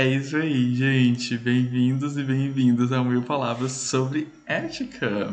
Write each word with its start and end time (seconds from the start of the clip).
É 0.00 0.06
isso 0.06 0.34
aí, 0.34 0.74
gente. 0.74 1.36
Bem-vindos 1.36 2.16
e 2.16 2.22
bem-vindas 2.22 2.90
ao 2.90 3.04
Mil 3.04 3.20
Palavras 3.20 3.72
sobre 3.72 4.28
Ética. 4.46 5.28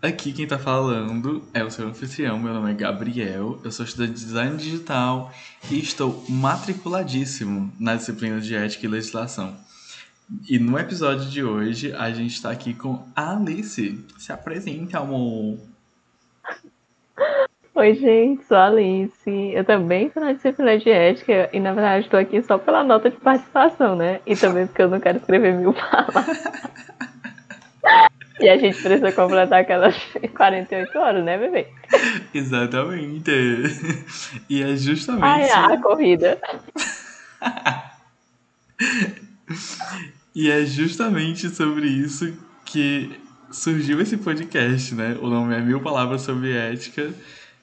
Aqui 0.00 0.32
quem 0.32 0.46
tá 0.46 0.58
falando 0.58 1.46
é 1.52 1.62
o 1.62 1.70
seu 1.70 1.86
anfitrião, 1.86 2.38
meu 2.38 2.54
nome 2.54 2.70
é 2.70 2.74
Gabriel, 2.74 3.60
eu 3.62 3.70
sou 3.70 3.84
estudante 3.84 4.14
de 4.14 4.24
design 4.24 4.56
digital 4.56 5.30
e 5.70 5.78
estou 5.78 6.24
matriculadíssimo 6.26 7.70
na 7.78 7.94
disciplina 7.94 8.40
de 8.40 8.54
ética 8.54 8.86
e 8.86 8.88
legislação. 8.88 9.54
E 10.48 10.58
no 10.58 10.78
episódio 10.78 11.28
de 11.28 11.44
hoje 11.44 11.92
a 11.92 12.10
gente 12.10 12.40
tá 12.40 12.50
aqui 12.50 12.72
com 12.72 13.06
a 13.14 13.36
Alice. 13.36 14.02
Se 14.16 14.32
apresente, 14.32 14.96
amor. 14.96 15.73
Oi, 17.76 17.92
gente, 17.94 18.44
sou 18.44 18.56
a 18.56 18.66
Alice. 18.66 19.28
Eu 19.52 19.64
também 19.64 20.08
sou 20.12 20.22
na 20.22 20.32
disciplina 20.32 20.78
de 20.78 20.88
ética 20.88 21.50
e, 21.52 21.58
na 21.58 21.72
verdade, 21.72 22.04
estou 22.04 22.20
aqui 22.20 22.40
só 22.40 22.56
pela 22.56 22.84
nota 22.84 23.10
de 23.10 23.16
participação, 23.16 23.96
né? 23.96 24.20
E 24.24 24.36
também 24.36 24.64
porque 24.64 24.82
eu 24.82 24.88
não 24.88 25.00
quero 25.00 25.18
escrever 25.18 25.54
mil 25.54 25.74
palavras. 25.74 26.44
e 28.38 28.48
a 28.48 28.56
gente 28.56 28.80
precisa 28.80 29.10
completar 29.10 29.62
aquelas 29.62 29.96
48 30.36 30.96
horas, 30.96 31.24
né, 31.24 31.36
bebê? 31.36 31.66
Exatamente. 32.32 33.32
E 34.48 34.62
é 34.62 34.76
justamente. 34.76 35.24
Ai, 35.24 35.50
a 35.50 35.76
corrida. 35.82 36.40
e 40.32 40.48
é 40.48 40.64
justamente 40.64 41.50
sobre 41.50 41.88
isso 41.88 42.38
que 42.64 43.18
surgiu 43.50 44.00
esse 44.00 44.16
podcast, 44.16 44.94
né? 44.94 45.18
O 45.20 45.26
nome 45.26 45.56
é 45.56 45.60
Mil 45.60 45.80
Palavras 45.80 46.22
sobre 46.22 46.56
Ética 46.56 47.12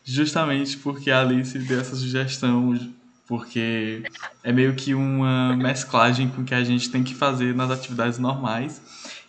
justamente 0.04 0.78
porque 0.78 1.12
a 1.12 1.22
Alice 1.22 1.58
deu 1.60 1.80
essa 1.80 1.96
sugestão, 1.96 2.78
porque 3.28 4.04
é 4.44 4.52
meio 4.52 4.76
que 4.76 4.94
uma 4.94 5.56
mesclagem 5.56 6.30
com 6.30 6.42
o 6.42 6.46
que 6.46 6.54
a 6.54 6.64
gente 6.64 6.90
tem 6.90 7.04
que 7.04 7.16
fazer 7.16 7.56
nas 7.56 7.72
atividades 7.72 8.20
normais. 8.20 8.82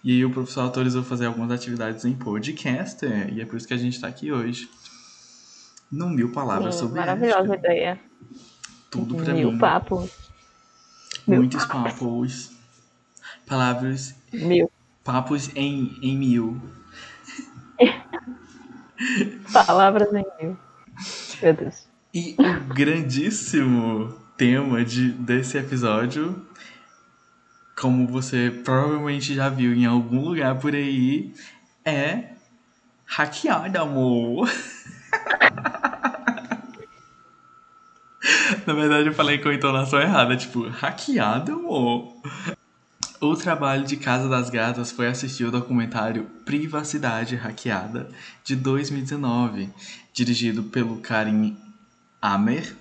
E 0.03 0.11
aí 0.11 0.25
o 0.25 0.31
professor 0.31 0.62
autorizou 0.62 1.05
fazer 1.05 1.27
algumas 1.27 1.50
atividades 1.53 2.05
em 2.05 2.12
podcast, 2.12 3.05
é, 3.06 3.31
e 3.31 3.41
é 3.41 3.47
por 3.47 3.56
isso 3.56 3.69
que 3.69 3.75
a 3.75 3.77
gente 3.77 3.95
está 3.95 4.09
aqui 4.09 4.33
hoje. 4.33 4.69
No 5.91 6.09
Mil 6.09 6.33
Palavras 6.33 6.75
Sim, 6.75 6.81
sobre 6.81 6.98
Maravilhosa 6.98 7.55
ética. 7.55 7.69
ideia. 7.69 8.00
Tudo 8.91 9.17
para 9.17 9.34
mil 9.34 9.53
mim. 9.53 9.59
Papos. 9.59 10.11
Muitos 11.27 11.61
mil 11.61 11.69
papos. 11.69 11.93
papos. 11.93 12.50
Palavras. 13.47 14.15
Mil. 14.33 14.70
Papos 15.05 15.50
em, 15.55 15.97
em 16.03 16.17
mil. 16.17 16.61
Palavras 19.53 20.08
em 20.12 20.25
mil. 20.41 20.56
Meu 21.42 21.55
Deus. 21.55 21.89
E 22.14 22.36
o 22.39 22.75
grandíssimo 22.75 24.14
tema 24.36 24.84
de, 24.84 25.12
desse 25.12 25.56
episódio, 25.56 26.47
como 27.78 28.06
você 28.06 28.50
provavelmente 28.64 29.34
já 29.34 29.48
viu 29.48 29.72
em 29.72 29.86
algum 29.86 30.20
lugar 30.20 30.59
por 30.59 30.75
aí, 30.75 31.33
é 31.84 32.33
hackeado, 33.06 33.78
amor. 33.78 34.48
Na 38.66 38.75
verdade, 38.75 39.09
eu 39.09 39.14
falei 39.14 39.39
com 39.39 39.48
a 39.48 39.55
entonação 39.55 40.00
errada, 40.00 40.37
tipo, 40.37 40.69
hackeado, 40.69 41.53
amor. 41.53 42.14
O 43.23 43.37
trabalho 43.37 43.84
de 43.84 43.97
Casa 43.97 44.28
das 44.28 44.51
Gatas 44.51 44.91
foi 44.91 45.06
assistir 45.06 45.45
o 45.45 45.51
documentário 45.53 46.25
Privacidade 46.45 47.37
Hackeada, 47.37 48.09
de 48.42 48.56
2019, 48.56 49.70
dirigido 50.12 50.65
pelo 50.65 50.97
Karim 50.97 51.56
Amer, 52.20 52.75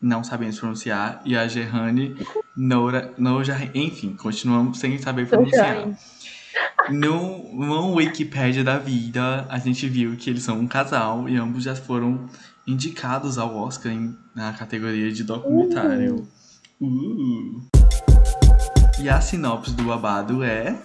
não 0.00 0.22
sabemos 0.22 0.60
pronunciar, 0.60 1.20
e 1.24 1.36
a 1.36 1.48
Gerhane 1.48 2.14
Noura, 2.56 3.12
Noura, 3.18 3.68
enfim, 3.74 4.14
continuamos 4.14 4.78
sem 4.78 4.96
saber 4.98 5.26
pronunciar. 5.26 5.88
No, 6.88 7.52
no 7.52 7.94
Wikipedia 7.94 8.62
da 8.62 8.78
vida, 8.78 9.44
a 9.48 9.58
gente 9.58 9.88
viu 9.88 10.16
que 10.16 10.30
eles 10.30 10.44
são 10.44 10.60
um 10.60 10.68
casal 10.68 11.28
e 11.28 11.36
ambos 11.36 11.64
já 11.64 11.74
foram 11.74 12.28
indicados 12.64 13.38
ao 13.38 13.56
Oscar 13.56 13.90
em, 13.90 14.16
na 14.36 14.52
categoria 14.52 15.10
de 15.10 15.24
documentário. 15.24 16.28
Uh. 16.80 16.86
Uh. 16.86 17.73
E 19.00 19.08
a 19.08 19.20
sinopse 19.20 19.74
do 19.74 19.82
babado 19.82 20.44
é. 20.44 20.76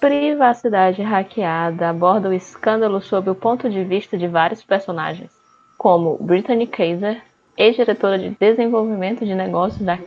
Privacidade 0.00 1.02
hackeada 1.02 1.90
aborda 1.90 2.30
o 2.30 2.32
escândalo 2.32 3.02
sob 3.02 3.28
o 3.28 3.34
ponto 3.34 3.68
de 3.68 3.84
vista 3.84 4.16
de 4.16 4.26
vários 4.26 4.62
personagens, 4.62 5.30
como 5.76 6.16
Brittany 6.16 6.66
Kaiser, 6.66 7.20
ex-diretora 7.56 8.18
de 8.18 8.30
desenvolvimento 8.40 9.26
de 9.26 9.34
negócios 9.34 9.84
da 9.84 9.98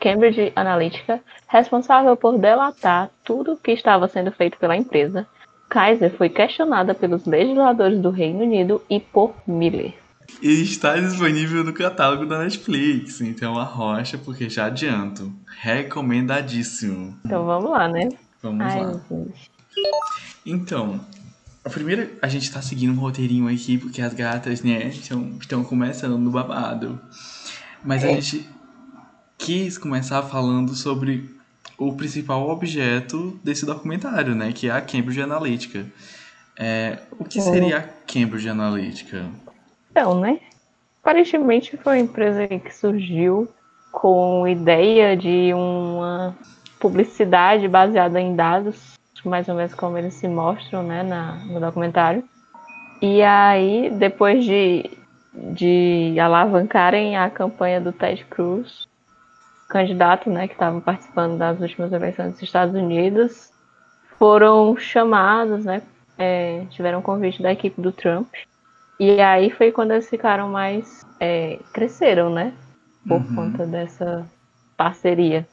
Cambridge 0.00 0.52
Analytica, 0.56 1.20
responsável 1.46 2.16
por 2.16 2.36
delatar 2.36 3.10
tudo 3.22 3.52
o 3.52 3.56
que 3.56 3.70
estava 3.70 4.08
sendo 4.08 4.32
feito 4.32 4.58
pela 4.58 4.76
empresa. 4.76 5.26
Kaiser 5.68 6.10
foi 6.10 6.28
questionada 6.28 6.92
pelos 6.92 7.24
legisladores 7.24 8.00
do 8.00 8.10
Reino 8.10 8.42
Unido 8.42 8.82
e 8.90 8.98
por 8.98 9.32
Miller. 9.46 10.03
E 10.42 10.62
está 10.62 10.98
disponível 10.98 11.64
no 11.64 11.72
catálogo 11.72 12.26
da 12.26 12.38
Netflix. 12.40 13.20
Então 13.20 13.58
arrocha, 13.58 14.18
porque 14.18 14.48
já 14.48 14.66
adianto. 14.66 15.32
Recomendadíssimo. 15.60 17.18
Então 17.24 17.44
vamos 17.46 17.70
lá, 17.70 17.88
né? 17.88 18.08
Vamos 18.42 18.66
Ai, 18.66 18.84
lá. 18.84 19.00
Então, 20.44 21.00
a 21.64 21.70
primeira, 21.70 22.10
a 22.20 22.28
gente 22.28 22.52
tá 22.52 22.60
seguindo 22.60 22.92
um 22.92 23.00
roteirinho 23.00 23.48
aqui, 23.48 23.78
porque 23.78 24.02
as 24.02 24.12
gatas, 24.12 24.62
né, 24.62 24.88
estão, 24.88 25.36
estão 25.40 25.64
começando 25.64 26.18
no 26.18 26.30
babado. 26.30 27.00
Mas 27.82 28.04
é. 28.04 28.10
a 28.10 28.14
gente 28.14 28.46
quis 29.38 29.78
começar 29.78 30.22
falando 30.24 30.74
sobre 30.74 31.34
o 31.78 31.94
principal 31.94 32.48
objeto 32.48 33.38
desse 33.42 33.64
documentário, 33.64 34.34
né? 34.34 34.52
Que 34.52 34.68
é 34.68 34.72
a 34.72 34.80
Cambridge 34.80 35.20
Analytica. 35.20 35.86
É, 36.56 37.00
o 37.18 37.24
que 37.24 37.40
seria 37.40 37.78
a 37.78 37.82
Cambridge 37.82 38.48
Analytica? 38.48 39.28
Então, 39.94 40.18
né? 40.18 40.40
Aparentemente 41.00 41.76
foi 41.76 41.98
uma 41.98 42.00
empresa 42.00 42.48
que 42.48 42.74
surgiu 42.74 43.48
com 43.92 44.44
ideia 44.48 45.16
de 45.16 45.54
uma 45.54 46.36
publicidade 46.80 47.68
baseada 47.68 48.20
em 48.20 48.34
dados, 48.34 48.98
mais 49.24 49.48
ou 49.48 49.54
menos 49.54 49.72
como 49.72 49.96
eles 49.96 50.14
se 50.14 50.26
mostram 50.26 50.82
né, 50.82 51.04
na, 51.04 51.36
no 51.44 51.60
documentário. 51.60 52.24
E 53.00 53.22
aí, 53.22 53.88
depois 53.88 54.44
de, 54.44 54.90
de 55.32 56.18
alavancarem 56.18 57.16
a 57.16 57.30
campanha 57.30 57.80
do 57.80 57.92
Ted 57.92 58.24
Cruz, 58.24 58.88
candidato 59.68 60.28
né, 60.28 60.48
que 60.48 60.54
estava 60.54 60.80
participando 60.80 61.38
das 61.38 61.60
últimas 61.60 61.92
eleições 61.92 62.32
dos 62.32 62.42
Estados 62.42 62.74
Unidos, 62.74 63.52
foram 64.18 64.76
chamados, 64.76 65.64
né, 65.64 65.82
é, 66.18 66.64
tiveram 66.70 67.00
convite 67.00 67.40
da 67.40 67.52
equipe 67.52 67.80
do 67.80 67.92
Trump 67.92 68.26
e 68.98 69.20
aí 69.20 69.50
foi 69.50 69.72
quando 69.72 69.92
eles 69.92 70.08
ficaram 70.08 70.48
mais. 70.48 71.04
É, 71.20 71.58
cresceram, 71.72 72.30
né? 72.30 72.52
Por 73.06 73.20
uhum. 73.20 73.34
conta 73.34 73.66
dessa 73.66 74.26
parceria. 74.76 75.46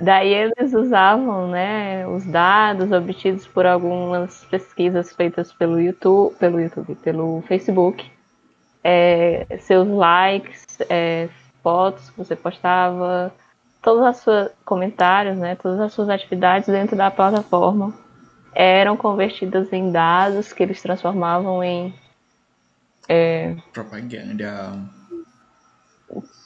Daí 0.00 0.32
eles 0.32 0.74
usavam 0.74 1.48
né, 1.48 2.06
os 2.06 2.24
dados 2.26 2.92
obtidos 2.92 3.46
por 3.46 3.66
algumas 3.66 4.44
pesquisas 4.44 5.12
feitas 5.12 5.52
pelo 5.52 5.80
YouTube, 5.80 6.36
pelo 6.36 6.60
YouTube, 6.60 6.94
pelo 6.96 7.42
Facebook, 7.48 8.08
é, 8.84 9.46
seus 9.60 9.88
likes, 9.88 10.64
é, 10.88 11.28
fotos 11.62 12.10
que 12.10 12.18
você 12.18 12.36
postava, 12.36 13.32
todos 13.82 14.06
os 14.06 14.16
seus 14.22 14.50
comentários, 14.64 15.38
né, 15.38 15.56
todas 15.56 15.80
as 15.80 15.92
suas 15.92 16.10
atividades 16.10 16.68
dentro 16.68 16.94
da 16.94 17.10
plataforma 17.10 17.92
eram 18.54 18.96
convertidas 18.96 19.72
em 19.72 19.90
dados 19.90 20.52
que 20.52 20.62
eles 20.62 20.82
transformavam 20.82 21.62
em 21.62 21.94
é, 23.08 23.56
Propaganda. 23.72 24.78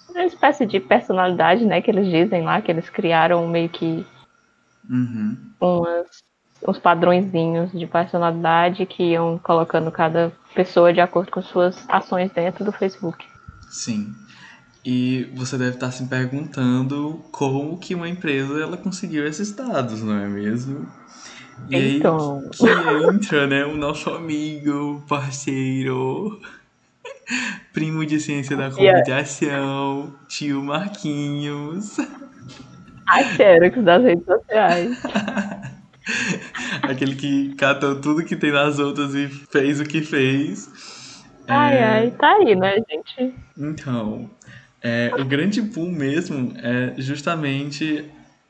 Uma 0.09 0.25
espécie 0.25 0.65
de 0.65 0.79
personalidade, 0.79 1.65
né? 1.65 1.83
Que 1.83 1.91
eles 1.91 2.07
dizem 2.07 2.43
lá, 2.43 2.61
que 2.63 2.71
eles 2.71 2.89
criaram 2.89 3.49
meio 3.49 3.69
que 3.69 4.07
uhum. 4.89 5.37
umas, 5.61 6.23
uns 6.67 6.79
padrõezinhos 6.79 7.73
de 7.73 7.87
personalidade 7.87 8.87
que 8.87 9.03
iam 9.03 9.39
colocando 9.39 9.91
cada 9.91 10.33
pessoa 10.55 10.93
de 10.93 11.01
acordo 11.01 11.31
com 11.31 11.43
suas 11.43 11.85
ações 11.89 12.31
dentro 12.31 12.65
do 12.65 12.73
Facebook. 12.73 13.27
Sim. 13.69 14.15
E 14.85 15.31
você 15.35 15.57
deve 15.57 15.77
estar 15.77 15.91
se 15.93 16.07
perguntando 16.07 17.25
como 17.31 17.79
que 17.79 17.95
uma 17.95 18.09
empresa 18.09 18.61
ela 18.61 18.77
conseguiu 18.77 19.27
esses 19.27 19.53
dados, 19.53 20.03
não 20.03 20.17
é 20.17 20.29
mesmo? 20.29 20.87
E 21.71 21.97
então... 21.97 22.39
aí 22.39 22.51
que 22.51 23.15
entra, 23.15 23.47
né, 23.47 23.65
o 23.65 23.77
nosso 23.77 24.11
amigo, 24.11 25.03
parceiro, 25.09 26.41
primo 27.73 28.05
de 28.05 28.21
ciência 28.21 28.57
da 28.57 28.71
comunicação, 28.71 30.15
tio 30.29 30.63
Marquinhos. 30.63 31.99
A 33.07 33.23
Xerox 33.25 33.83
das 33.83 34.03
redes 34.03 34.25
sociais. 34.25 35.03
Aquele 36.83 37.15
que 37.15 37.55
catou 37.55 38.01
tudo 38.01 38.25
que 38.25 38.37
tem 38.37 38.51
nas 38.51 38.79
outras 38.79 39.15
e 39.15 39.29
fez 39.29 39.81
o 39.81 39.85
que 39.85 40.03
fez. 40.03 40.71
Ai, 41.47 41.77
É, 41.77 41.85
ai, 41.85 42.11
tá 42.11 42.33
aí, 42.33 42.57
né, 42.57 42.77
gente? 42.91 43.35
Então, 43.57 44.31
é, 44.83 45.13
o 45.19 45.25
grande 45.25 45.61
boom 45.61 45.91
mesmo 45.91 46.53
é 46.57 46.95
justamente 46.99 48.05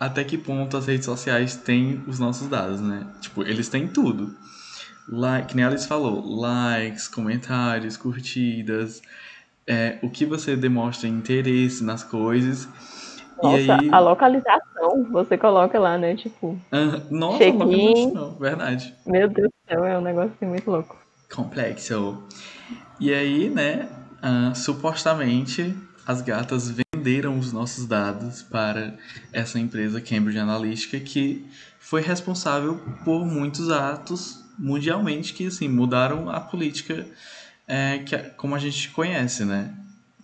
até 0.06 0.24
que 0.24 0.36
ponto 0.36 0.76
as 0.76 0.86
redes 0.86 1.04
sociais 1.04 1.56
têm 1.56 2.02
os 2.08 2.18
nossos 2.18 2.48
dados, 2.48 2.80
né? 2.80 3.06
Tipo, 3.20 3.42
eles 3.42 3.68
têm 3.68 3.86
tudo. 3.86 4.34
Like, 5.08 5.48
que 5.48 5.56
nem 5.56 5.64
a 5.64 5.68
Alice 5.68 5.86
falou, 5.86 6.24
likes, 6.40 7.06
comentários, 7.06 7.96
curtidas, 7.96 9.00
é, 9.66 9.98
o 10.02 10.10
que 10.10 10.26
você 10.26 10.56
demonstra 10.56 11.08
interesse 11.08 11.84
nas 11.84 12.02
coisas. 12.02 12.68
Nossa, 13.40 13.58
e 13.58 13.70
aí. 13.70 13.90
a 13.90 13.98
localização, 14.00 15.04
você 15.10 15.38
coloca 15.38 15.78
lá, 15.78 15.96
né? 15.96 16.16
Tipo, 16.16 16.58
Ah, 16.70 17.00
nossa, 17.10 17.44
localização, 17.44 18.36
verdade. 18.40 18.94
meu 19.06 19.28
Deus 19.28 19.48
do 19.48 19.72
céu, 19.72 19.84
é 19.84 19.98
um 19.98 20.02
negócio 20.02 20.32
assim 20.36 20.46
muito 20.46 20.68
louco. 20.68 20.96
Complexo. 21.32 22.22
E 22.98 23.12
aí, 23.12 23.48
né, 23.50 23.88
ah, 24.20 24.52
supostamente 24.54 25.74
as 26.06 26.22
gatas 26.22 26.81
venderam 27.02 27.36
os 27.36 27.52
nossos 27.52 27.84
dados 27.84 28.42
para 28.42 28.96
essa 29.32 29.58
empresa 29.58 30.00
Cambridge 30.00 30.38
Analytica 30.38 31.00
que 31.00 31.44
foi 31.80 32.00
responsável 32.00 32.76
por 33.04 33.26
muitos 33.26 33.70
atos 33.70 34.44
mundialmente 34.56 35.34
que 35.34 35.46
assim 35.46 35.66
mudaram 35.66 36.30
a 36.30 36.40
política 36.40 37.04
é, 37.66 37.98
que, 37.98 38.16
como 38.36 38.54
a 38.54 38.58
gente 38.58 38.90
conhece, 38.90 39.44
né? 39.44 39.74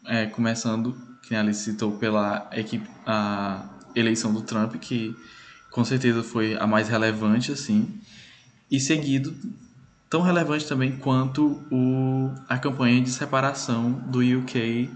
É, 0.07 0.27
começando, 0.27 0.97
que 1.23 1.35
a 1.35 1.53
citou 1.53 1.93
pela 1.99 2.49
equipe, 2.53 2.89
a 3.05 3.69
eleição 3.95 4.33
do 4.33 4.43
Trump, 4.43 4.77
que 4.77 5.17
com 5.71 5.85
certeza 5.85 6.23
foi 6.23 6.57
a 6.57 6.67
mais 6.67 6.89
relevante, 6.89 7.53
assim, 7.53 8.01
e 8.71 8.81
seguido 8.81 9.35
tão 10.09 10.23
relevante 10.23 10.67
também 10.67 10.97
quanto 10.97 11.63
o, 11.71 12.33
a 12.49 12.57
campanha 12.59 13.01
de 13.01 13.11
separação 13.11 13.93
do 13.93 14.21
UK 14.21 14.91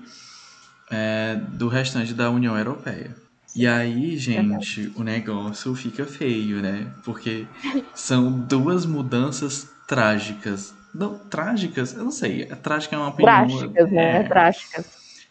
é, 0.92 1.36
do 1.52 1.66
restante 1.68 2.12
da 2.14 2.30
União 2.30 2.56
Europeia. 2.56 3.16
E 3.56 3.66
aí, 3.66 4.16
gente, 4.16 4.92
o 4.96 5.02
negócio 5.02 5.74
fica 5.74 6.04
feio, 6.06 6.62
né? 6.62 6.86
Porque 7.04 7.46
são 7.94 8.30
duas 8.30 8.86
mudanças 8.86 9.68
trágicas. 9.88 10.74
Não, 10.94 11.18
trágicas? 11.18 11.94
Eu 11.94 12.04
não 12.04 12.10
sei. 12.10 12.46
Trágica 12.46 12.94
é 12.96 12.98
uma 12.98 13.08
opinião. 13.08 13.46
Drásticas, 13.46 13.90
né? 13.90 14.16
É, 14.16 14.22
Drásticas. 14.22 14.86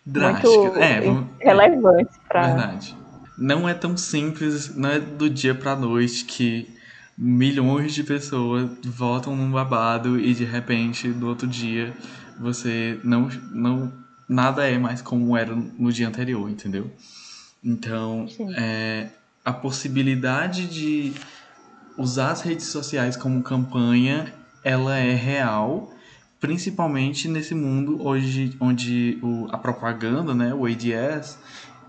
drástica. 0.06 0.50
Muito 0.50 0.78
é, 0.80 1.02
vamos- 1.02 1.28
relevantes 1.40 2.16
pra. 2.28 2.42
Verdade. 2.48 2.96
Não 3.38 3.68
é 3.68 3.74
tão 3.74 3.98
simples, 3.98 4.76
não 4.76 4.90
é 4.90 5.00
do 5.00 5.28
dia 5.30 5.56
pra 5.56 5.76
noite 5.76 6.26
que 6.26 6.68
milhões 7.18 7.94
de 7.94 8.04
pessoas 8.04 8.70
votam 8.86 9.36
num 9.36 9.52
babado 9.52 10.20
e 10.20 10.34
de 10.34 10.44
repente 10.44 11.08
no 11.08 11.28
outro 11.28 11.48
dia 11.48 11.94
você 12.40 13.00
não 13.04 13.30
não 13.52 13.92
nada 14.32 14.66
é 14.66 14.78
mais 14.78 15.02
como 15.02 15.36
era 15.36 15.54
no 15.54 15.92
dia 15.92 16.08
anterior, 16.08 16.50
entendeu? 16.50 16.90
Então, 17.62 18.26
é, 18.56 19.10
a 19.44 19.52
possibilidade 19.52 20.68
de 20.68 21.14
usar 21.98 22.32
as 22.32 22.42
redes 22.42 22.68
sociais 22.68 23.18
como 23.18 23.44
campanha, 23.44 24.34
ela 24.64 24.98
é 24.98 25.14
real, 25.14 25.94
principalmente 26.40 27.28
nesse 27.28 27.54
mundo 27.54 28.02
hoje 28.02 28.56
onde 28.60 29.20
o, 29.22 29.48
a 29.52 29.58
propaganda, 29.58 30.34
né, 30.34 30.54
o 30.54 30.66
ADS, 30.66 31.38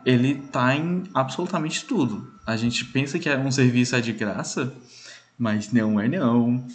ele 0.05 0.35
tá 0.35 0.75
em 0.75 1.05
absolutamente 1.15 1.85
tudo. 1.85 2.29
A 2.45 2.57
gente 2.57 2.85
pensa 2.87 3.21
que 3.21 3.29
é 3.29 3.39
um 3.39 3.53
serviço 3.53 3.95
é 3.95 4.01
de 4.01 4.13
graça, 4.13 4.75
mas 5.39 5.73
não 5.73 6.01
é 6.01 6.09
não. 6.09 6.67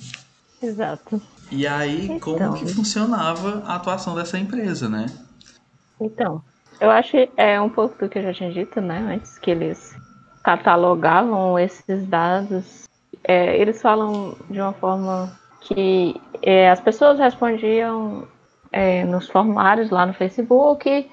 Exato. 0.63 1.21
E 1.51 1.67
aí, 1.67 2.17
como 2.21 2.37
Então. 2.37 2.53
que 2.53 2.73
funcionava 2.73 3.63
a 3.65 3.75
atuação 3.75 4.15
dessa 4.15 4.39
empresa, 4.39 4.87
né? 4.87 5.07
Então, 5.99 6.41
eu 6.79 6.91
acho 6.91 7.11
que 7.11 7.29
é 7.37 7.59
um 7.59 7.69
pouco 7.69 7.97
do 7.97 8.09
que 8.09 8.19
eu 8.19 8.23
já 8.23 8.33
tinha 8.33 8.51
dito, 8.51 8.79
né? 8.81 8.99
Antes 9.15 9.37
que 9.39 9.51
eles 9.51 9.95
catalogavam 10.43 11.57
esses 11.59 12.05
dados. 12.07 12.87
É, 13.23 13.57
eles 13.57 13.81
falam 13.81 14.35
de 14.49 14.61
uma 14.61 14.73
forma 14.73 15.31
que 15.61 16.15
é, 16.41 16.69
as 16.69 16.79
pessoas 16.79 17.19
respondiam 17.19 18.27
é, 18.71 19.03
nos 19.03 19.27
formulários 19.27 19.89
lá 19.89 20.05
no 20.05 20.13
Facebook, 20.13 21.09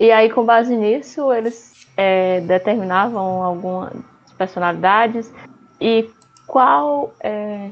e 0.00 0.10
aí, 0.10 0.30
com 0.30 0.44
base 0.44 0.74
nisso, 0.74 1.32
eles 1.32 1.86
é, 1.96 2.40
determinavam 2.40 3.42
algumas 3.42 3.92
personalidades 4.36 5.32
e 5.80 6.10
qual, 6.46 7.14
é, 7.20 7.70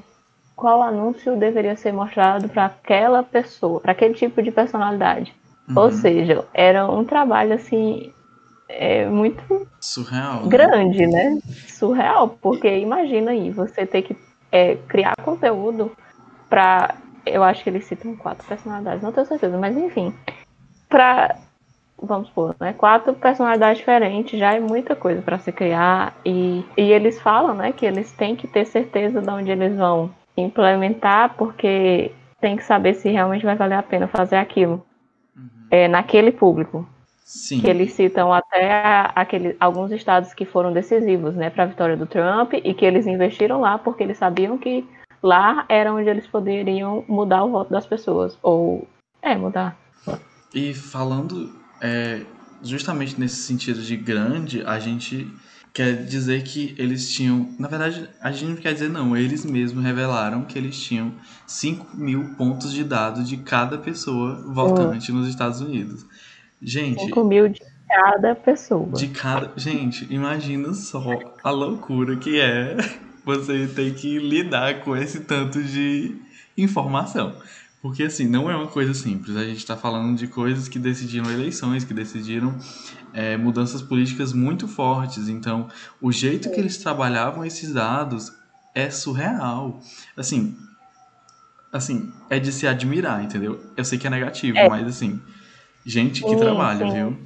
qual 0.55 0.83
anúncio 0.83 1.37
deveria 1.37 1.75
ser 1.75 1.93
mostrado 1.93 2.49
para 2.49 2.67
aquela 2.67 3.25
pessoa, 3.25 3.81
para 3.81 3.91
aquele 3.93 4.15
tipo 4.15 4.41
de 4.43 4.53
personalidade. 4.53 5.35
Ou 5.77 5.85
Uhum. 5.87 5.91
seja, 5.93 6.45
era 6.53 6.89
um 6.91 7.05
trabalho 7.05 7.55
assim 7.55 8.13
é, 8.69 9.07
muito 9.07 9.67
Surreal. 9.81 10.43
né? 10.43 10.49
grande, 10.49 11.07
né? 11.07 11.39
Surreal, 11.69 12.29
porque 12.41 12.79
imagina 12.79 13.31
aí, 13.33 13.51
você 13.51 13.87
ter 13.87 14.03
que 14.03 14.17
é, 14.53 14.77
criar 14.89 15.15
conteúdo 15.25 15.93
para. 16.49 16.95
Eu 17.27 17.43
acho 17.45 17.63
que 17.63 17.71
eles 17.71 17.85
citam 17.85 18.17
quatro 18.17 18.47
personalidades, 18.47 19.03
não 19.03 19.13
tenho 19.13 19.27
certeza, 19.27 19.57
mas 19.59 19.77
enfim. 19.77 20.13
Para. 20.89 21.37
Vamos 22.03 22.29
supor, 22.29 22.57
né? 22.59 22.73
Quatro 22.73 23.13
personalidades 23.13 23.79
diferentes 23.79 24.39
já 24.41 24.55
é 24.55 24.61
muita 24.61 24.97
coisa 24.97 25.21
para 25.21 25.39
se 25.39 25.53
criar. 25.53 26.15
E, 26.25 26.65
e 26.75 26.91
eles 26.93 27.21
falam, 27.21 27.55
né, 27.55 27.73
que 27.73 27.85
eles 27.85 28.11
têm 28.13 28.35
que 28.35 28.49
ter 28.49 28.65
certeza 28.65 29.21
de 29.21 29.29
onde 29.31 29.51
eles 29.51 29.77
vão 29.77 30.11
implementar, 30.35 31.35
porque 31.37 32.11
tem 32.41 32.57
que 32.57 32.65
saber 32.65 32.95
se 32.95 33.11
realmente 33.11 33.45
vai 33.45 33.55
valer 33.55 33.75
a 33.75 33.83
pena 33.83 34.09
fazer 34.09 34.37
aquilo. 34.37 34.83
É, 35.71 35.87
naquele 35.87 36.33
público 36.33 36.89
Sim. 37.25 37.61
que 37.61 37.69
eles 37.69 37.93
citam 37.93 38.33
até 38.33 39.09
aquele, 39.15 39.57
alguns 39.61 39.93
estados 39.93 40.35
que 40.35 40.45
foram 40.45 40.73
decisivos 40.73 41.35
né, 41.35 41.49
para 41.49 41.63
a 41.63 41.67
vitória 41.67 41.97
do 41.97 42.07
Trump 42.07 42.55
e 42.55 42.75
que 42.75 42.85
eles 42.85 43.07
investiram 43.07 43.61
lá 43.61 43.79
porque 43.79 44.03
eles 44.03 44.19
sabiam 44.19 44.59
que 44.59 44.85
lá 45.23 45.65
era 45.69 45.93
onde 45.93 46.09
eles 46.09 46.27
poderiam 46.27 47.05
mudar 47.07 47.45
o 47.45 47.51
voto 47.51 47.71
das 47.71 47.87
pessoas. 47.87 48.37
Ou, 48.43 48.89
é, 49.23 49.37
mudar. 49.37 49.79
E 50.53 50.75
falando 50.75 51.55
é, 51.81 52.23
justamente 52.63 53.19
nesse 53.19 53.37
sentido 53.37 53.81
de 53.81 53.97
grande, 53.97 54.63
a 54.65 54.79
gente 54.79 55.31
quer 55.73 56.05
dizer 56.05 56.43
que 56.43 56.75
eles 56.79 57.11
tinham. 57.11 57.49
Na 57.59 57.69
verdade, 57.69 58.09
a 58.21 58.31
gente 58.33 58.51
não 58.51 58.57
quer 58.57 58.73
dizer 58.73 58.89
não, 58.89 59.17
eles 59.17 59.45
mesmos 59.45 59.83
revelaram 59.85 60.43
que 60.43 60.59
eles 60.59 60.81
tinham 60.81 61.13
5 61.47 61.97
mil 61.97 62.35
pontos 62.37 62.73
de 62.73 62.85
dados 62.85 63.29
de 63.29 63.37
cada 63.39 63.79
pessoa 63.79 64.43
votante 64.53 65.12
nos 65.12 65.29
Estados 65.29 65.61
Unidos. 65.61 66.05
Gente, 66.61 67.05
5 67.05 67.25
mil 67.25 67.49
de 67.49 67.61
cada 67.89 68.35
pessoa. 68.35 68.93
de 68.93 69.09
cada. 69.09 69.53
Gente, 69.57 70.07
imagina 70.11 70.75
só 70.75 71.05
a 71.43 71.50
loucura 71.50 72.17
que 72.17 72.41
é 72.41 72.77
você 73.25 73.67
ter 73.67 73.95
que 73.95 74.19
lidar 74.19 74.81
com 74.81 74.97
esse 74.97 75.21
tanto 75.21 75.62
de 75.62 76.17
informação. 76.57 77.35
Porque 77.83 78.03
assim, 78.03 78.27
não 78.27 78.51
é 78.51 78.55
uma 78.55 78.67
coisa 78.67 78.93
simples. 78.93 79.37
A 79.37 79.45
gente 79.45 79.59
está 79.59 79.77
falando 79.77 80.17
de 80.17 80.27
coisas 80.27 80.69
que 80.69 80.79
decidiram 80.79 81.31
eleições, 81.31 81.83
que 81.83 81.95
decidiram 81.95 82.55
é, 83.15 83.37
mudanças 83.37 83.81
políticas 83.81 84.33
muito 84.33 84.69
fortes. 84.69 85.29
Então, 85.29 85.69
o 86.01 86.13
jeito 86.13 86.51
que 86.51 86.61
eles 86.61 86.77
trabalhavam 86.77 87.45
esses 87.45 87.73
dados 87.73 88.33
é 88.75 88.91
surreal. 88.91 89.81
Assim, 90.17 90.55
assim, 91.73 92.13
é 92.29 92.39
de 92.39 92.53
se 92.53 92.67
admirar, 92.67 93.23
entendeu? 93.25 93.61
Eu 93.77 93.85
sei 93.85 93.99
que 93.99 94.07
é 94.07 94.11
negativo, 94.11 94.59
É. 94.59 94.69
mas 94.69 94.87
assim, 94.87 95.21
gente 95.85 96.23
que 96.23 96.29
Sim, 96.31 96.37
trabalha, 96.37 96.87
sim. 96.87 96.93
viu? 96.93 97.19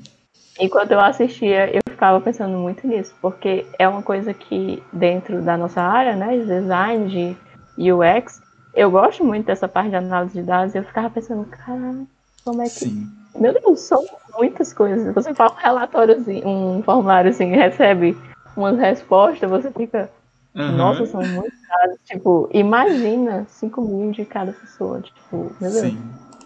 Enquanto 0.61 0.93
eu 0.93 1.01
assistia, 1.01 1.69
eu 1.75 1.81
ficava 1.91 2.21
pensando 2.21 2.57
muito 2.59 2.87
nisso, 2.87 3.13
porque 3.21 3.67
é 3.77 3.89
uma 3.89 4.03
coisa 4.03 4.33
que 4.33 4.81
dentro 4.93 5.43
da 5.43 5.57
nossa 5.57 5.83
área, 5.83 6.15
né, 6.15 6.39
de 6.39 6.47
design, 6.47 7.37
de 7.77 7.93
UX, 7.93 8.41
eu 8.75 8.90
gosto 8.90 9.25
muito 9.25 9.47
dessa 9.47 9.69
parte 9.69 9.90
de 9.90 9.97
análise 9.97 10.35
de 10.35 10.43
dados, 10.43 10.75
e 10.75 10.78
eu 10.78 10.85
ficava 10.85 11.11
pensando, 11.11 11.45
cara, 11.47 12.04
como 12.45 12.62
é 12.62 12.69
que 12.69 12.81
Sim. 12.81 13.09
Meu 13.38 13.52
Deus, 13.52 13.81
são 13.81 14.07
muitas 14.38 14.73
coisas. 14.73 15.12
Você 15.12 15.35
faz 15.35 15.52
um 15.52 15.57
relatóriozinho, 15.57 16.47
um 16.47 16.83
formuláriozinho, 16.83 17.57
recebe 17.57 18.16
umas 18.57 18.78
respostas, 18.78 19.50
você 19.50 19.71
fica, 19.73 20.11
Aham. 20.54 20.76
nossa, 20.76 21.07
são 21.07 21.26
muitos 21.26 21.59
dados. 21.69 21.99
Tipo, 22.04 22.49
imagina 22.52 23.45
5 23.49 23.81
mil 23.83 24.12
de 24.12 24.25
cada 24.25 24.52
pessoa. 24.52 25.00
Tipo, 25.00 25.57
meu 25.61 25.71
Deus. 25.71 25.83
Sim. 25.83 25.99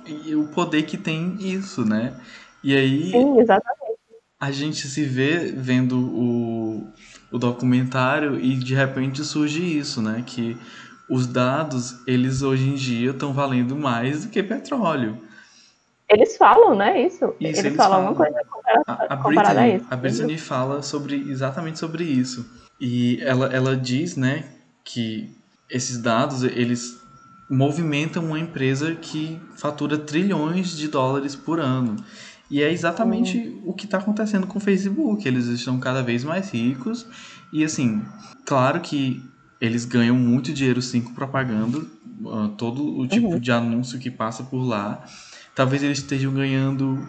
E 0.07 0.35
o 0.35 0.49
poder 0.49 0.85
que 0.85 0.97
tem 0.97 1.37
isso, 1.39 1.85
né? 1.85 2.15
E 2.65 2.75
aí 2.75 3.11
Sim, 3.11 3.39
exatamente. 3.39 3.99
a 4.41 4.51
gente 4.51 4.87
se 4.87 5.05
vê 5.05 5.53
vendo 5.53 5.99
o, 5.99 6.93
o 7.31 7.39
documentário 7.39 8.41
e 8.41 8.55
de 8.57 8.75
repente 8.75 9.23
surge 9.23 9.63
isso, 9.63 10.01
né? 10.01 10.25
Que 10.27 10.57
os 11.09 11.27
dados, 11.27 12.01
eles 12.07 12.43
hoje 12.43 12.69
em 12.69 12.75
dia 12.75 13.11
estão 13.11 13.33
valendo 13.33 13.77
mais 13.77 14.25
do 14.25 14.31
que 14.31 14.43
petróleo. 14.43 15.19
Eles 16.11 16.37
falam, 16.37 16.75
né? 16.75 17.07
Isso. 17.07 17.25
Isso, 17.25 17.35
eles, 17.41 17.59
eles 17.59 17.77
falam 17.77 18.05
falam. 18.05 18.09
alguma 18.09 18.27
coisa 18.27 18.49
compara- 18.49 18.83
A, 18.87 19.15
a 19.15 19.17
comparada 19.17 19.61
a 19.61 19.63
Brittany, 19.63 19.77
isso. 19.77 19.87
a 19.91 19.97
Brittany 19.97 20.39
fala 20.39 20.83
sobre 20.83 21.17
exatamente 21.31 21.79
sobre 21.79 22.05
isso. 22.05 22.49
E 22.81 23.19
ela, 23.23 23.47
ela 23.53 23.77
diz, 23.77 24.17
né, 24.17 24.45
que 24.85 25.37
esses 25.69 25.99
dados, 25.99 26.43
eles 26.45 26.99
movimentam 27.51 28.25
uma 28.25 28.39
empresa 28.39 28.95
que 28.95 29.41
fatura 29.57 29.99
trilhões 29.99 30.77
de 30.77 30.89
dólares 30.89 31.35
por 31.35 31.61
ano. 31.61 31.97
E 32.51 32.63
é 32.63 32.73
exatamente 32.73 33.37
uhum. 33.37 33.63
o 33.67 33.73
que 33.75 33.85
está 33.85 33.99
acontecendo 33.99 34.47
com 34.47 34.59
o 34.59 34.61
Facebook. 34.63 35.27
Eles 35.29 35.47
estão 35.47 35.79
cada 35.79 36.03
vez 36.03 36.25
mais 36.25 36.51
ricos. 36.51 37.07
E 37.53 37.63
assim, 37.63 38.03
claro 38.47 38.81
que 38.81 39.23
eles 39.61 39.85
ganham 39.85 40.17
muito 40.17 40.53
dinheiro 40.53 40.81
sim 40.81 41.01
com 41.01 41.13
propaganda, 41.13 41.79
uh, 41.79 42.49
todo 42.57 42.99
o 42.99 43.07
tipo 43.07 43.29
uhum. 43.29 43.39
de 43.39 43.51
anúncio 43.51 43.99
que 43.99 44.11
passa 44.11 44.43
por 44.43 44.63
lá. 44.63 45.05
Talvez 45.55 45.83
eles 45.83 45.99
estejam 45.99 46.33
ganhando 46.33 47.05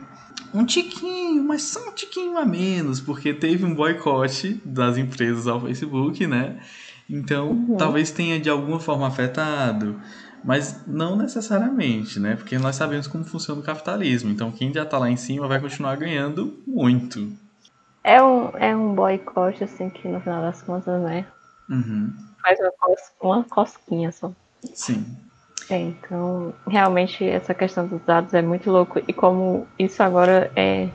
um 0.54 0.66
tiquinho, 0.66 1.44
mas 1.44 1.64
só 1.64 1.90
um 1.90 1.94
tiquinho 1.94 2.38
a 2.38 2.46
menos, 2.46 3.00
porque 3.00 3.34
teve 3.34 3.64
um 3.66 3.76
boicote 3.76 4.60
das 4.66 4.98
empresas 4.98 5.48
ao 5.48 5.62
Facebook, 5.62 6.26
né? 6.26 6.60
Então, 7.10 7.52
uhum. 7.52 7.78
talvez 7.78 8.12
tenha 8.12 8.40
de 8.40 8.50
alguma 8.50 8.80
forma 8.80 9.08
afetado, 9.08 10.00
mas 10.44 10.84
não 10.88 11.16
necessariamente, 11.16 12.20
né? 12.20 12.36
Porque 12.36 12.58
nós 12.58 12.76
sabemos 12.76 13.08
como 13.08 13.24
funciona 13.24 13.62
o 13.62 13.64
capitalismo. 13.64 14.30
Então, 14.32 14.52
quem 14.52 14.74
já 14.74 14.86
tá 14.86 14.98
lá 14.98 15.10
em 15.10 15.18
cima 15.18 15.48
vai 15.48 15.60
continuar 15.60 15.96
ganhando 15.96 16.58
muito. 16.66 17.32
É 18.04 18.22
um, 18.22 18.50
é 18.58 18.76
um 18.76 18.96
boicote, 18.96 19.64
assim, 19.64 19.90
que 19.90 20.08
no 20.08 20.20
final 20.22 20.42
das 20.42 20.62
contas, 20.62 21.02
né? 21.02 21.26
Uhum. 21.70 22.14
Faz 22.42 22.60
uma, 22.60 22.72
cos 22.80 23.00
uma 23.22 23.44
cosquinha 23.44 24.12
só. 24.12 24.32
Sim. 24.74 25.06
É, 25.70 25.78
então, 25.78 26.54
realmente, 26.68 27.24
essa 27.24 27.54
questão 27.54 27.88
dos 27.88 28.02
dados 28.02 28.34
é 28.34 28.42
muito 28.42 28.72
louco. 28.72 29.00
E 29.08 29.14
como 29.14 29.68
isso 29.78 30.02
agora 30.02 30.52
é. 30.56 30.90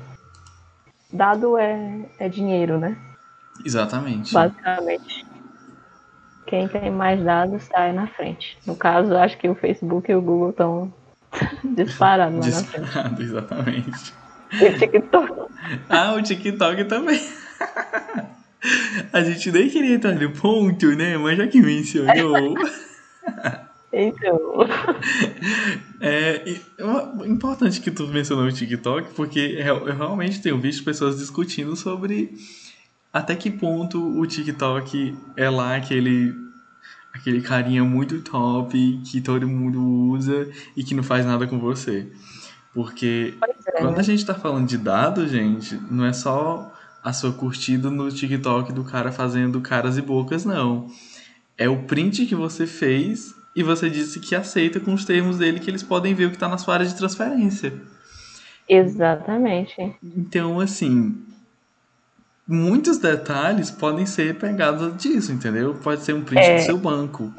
Dado 1.13 1.57
é, 1.57 2.01
é 2.19 2.29
dinheiro, 2.29 2.79
né? 2.79 2.99
Exatamente. 3.65 4.35
Basicamente. 4.35 5.25
Quem 6.47 6.67
tem 6.67 6.91
mais 6.91 7.23
dados 7.23 7.63
está 7.63 7.93
na 7.93 8.09
frente. 8.09 8.59
No 8.67 8.75
caso, 8.75 9.17
acho 9.17 9.39
que 9.39 9.49
o 9.49 9.55
Facebook 9.55 10.11
e 10.11 10.15
o 10.15 10.21
Google 10.21 10.51
estão 10.51 10.93
disparados 11.77 12.39
lá 12.39 12.61
Disparado, 12.61 12.81
na 12.81 13.03
frente. 13.03 13.23
exatamente. 13.23 14.15
E 14.53 14.65
o 14.67 14.79
TikTok. 14.79 15.33
Ah, 15.89 16.15
o 16.15 16.23
TikTok 16.23 16.85
também. 16.85 17.21
A 19.13 19.23
gente 19.23 19.51
nem 19.53 19.69
queria 19.69 19.95
entrar 19.95 20.15
no 20.15 20.31
ponto, 20.31 20.87
né? 20.97 21.17
Mas 21.19 21.39
já 21.39 21.47
que 21.47 21.61
mencionou. 21.61 22.55
Então. 23.93 24.41
É, 26.01 26.43
é 26.47 27.27
importante 27.27 27.81
que 27.81 27.91
tu 27.91 28.07
mencionou 28.09 28.45
o 28.45 28.53
TikTok, 28.53 29.15
porque 29.15 29.39
eu 29.59 29.85
realmente 29.85 30.43
tenho 30.43 30.59
visto 30.59 30.85
pessoas 30.85 31.17
discutindo 31.17 31.75
sobre 31.77 32.35
até 33.11 33.35
que 33.37 33.51
ponto 33.51 34.19
o 34.19 34.27
TikTok 34.27 35.17
é 35.37 35.49
lá 35.49 35.77
aquele 35.77 36.35
aquele 37.15 37.41
carinha 37.41 37.85
muito 37.85 38.21
top 38.21 39.01
que 39.05 39.21
todo 39.21 39.49
mundo 39.49 39.81
usa 39.81 40.51
e 40.77 40.83
que 40.83 40.95
não 40.95 41.03
faz 41.03 41.25
nada 41.25 41.47
com 41.47 41.59
você. 41.59 42.11
Porque 42.75 43.35
é, 43.69 43.81
quando 43.81 44.01
a 44.01 44.03
gente 44.03 44.27
tá 44.27 44.35
falando 44.35 44.67
de 44.67 44.77
dados, 44.77 45.31
gente, 45.31 45.81
não 45.89 46.05
é 46.05 46.13
só 46.13 46.74
a 47.05 47.13
sua 47.13 47.33
curtida 47.33 47.91
no 47.91 48.11
TikTok 48.11 48.73
do 48.73 48.83
cara 48.83 49.13
fazendo 49.13 49.61
caras 49.61 49.99
e 49.99 50.03
bocas, 50.03 50.47
não. 50.47 50.89
É 51.59 51.69
o 51.69 51.83
print 51.83 52.25
que 52.25 52.35
você 52.35 52.67
fez 52.67 53.35
e 53.55 53.63
você 53.63 53.91
disse 53.91 54.19
que 54.19 54.35
aceita 54.35 54.81
com 54.81 54.95
os 54.95 55.05
termos 55.05 55.37
dele 55.37 55.61
que 55.61 55.71
eles 55.71 55.83
podem 55.83 56.15
ver 56.15 56.25
o 56.27 56.31
que 56.31 56.37
está 56.37 56.49
na 56.49 56.57
sua 56.57 56.75
área 56.75 56.87
de 56.87 56.97
transferência. 56.97 57.75
Exatamente. 58.67 59.95
Então, 60.03 60.59
assim, 60.59 61.15
muitos 62.49 62.97
detalhes 62.97 63.71
podem 63.71 64.07
ser 64.07 64.37
pegados 64.37 64.97
disso, 64.97 65.31
entendeu? 65.31 65.75
Pode 65.75 66.03
ser 66.03 66.15
um 66.15 66.23
print 66.23 66.43
é. 66.43 66.57
do 66.57 66.63
seu 66.63 66.79
banco. 66.79 67.33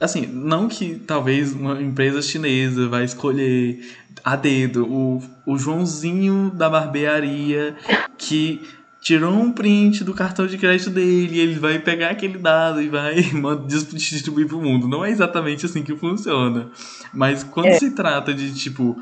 Assim, 0.00 0.26
não 0.26 0.68
que 0.68 0.98
talvez 0.98 1.52
uma 1.52 1.80
empresa 1.80 2.20
chinesa 2.20 2.88
vai 2.88 3.04
escolher 3.04 3.80
a 4.24 4.34
dedo 4.34 4.86
o, 4.90 5.22
o 5.46 5.56
Joãozinho 5.56 6.50
da 6.50 6.68
barbearia 6.68 7.76
que 8.18 8.60
tirou 9.04 9.34
um 9.34 9.52
print 9.52 10.02
do 10.02 10.14
cartão 10.14 10.46
de 10.46 10.56
crédito 10.56 10.88
dele, 10.88 11.38
ele 11.38 11.58
vai 11.58 11.78
pegar 11.78 12.08
aquele 12.08 12.38
dado 12.38 12.80
e 12.80 12.88
vai 12.88 13.16
distribuir 13.68 14.48
para 14.48 14.56
o 14.56 14.62
mundo. 14.62 14.88
Não 14.88 15.04
é 15.04 15.10
exatamente 15.10 15.66
assim 15.66 15.82
que 15.82 15.94
funciona. 15.94 16.70
Mas 17.12 17.44
quando 17.44 17.66
é. 17.66 17.74
se 17.74 17.90
trata 17.90 18.32
de, 18.32 18.54
tipo, 18.54 18.98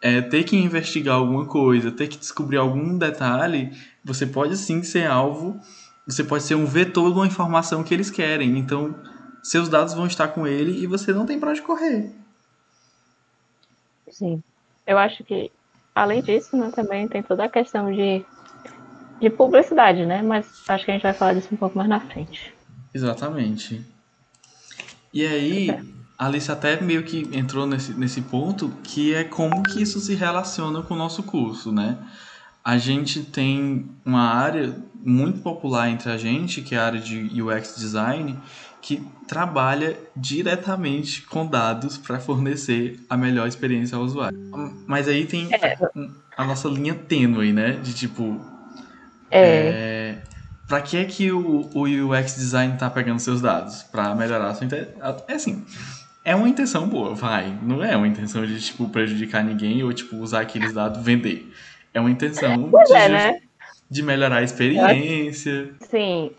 é, 0.00 0.20
ter 0.20 0.44
que 0.44 0.56
investigar 0.56 1.16
alguma 1.16 1.44
coisa, 1.44 1.90
ter 1.90 2.06
que 2.06 2.16
descobrir 2.16 2.56
algum 2.58 2.96
detalhe, 2.96 3.72
você 4.04 4.24
pode 4.24 4.56
sim 4.56 4.84
ser 4.84 5.10
alvo, 5.10 5.60
você 6.06 6.22
pode 6.22 6.44
ser 6.44 6.54
um 6.54 6.64
vetor 6.64 7.10
de 7.10 7.18
uma 7.18 7.26
informação 7.26 7.82
que 7.82 7.92
eles 7.92 8.10
querem. 8.10 8.56
Então, 8.56 8.94
seus 9.42 9.68
dados 9.68 9.92
vão 9.92 10.06
estar 10.06 10.28
com 10.28 10.46
ele 10.46 10.80
e 10.80 10.86
você 10.86 11.12
não 11.12 11.26
tem 11.26 11.40
para 11.40 11.50
onde 11.50 11.62
correr. 11.62 12.12
Sim. 14.08 14.40
Eu 14.86 14.98
acho 14.98 15.24
que, 15.24 15.50
além 15.92 16.22
disso, 16.22 16.56
né, 16.56 16.70
também 16.72 17.08
tem 17.08 17.24
toda 17.24 17.44
a 17.44 17.48
questão 17.48 17.90
de, 17.90 18.24
de 19.22 19.30
publicidade, 19.30 20.04
né? 20.04 20.20
Mas 20.20 20.46
acho 20.68 20.84
que 20.84 20.90
a 20.90 20.94
gente 20.94 21.02
vai 21.02 21.14
falar 21.14 21.34
disso 21.34 21.48
um 21.52 21.56
pouco 21.56 21.78
mais 21.78 21.88
na 21.88 22.00
frente. 22.00 22.52
Exatamente. 22.92 23.80
E 25.14 25.26
aí, 25.26 25.70
é. 25.70 25.80
a 26.18 26.26
Alice 26.26 26.50
até 26.50 26.80
meio 26.80 27.02
que 27.04 27.28
entrou 27.32 27.66
nesse, 27.66 27.94
nesse 27.94 28.20
ponto, 28.20 28.70
que 28.82 29.14
é 29.14 29.24
como 29.24 29.62
que 29.62 29.80
isso 29.80 30.00
se 30.00 30.14
relaciona 30.14 30.82
com 30.82 30.94
o 30.94 30.96
nosso 30.96 31.22
curso, 31.22 31.72
né? 31.72 31.98
a 32.64 32.78
gente 32.78 33.22
tem 33.22 33.88
uma 34.04 34.22
área 34.22 34.76
muito 35.04 35.40
popular 35.40 35.88
entre 35.88 36.10
a 36.10 36.16
gente, 36.16 36.62
que 36.62 36.74
é 36.74 36.78
a 36.78 36.86
área 36.86 37.00
de 37.00 37.42
UX 37.42 37.74
design, 37.76 38.38
que 38.80 39.04
trabalha 39.26 39.98
diretamente 40.14 41.22
com 41.22 41.46
dados 41.46 41.98
para 41.98 42.20
fornecer 42.20 43.00
a 43.10 43.16
melhor 43.16 43.48
experiência 43.48 43.96
ao 43.96 44.04
usuário. 44.04 44.38
Mas 44.86 45.08
aí 45.08 45.26
tem 45.26 45.48
é. 45.52 45.76
a 46.36 46.44
nossa 46.44 46.68
linha 46.68 46.94
tênue, 46.94 47.52
né? 47.52 47.72
De 47.72 47.92
tipo. 47.94 48.40
É. 49.32 50.18
é 50.18 50.18
para 50.68 50.80
que 50.80 50.96
é 50.96 51.04
que 51.04 51.30
o, 51.30 51.68
o 51.74 51.82
UX 51.84 52.34
design 52.34 52.72
está 52.72 52.88
pegando 52.88 53.18
seus 53.18 53.42
dados? 53.42 53.82
Para 53.82 54.14
melhorar 54.14 54.48
a 54.48 54.54
sua. 54.54 54.66
É 55.28 55.34
assim. 55.34 55.66
É 56.24 56.34
uma 56.34 56.48
intenção 56.48 56.88
boa, 56.88 57.14
vai. 57.14 57.52
Não 57.62 57.84
é 57.84 57.94
uma 57.96 58.06
intenção 58.08 58.46
de, 58.46 58.58
tipo, 58.60 58.88
prejudicar 58.88 59.44
ninguém 59.44 59.82
ou, 59.82 59.92
tipo, 59.92 60.16
usar 60.16 60.40
aqueles 60.40 60.72
dados 60.72 61.02
vender. 61.02 61.52
É 61.92 62.00
uma 62.00 62.10
intenção 62.10 62.70
de, 62.70 62.94
é, 62.94 63.08
né? 63.08 63.40
de 63.90 64.02
melhorar 64.02 64.36
a 64.36 64.42
experiência. 64.42 65.74
Sim, 65.80 66.30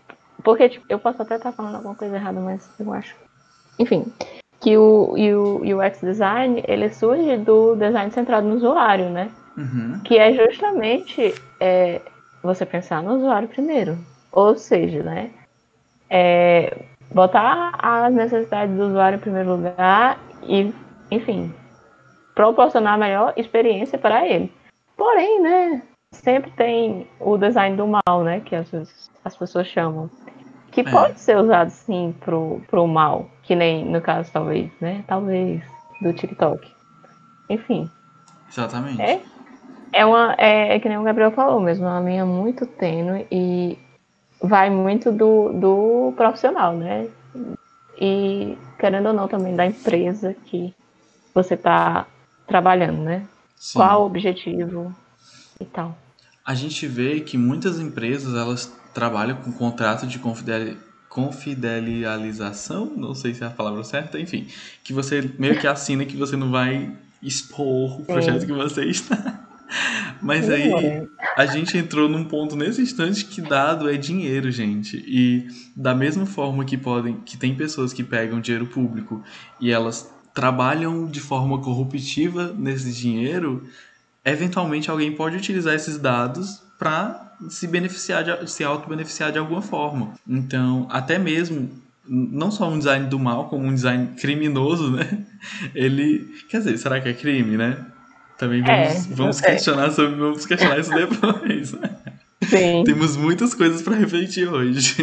porque 0.42 0.68
tipo, 0.68 0.84
eu 0.88 0.98
posso 0.98 1.22
até 1.22 1.36
estar 1.36 1.52
falando 1.52 1.76
alguma 1.76 1.94
coisa 1.94 2.16
errada, 2.16 2.40
mas 2.40 2.68
eu 2.80 2.92
acho. 2.92 3.14
Enfim, 3.78 4.04
que 4.60 4.76
o, 4.76 5.14
o 5.14 5.78
UX 5.78 6.00
design 6.00 6.64
ele 6.66 6.88
surge 6.88 7.36
do 7.36 7.76
design 7.76 8.10
centrado 8.10 8.48
no 8.48 8.56
usuário, 8.56 9.10
né? 9.10 9.30
Uhum. 9.56 10.00
Que 10.02 10.18
é 10.18 10.32
justamente 10.32 11.34
é, 11.60 12.00
você 12.44 12.66
pensar 12.66 13.02
no 13.02 13.16
usuário 13.16 13.48
primeiro. 13.48 13.98
Ou 14.30 14.56
seja, 14.56 15.02
né? 15.02 15.30
É, 16.10 16.84
botar 17.12 17.72
as 17.78 18.12
necessidades 18.12 18.76
do 18.76 18.88
usuário 18.88 19.16
em 19.16 19.20
primeiro 19.20 19.56
lugar 19.56 20.18
e, 20.42 20.72
enfim, 21.10 21.52
proporcionar 22.34 22.94
a 22.94 22.98
melhor 22.98 23.32
experiência 23.36 23.98
para 23.98 24.26
ele. 24.26 24.52
Porém, 24.96 25.40
né, 25.40 25.82
sempre 26.12 26.50
tem 26.52 27.08
o 27.18 27.36
design 27.38 27.76
do 27.76 27.86
mal, 27.86 28.22
né, 28.22 28.40
que 28.40 28.54
as, 28.54 29.10
as 29.24 29.36
pessoas 29.36 29.66
chamam. 29.66 30.10
Que 30.70 30.80
é. 30.80 30.90
pode 30.90 31.20
ser 31.20 31.36
usado 31.38 31.70
sim 31.70 32.14
pro, 32.20 32.60
pro 32.68 32.86
mal, 32.86 33.30
que 33.44 33.54
nem 33.54 33.84
no 33.84 34.00
caso, 34.00 34.30
talvez, 34.32 34.72
né? 34.80 35.04
Talvez, 35.06 35.62
do 36.02 36.12
TikTok. 36.12 36.68
Enfim. 37.48 37.88
Exatamente. 38.48 39.00
É, 39.00 39.22
é, 39.94 40.04
uma, 40.04 40.34
é, 40.38 40.74
é 40.74 40.80
que 40.80 40.88
nem 40.88 40.98
o 40.98 41.04
Gabriel 41.04 41.30
falou 41.30 41.60
mesmo, 41.60 41.86
é 41.86 41.88
uma 41.88 42.00
linha 42.00 42.26
muito 42.26 42.66
tênue 42.66 43.26
e 43.30 43.78
vai 44.42 44.68
muito 44.68 45.12
do, 45.12 45.52
do 45.52 46.12
profissional, 46.16 46.76
né? 46.76 47.08
E 48.00 48.58
querendo 48.78 49.06
ou 49.06 49.12
não 49.12 49.28
também 49.28 49.54
da 49.54 49.64
empresa 49.64 50.34
que 50.46 50.74
você 51.32 51.54
está 51.54 52.06
trabalhando, 52.46 53.02
né? 53.02 53.24
Sim. 53.56 53.78
Qual 53.78 54.02
o 54.02 54.06
objetivo 54.06 54.94
e 55.60 55.64
tal. 55.64 55.96
A 56.44 56.54
gente 56.54 56.86
vê 56.86 57.20
que 57.20 57.38
muitas 57.38 57.78
empresas 57.80 58.34
elas 58.34 58.70
trabalham 58.92 59.36
com 59.36 59.52
contrato 59.52 60.06
de 60.06 60.20
confidencialização, 61.08 62.86
não 62.96 63.14
sei 63.14 63.32
se 63.32 63.42
é 63.44 63.46
a 63.46 63.50
palavra 63.50 63.82
certa, 63.84 64.20
enfim, 64.20 64.48
que 64.82 64.92
você 64.92 65.30
meio 65.38 65.58
que 65.58 65.66
assina 65.66 66.04
que 66.04 66.16
você 66.16 66.36
não 66.36 66.50
vai 66.50 66.92
expor 67.22 68.00
o 68.00 68.04
projeto 68.04 68.40
Sim. 68.40 68.46
que 68.46 68.52
você 68.52 68.84
está. 68.84 69.53
Mas 70.22 70.48
aí 70.48 70.70
a 71.36 71.46
gente 71.46 71.76
entrou 71.76 72.08
num 72.08 72.24
ponto 72.24 72.56
nesse 72.56 72.82
instante 72.82 73.24
que 73.24 73.40
dado 73.40 73.90
é 73.90 73.96
dinheiro, 73.96 74.50
gente. 74.50 74.96
E 75.06 75.46
da 75.76 75.94
mesma 75.94 76.26
forma 76.26 76.64
que 76.64 76.76
podem, 76.76 77.16
que 77.24 77.36
tem 77.36 77.54
pessoas 77.54 77.92
que 77.92 78.02
pegam 78.02 78.40
dinheiro 78.40 78.66
público 78.66 79.22
e 79.60 79.70
elas 79.70 80.12
trabalham 80.32 81.06
de 81.06 81.20
forma 81.20 81.60
corruptiva 81.60 82.54
nesse 82.56 82.92
dinheiro, 82.92 83.64
eventualmente 84.24 84.90
alguém 84.90 85.12
pode 85.12 85.36
utilizar 85.36 85.74
esses 85.74 85.98
dados 85.98 86.62
para 86.78 87.36
se 87.48 87.66
beneficiar, 87.66 88.24
de, 88.24 88.50
se 88.50 88.64
auto-beneficiar 88.64 89.30
de 89.30 89.38
alguma 89.38 89.62
forma. 89.62 90.14
Então, 90.26 90.88
até 90.90 91.18
mesmo 91.18 91.70
não 92.06 92.50
só 92.50 92.68
um 92.68 92.78
design 92.78 93.06
do 93.06 93.18
mal, 93.18 93.48
como 93.48 93.66
um 93.66 93.74
design 93.74 94.08
criminoso, 94.16 94.90
né? 94.90 95.24
Ele. 95.74 96.34
Quer 96.48 96.58
dizer, 96.58 96.78
será 96.78 97.00
que 97.00 97.08
é 97.08 97.14
crime, 97.14 97.56
né? 97.56 97.86
Também 98.38 98.62
vamos, 98.62 99.10
é, 99.10 99.14
vamos 99.14 99.40
questionar 99.40 99.90
sobre. 99.90 100.16
Vamos 100.16 100.46
questionar 100.46 100.78
isso 100.78 100.90
depois. 100.92 101.72
Né? 101.72 101.90
Sim. 102.42 102.84
Temos 102.84 103.16
muitas 103.16 103.54
coisas 103.54 103.82
para 103.82 103.94
refletir 103.94 104.48
hoje. 104.48 104.96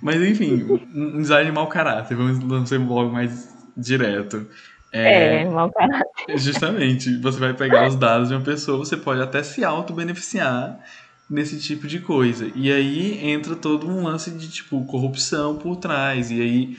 Mas 0.00 0.20
enfim, 0.22 0.80
um 0.94 1.20
design 1.20 1.46
de 1.46 1.52
mau 1.52 1.66
caráter, 1.66 2.16
vamos, 2.16 2.38
vamos 2.38 2.68
ser 2.68 2.78
logo 2.78 3.12
mais 3.12 3.48
direto. 3.76 4.46
É, 4.92 5.42
é, 5.42 5.44
mau 5.48 5.70
caráter. 5.70 6.04
Justamente, 6.36 7.16
você 7.18 7.38
vai 7.38 7.54
pegar 7.54 7.88
os 7.88 7.96
dados 7.96 8.28
de 8.28 8.34
uma 8.34 8.42
pessoa, 8.42 8.78
você 8.78 8.96
pode 8.96 9.22
até 9.22 9.42
se 9.42 9.64
auto-beneficiar 9.64 10.78
nesse 11.30 11.58
tipo 11.58 11.86
de 11.86 11.98
coisa. 11.98 12.50
E 12.54 12.70
aí 12.70 13.18
entra 13.30 13.56
todo 13.56 13.88
um 13.88 14.02
lance 14.04 14.30
de 14.30 14.50
tipo 14.50 14.84
corrupção 14.84 15.56
por 15.56 15.76
trás. 15.76 16.30
E 16.30 16.40
aí 16.40 16.76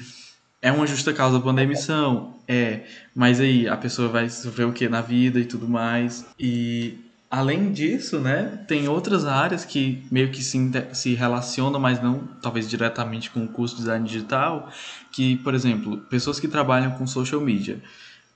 é 0.62 0.72
uma 0.72 0.86
justa 0.86 1.12
causa 1.12 1.40
para 1.40 1.50
uma 1.50 1.56
demissão? 1.56 2.36
É. 2.48 2.82
Mas 3.16 3.40
aí 3.40 3.68
a 3.68 3.78
pessoa 3.78 4.10
vai 4.10 4.30
sofrer 4.30 4.66
o 4.66 4.74
que 4.74 4.90
na 4.90 5.02
vida 5.02 5.40
e 5.40 5.46
tudo 5.46 5.68
mais. 5.68 6.26
E 6.40 6.98
além 7.30 7.72
disso, 7.72 8.20
né, 8.20 8.64
tem 8.68 8.88
outras 8.88 9.26
áreas 9.26 9.66
que 9.66 10.04
meio 10.12 10.32
que 10.32 10.44
se, 10.44 10.60
se 10.94 11.14
relacionam, 11.14 11.80
mas 11.80 12.02
não 12.02 12.28
talvez 12.42 12.70
diretamente 12.70 13.30
com 13.30 13.44
o 13.44 13.48
curso 13.48 13.76
de 13.76 13.82
design 13.82 14.08
digital, 14.08 14.70
que, 15.12 15.38
por 15.38 15.54
exemplo, 15.54 15.98
pessoas 16.10 16.40
que 16.40 16.48
trabalham 16.48 16.92
com 16.92 17.06
social 17.06 17.42
media. 17.42 17.82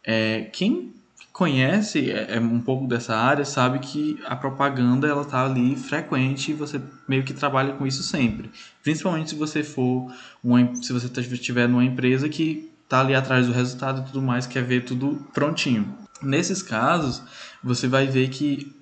É, 0.03 0.41
quem 0.53 0.93
conhece 1.37 2.09
é, 2.09 2.35
é, 2.35 2.39
um 2.39 2.59
pouco 2.59 2.87
dessa 2.87 3.15
área 3.15 3.45
sabe 3.45 3.77
que 3.77 4.19
a 4.25 4.35
propaganda 4.35 5.07
ela 5.07 5.23
tá 5.23 5.45
ali 5.45 5.75
frequente 5.75 6.49
e 6.49 6.53
você 6.55 6.81
meio 7.07 7.23
que 7.23 7.31
trabalha 7.31 7.73
com 7.73 7.85
isso 7.85 8.01
sempre 8.01 8.49
principalmente 8.81 9.29
se 9.29 9.35
você 9.35 9.61
for 9.61 10.11
uma, 10.43 10.73
se 10.73 10.91
você 10.91 11.05
estiver 11.05 11.69
numa 11.69 11.85
empresa 11.85 12.27
que 12.27 12.71
tá 12.87 13.01
ali 13.01 13.13
atrás 13.13 13.47
do 13.47 13.53
resultado 13.53 14.01
e 14.01 14.05
tudo 14.05 14.21
mais 14.21 14.47
quer 14.47 14.63
ver 14.63 14.85
tudo 14.85 15.27
prontinho. 15.33 15.95
Nesses 16.21 16.61
casos 16.61 17.21
você 17.63 17.87
vai 17.87 18.07
ver 18.07 18.29
que 18.29 18.75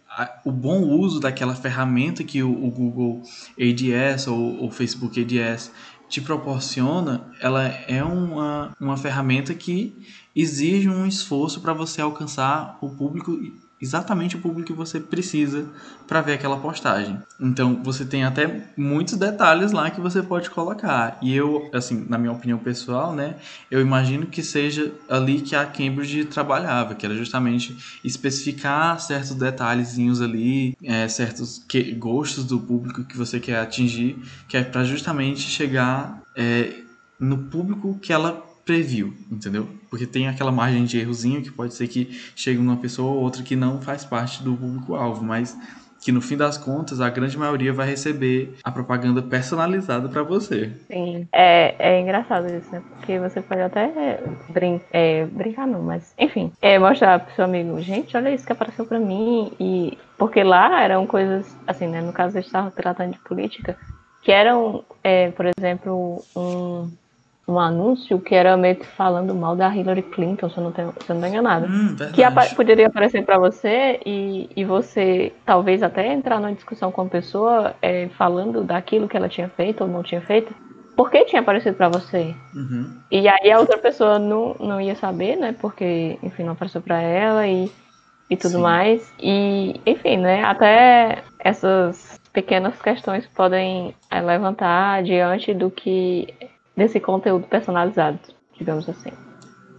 o 0.45 0.51
bom 0.51 0.81
uso 0.81 1.19
daquela 1.19 1.55
ferramenta 1.55 2.23
que 2.23 2.41
o, 2.41 2.49
o 2.49 2.71
Google 2.71 3.21
ADS 3.59 4.27
ou 4.27 4.65
o 4.65 4.71
Facebook 4.71 5.19
ADS 5.19 5.71
te 6.07 6.21
proporciona, 6.21 7.29
ela 7.41 7.63
é 7.63 8.03
uma, 8.03 8.73
uma 8.79 8.95
ferramenta 8.95 9.53
que 9.53 9.95
exige 10.35 10.87
um 10.87 11.05
esforço 11.05 11.61
para 11.61 11.73
você 11.73 11.99
alcançar 11.99 12.77
o 12.79 12.89
público 12.89 13.37
exatamente 13.81 14.35
o 14.35 14.39
público 14.39 14.67
que 14.67 14.73
você 14.73 14.99
precisa 14.99 15.65
para 16.07 16.21
ver 16.21 16.33
aquela 16.33 16.57
postagem. 16.57 17.19
Então, 17.39 17.81
você 17.83 18.05
tem 18.05 18.23
até 18.23 18.69
muitos 18.77 19.15
detalhes 19.15 19.71
lá 19.71 19.89
que 19.89 19.99
você 19.99 20.21
pode 20.21 20.49
colocar. 20.49 21.17
E 21.21 21.35
eu, 21.35 21.69
assim, 21.73 22.05
na 22.07 22.17
minha 22.17 22.31
opinião 22.31 22.57
pessoal, 22.57 23.13
né, 23.13 23.35
eu 23.69 23.81
imagino 23.81 24.27
que 24.27 24.41
seja 24.41 24.93
ali 25.09 25.41
que 25.41 25.55
a 25.55 25.65
Cambridge 25.65 26.25
trabalhava, 26.25 26.95
que 26.95 27.05
era 27.05 27.15
justamente 27.15 27.99
especificar 28.03 28.99
certos 28.99 29.35
detalhezinhos 29.35 30.21
ali, 30.21 30.77
é, 30.83 31.07
certos 31.07 31.63
que, 31.67 31.91
gostos 31.93 32.45
do 32.45 32.59
público 32.59 33.03
que 33.03 33.17
você 33.17 33.39
quer 33.39 33.59
atingir, 33.59 34.17
que 34.47 34.57
é 34.57 34.63
para 34.63 34.83
justamente 34.83 35.41
chegar 35.41 36.21
é, 36.35 36.81
no 37.19 37.37
público 37.37 37.97
que 38.01 38.13
ela 38.13 38.43
previu, 38.65 39.13
entendeu? 39.31 39.67
Porque 39.89 40.07
tem 40.07 40.27
aquela 40.27 40.51
margem 40.51 40.83
de 40.85 40.99
errozinho 40.99 41.41
que 41.41 41.51
pode 41.51 41.73
ser 41.75 41.87
que 41.87 42.09
chegue 42.35 42.57
uma 42.57 42.77
pessoa 42.77 43.13
ou 43.13 43.21
outra 43.21 43.43
que 43.43 43.55
não 43.55 43.79
faz 43.79 44.03
parte 44.03 44.43
do 44.43 44.57
público-alvo, 44.57 45.23
mas 45.23 45.55
que 46.05 46.11
no 46.11 46.21
fim 46.21 46.37
das 46.37 46.55
contas 46.55 47.01
a 47.01 47.09
grande 47.09 47.35
maioria 47.35 47.73
vai 47.73 47.87
receber 47.87 48.53
a 48.63 48.71
propaganda 48.71 49.23
personalizada 49.23 50.07
para 50.07 50.21
você. 50.21 50.71
Sim, 50.87 51.27
é, 51.31 51.75
é 51.79 51.99
engraçado 51.99 52.45
isso, 52.45 52.71
né? 52.71 52.83
Porque 52.91 53.17
você 53.17 53.41
pode 53.41 53.61
até 53.61 54.21
brin 54.49 54.79
é, 54.91 55.25
brincar, 55.25 55.65
não, 55.65 55.81
mas 55.81 56.13
enfim, 56.17 56.51
é, 56.61 56.77
mostrar 56.77 57.19
pro 57.19 57.33
seu 57.35 57.45
amigo, 57.45 57.79
gente, 57.81 58.15
olha 58.15 58.33
isso 58.33 58.45
que 58.45 58.51
apareceu 58.51 58.85
para 58.85 58.99
mim, 58.99 59.51
e 59.59 59.97
porque 60.15 60.43
lá 60.43 60.83
eram 60.83 61.07
coisas, 61.07 61.55
assim, 61.65 61.87
né? 61.87 62.01
No 62.01 62.13
caso, 62.13 62.37
eles 62.37 62.45
estavam 62.45 62.69
tratando 62.69 63.13
de 63.13 63.19
política, 63.19 63.75
que 64.21 64.31
eram, 64.31 64.83
é, 65.03 65.31
por 65.31 65.45
exemplo, 65.57 66.23
um 66.35 66.87
um 67.47 67.59
anúncio 67.59 68.19
que 68.19 68.33
era 68.33 68.57
meio 68.57 68.75
que 68.75 68.85
falando 68.85 69.33
mal 69.35 69.55
da 69.55 69.73
Hillary 69.73 70.01
Clinton, 70.01 70.49
se 70.49 70.57
eu 70.57 70.63
não 70.63 70.71
tenho, 70.71 70.93
se 70.99 71.09
eu 71.09 71.13
não 71.13 71.21
tenho 71.21 71.33
enganado. 71.33 71.67
Hum, 71.67 71.95
que 72.13 72.23
apa 72.23 72.45
poderia 72.55 72.87
aparecer 72.87 73.23
para 73.23 73.37
você 73.37 73.99
e, 74.05 74.49
e 74.55 74.65
você 74.65 75.31
talvez 75.45 75.83
até 75.83 76.11
entrar 76.11 76.39
numa 76.39 76.53
discussão 76.53 76.91
com 76.91 77.01
a 77.01 77.05
pessoa 77.05 77.75
é, 77.81 78.07
falando 78.17 78.63
daquilo 78.63 79.07
que 79.07 79.15
ela 79.15 79.29
tinha 79.29 79.47
feito 79.49 79.81
ou 79.81 79.89
não 79.89 80.01
tinha 80.01 80.21
feito. 80.21 80.53
Por 80.95 81.11
que 81.11 81.25
tinha 81.25 81.41
aparecido 81.41 81.75
para 81.75 81.89
você? 81.89 82.33
Uhum. 82.55 82.97
E 83.11 83.27
aí 83.27 83.51
a 83.51 83.59
outra 83.59 83.77
pessoa 83.77 84.17
não, 84.17 84.55
não 84.59 84.79
ia 84.79 84.95
saber, 84.95 85.35
né? 85.35 85.53
Porque, 85.59 86.17
enfim, 86.23 86.43
não 86.43 86.53
apareceu 86.53 86.81
para 86.81 87.01
ela 87.01 87.45
e, 87.45 87.69
e 88.29 88.37
tudo 88.37 88.55
Sim. 88.55 88.61
mais. 88.61 89.13
E, 89.19 89.79
enfim, 89.85 90.17
né? 90.17 90.41
Até 90.43 91.21
essas 91.37 92.19
pequenas 92.31 92.81
questões 92.81 93.27
podem 93.27 93.93
é, 94.09 94.21
levantar 94.21 95.03
diante 95.03 95.53
do 95.53 95.69
que 95.69 96.33
desse 96.75 96.99
conteúdo 96.99 97.47
personalizado, 97.47 98.19
digamos 98.57 98.87
assim. 98.89 99.11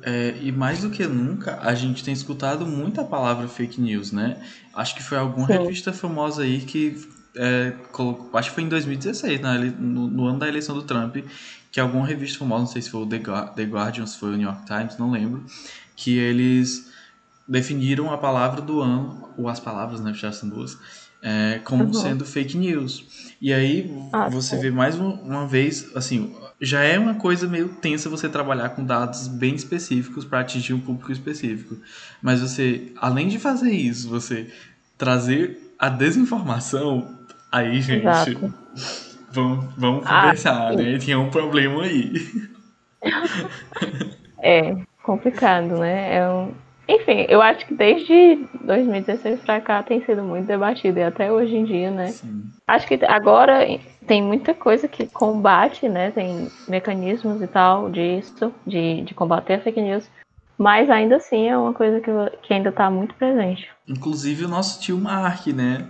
É, 0.03 0.37
e 0.41 0.53
mais 0.53 0.83
do 0.83 0.91
que 0.91 1.05
nunca, 1.07 1.59
a 1.61 1.75
gente 1.75 2.05
tem 2.05 2.15
escutado 2.15 2.65
muita 2.65 3.03
palavra 3.05 3.49
fake 3.49 3.81
news, 3.81 4.13
né? 4.13 4.41
Acho 4.75 4.95
que 4.95 5.03
foi 5.03 5.19
alguma 5.19 5.49
Sim. 5.49 5.55
revista 5.55 5.93
famosa 5.93 6.43
aí 6.43 6.61
que 6.61 6.97
é, 7.37 7.73
colocou, 7.93 8.39
acho 8.39 8.51
que 8.51 8.55
foi 8.55 8.65
em 8.65 8.69
2016, 8.69 9.41
né, 9.41 9.75
no, 9.79 10.09
no, 10.09 10.27
ano 10.27 10.39
da 10.39 10.49
eleição 10.49 10.75
do 10.75 10.83
Trump, 10.83 11.17
que 11.71 11.79
alguma 11.79 12.07
revista 12.07 12.39
famosa, 12.39 12.61
não 12.61 12.67
sei 12.69 12.83
se 12.83 12.91
foi 12.91 13.03
o 13.03 13.07
The, 13.07 13.19
The 13.55 13.65
Guardian, 13.65 14.07
se 14.07 14.19
foi 14.19 14.31
o 14.31 14.37
New 14.37 14.49
York 14.49 14.65
Times, 14.65 14.97
não 14.97 15.11
lembro, 15.11 15.45
que 15.95 16.17
eles 16.17 16.91
definiram 17.47 18.13
a 18.13 18.19
palavra 18.19 18.61
do 18.61 18.81
ano, 18.81 19.29
ou 19.37 19.49
as 19.49 19.61
palavras, 19.61 20.01
né, 20.01 20.15
já 20.15 20.33
são 20.33 20.49
duas, 20.49 20.79
é, 21.23 21.61
como 21.65 21.85
uhum. 21.85 21.93
sendo 21.93 22.25
fake 22.25 22.57
news. 22.57 23.35
E 23.41 23.53
aí 23.53 23.91
ah, 24.13 24.29
você 24.29 24.57
vê 24.57 24.71
mais 24.71 24.97
uma 24.97 25.47
vez, 25.47 25.95
assim, 25.95 26.35
já 26.61 26.83
é 26.83 26.99
uma 26.99 27.15
coisa 27.15 27.47
meio 27.47 27.69
tensa 27.69 28.09
você 28.09 28.29
trabalhar 28.29 28.71
com 28.71 28.85
dados 28.85 29.29
bem 29.29 29.55
específicos 29.55 30.25
para 30.25 30.41
atingir 30.41 30.73
um 30.73 30.81
público 30.81 31.13
específico. 31.13 31.77
Mas 32.23 32.41
você, 32.41 32.93
além 32.97 33.29
de 33.29 33.39
fazer 33.39 33.73
isso, 33.73 34.09
você 34.09 34.51
trazer 34.97 35.75
a 35.79 35.89
desinformação, 35.89 37.15
aí, 37.53 37.81
gente, 37.83 38.07
Exato. 38.07 38.55
vamos, 39.31 39.67
vamos 39.77 40.07
ah, 40.07 40.23
conversar, 40.23 40.73
né? 40.75 40.99
Tinha 40.99 41.19
um 41.19 41.31
problema 41.31 41.83
aí. 41.83 42.13
É 44.39 44.77
complicado, 45.03 45.79
né? 45.79 46.17
É 46.17 46.29
um, 46.29 46.53
enfim, 46.89 47.27
eu 47.29 47.43
acho 47.43 47.67
que 47.67 47.75
desde 47.75 48.47
2016 48.61 49.41
para 49.41 49.61
cá 49.61 49.83
tem 49.83 50.05
sido 50.05 50.23
muito 50.23 50.47
debatido 50.47 50.99
e 50.99 51.03
até 51.03 51.33
hoje 51.33 51.57
em 51.57 51.65
dia, 51.65 51.91
né? 51.91 52.09
Sim. 52.09 52.45
Acho 52.67 52.87
que 52.87 52.99
agora 53.05 53.67
tem 54.07 54.23
muita 54.23 54.55
coisa 54.55 54.87
que 54.87 55.07
combate, 55.07 55.89
né? 55.89 56.13
Tem 56.13 56.49
mecanismos 56.69 57.43
e 57.43 57.47
tal 57.47 57.91
disso, 57.91 58.55
de, 58.65 59.03
de 59.03 59.15
combater 59.15 59.55
a 59.55 59.61
fake 59.61 59.81
news. 59.81 60.09
Mas 60.57 60.89
ainda 60.89 61.17
assim 61.17 61.49
é 61.49 61.59
uma 61.59 61.75
coisa 61.75 62.01
que, 62.01 62.11
que 62.43 62.55
ainda 62.55 62.71
está 62.71 62.91
muito 62.91 63.15
presente. 63.15 63.69
Inclusive 63.87 64.45
o 64.45 64.49
nosso 64.49 64.81
tio 64.81 64.97
Mark, 64.97 65.47
né? 65.49 65.87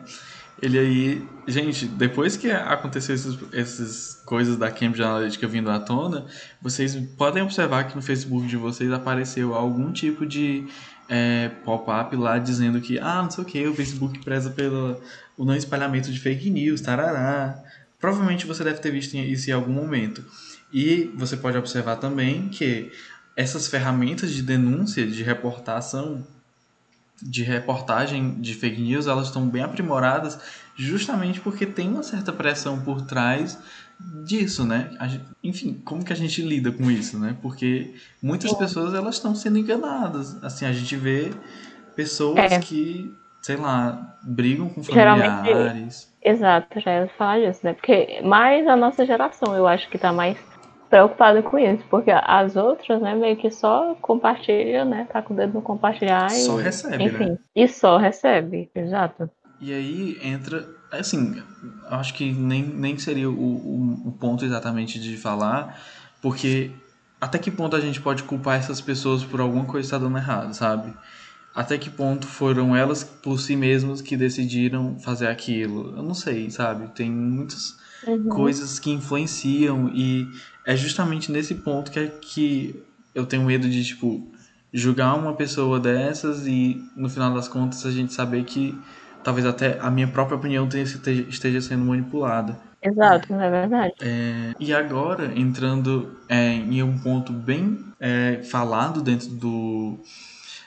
Ele 0.60 0.78
aí, 0.78 1.28
gente, 1.46 1.86
depois 1.86 2.36
que 2.36 2.50
aconteceu 2.50 3.14
essas, 3.14 3.38
essas 3.52 4.22
coisas 4.24 4.56
da 4.56 4.70
Cambridge 4.70 5.02
Analytica 5.02 5.46
vindo 5.46 5.70
à 5.70 5.78
tona, 5.78 6.26
vocês 6.62 6.96
podem 7.16 7.42
observar 7.42 7.84
que 7.84 7.94
no 7.94 8.00
Facebook 8.00 8.46
de 8.46 8.56
vocês 8.56 8.90
apareceu 8.90 9.54
algum 9.54 9.92
tipo 9.92 10.24
de 10.24 10.66
é, 11.08 11.50
pop-up 11.62 12.16
lá 12.16 12.38
dizendo 12.38 12.80
que, 12.80 12.98
ah, 12.98 13.22
não 13.22 13.30
sei 13.30 13.44
o 13.44 13.46
que, 13.46 13.66
o 13.66 13.74
Facebook 13.74 14.18
preza 14.20 14.50
pelo 14.50 15.00
o 15.36 15.44
não 15.44 15.54
espalhamento 15.54 16.10
de 16.10 16.18
fake 16.18 16.48
news, 16.48 16.80
tarará. 16.80 17.62
Provavelmente 18.00 18.46
você 18.46 18.64
deve 18.64 18.78
ter 18.80 18.90
visto 18.90 19.14
isso 19.14 19.50
em 19.50 19.52
algum 19.52 19.72
momento. 19.72 20.24
E 20.72 21.10
você 21.14 21.36
pode 21.36 21.58
observar 21.58 21.96
também 21.96 22.48
que 22.48 22.90
essas 23.36 23.68
ferramentas 23.68 24.32
de 24.32 24.42
denúncia, 24.42 25.06
de 25.06 25.22
reportação, 25.22 26.26
de 27.22 27.42
reportagem 27.42 28.40
de 28.40 28.54
fake 28.54 28.80
news, 28.80 29.06
elas 29.06 29.28
estão 29.28 29.48
bem 29.48 29.62
aprimoradas 29.62 30.38
justamente 30.74 31.40
porque 31.40 31.64
tem 31.64 31.88
uma 31.88 32.02
certa 32.02 32.32
pressão 32.32 32.80
por 32.80 33.02
trás 33.02 33.58
disso, 34.24 34.64
né? 34.64 34.90
Gente, 35.02 35.24
enfim, 35.42 35.82
como 35.84 36.04
que 36.04 36.12
a 36.12 36.16
gente 36.16 36.42
lida 36.42 36.70
com 36.70 36.90
isso, 36.90 37.18
né? 37.18 37.36
Porque 37.40 37.94
muitas 38.22 38.52
pessoas 38.52 38.92
elas 38.92 39.14
estão 39.14 39.34
sendo 39.34 39.58
enganadas. 39.58 40.42
Assim, 40.44 40.66
a 40.66 40.72
gente 40.72 40.94
vê 40.96 41.32
pessoas 41.94 42.52
é. 42.52 42.58
que, 42.58 43.10
sei 43.40 43.56
lá, 43.56 44.18
brigam 44.22 44.68
com 44.68 44.82
familiares. 44.82 45.46
Geralmente, 45.46 45.96
exato, 46.22 46.80
já 46.80 47.00
ia 47.00 47.08
falar 47.16 47.40
disso, 47.40 47.60
né? 47.64 47.72
Porque 47.72 48.20
mais 48.22 48.66
a 48.68 48.76
nossa 48.76 49.06
geração, 49.06 49.56
eu 49.56 49.66
acho 49.66 49.88
que 49.88 49.96
tá 49.96 50.12
mais 50.12 50.36
preocupada 50.88 51.42
com 51.42 51.58
isso, 51.58 51.84
porque 51.90 52.10
as 52.10 52.56
outras, 52.56 53.00
né, 53.00 53.14
meio 53.14 53.36
que 53.36 53.50
só 53.50 53.94
compartilha, 54.00 54.84
né, 54.84 55.06
tá 55.12 55.20
com 55.22 55.34
o 55.34 55.36
dedo 55.36 55.54
no 55.54 55.62
compartilhar 55.62 56.30
só 56.30 56.60
e, 56.60 56.62
recebe, 56.62 57.04
enfim, 57.04 57.30
né? 57.30 57.38
e 57.54 57.68
só 57.68 57.96
recebe, 57.96 58.70
exato. 58.74 59.28
E 59.60 59.72
aí 59.72 60.18
entra, 60.22 60.68
assim, 60.92 61.42
acho 61.88 62.14
que 62.14 62.30
nem, 62.32 62.62
nem 62.62 62.98
seria 62.98 63.28
o, 63.28 63.34
o, 63.34 64.08
o 64.08 64.12
ponto 64.12 64.44
exatamente 64.44 65.00
de 65.00 65.16
falar, 65.16 65.78
Porque 66.20 66.70
até 67.20 67.38
que 67.38 67.50
ponto 67.50 67.76
a 67.76 67.80
gente 67.80 68.00
pode 68.00 68.22
culpar 68.22 68.58
essas 68.58 68.80
pessoas 68.80 69.24
por 69.24 69.40
alguma 69.40 69.64
coisa 69.64 69.88
que 69.88 69.94
está 69.94 69.98
dando 69.98 70.18
errado, 70.18 70.52
sabe? 70.54 70.92
Até 71.54 71.78
que 71.78 71.88
ponto 71.88 72.26
foram 72.26 72.76
elas 72.76 73.02
por 73.02 73.38
si 73.38 73.56
mesmas 73.56 74.02
que 74.02 74.16
decidiram 74.16 74.98
fazer 74.98 75.28
aquilo? 75.28 75.96
Eu 75.96 76.02
não 76.02 76.14
sei, 76.14 76.50
sabe? 76.50 76.88
Tem 76.88 77.10
muitas 77.10 77.76
uhum. 78.06 78.28
coisas 78.28 78.78
que 78.78 78.90
influenciam 78.90 79.88
e 79.94 80.28
é 80.64 80.76
justamente 80.76 81.30
nesse 81.30 81.54
ponto 81.54 81.90
que, 81.90 81.98
é 81.98 82.06
que 82.08 82.82
eu 83.14 83.24
tenho 83.24 83.44
medo 83.44 83.68
de, 83.68 83.84
tipo, 83.84 84.30
julgar 84.72 85.14
uma 85.14 85.34
pessoa 85.34 85.78
dessas 85.78 86.46
e 86.46 86.84
no 86.96 87.08
final 87.08 87.32
das 87.32 87.48
contas 87.48 87.86
a 87.86 87.90
gente 87.90 88.12
saber 88.12 88.44
que 88.44 88.78
talvez 89.22 89.46
até 89.46 89.78
a 89.80 89.90
minha 89.90 90.06
própria 90.06 90.36
opinião 90.36 90.68
esteja 91.28 91.60
sendo 91.60 91.84
manipulada. 91.84 92.58
Exato, 92.82 93.34
é 93.34 93.50
verdade. 93.50 93.94
É, 94.00 94.54
e 94.60 94.72
agora, 94.72 95.32
entrando 95.34 96.16
é, 96.28 96.52
em 96.52 96.82
um 96.82 96.96
ponto 96.98 97.32
bem 97.32 97.84
é, 97.98 98.40
falado 98.44 99.02
dentro 99.02 99.28
do, 99.30 99.98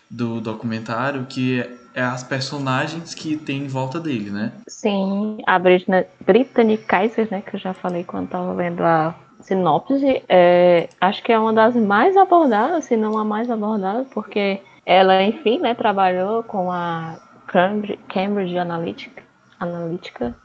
do 0.10 0.42
documentário, 0.42 1.26
que 1.28 1.60
é, 1.62 1.70
as 2.00 2.24
personagens 2.24 3.14
que 3.14 3.38
tem 3.38 3.64
em 3.64 3.68
volta 3.68 4.00
dele, 4.00 4.30
né? 4.30 4.52
Sim, 4.68 5.38
a 5.46 5.58
Brittany, 5.58 6.06
Brittany 6.26 6.78
Kaiser, 6.78 7.28
né, 7.30 7.42
que 7.42 7.56
eu 7.56 7.60
já 7.60 7.74
falei 7.74 8.04
quando 8.04 8.26
estava 8.26 8.54
lendo 8.54 8.84
a 8.84 9.16
sinopse, 9.42 10.24
é, 10.28 10.90
acho 11.00 11.24
que 11.24 11.32
é 11.32 11.40
uma 11.40 11.54
das 11.54 11.76
mais 11.76 12.18
abordadas, 12.18 12.86
se 12.86 12.98
não 12.98 13.18
a 13.18 13.24
mais 13.24 13.50
abordada, 13.50 14.06
porque 14.14 14.62
ela, 14.86 15.24
enfim, 15.24 15.60
né, 15.60 15.74
trabalhou 15.74 16.44
com 16.44 16.72
a 16.72 17.20
Cambridge, 17.48 18.00
Cambridge 18.08 18.58
Analytica, 18.58 19.24
Analytica 19.60 20.36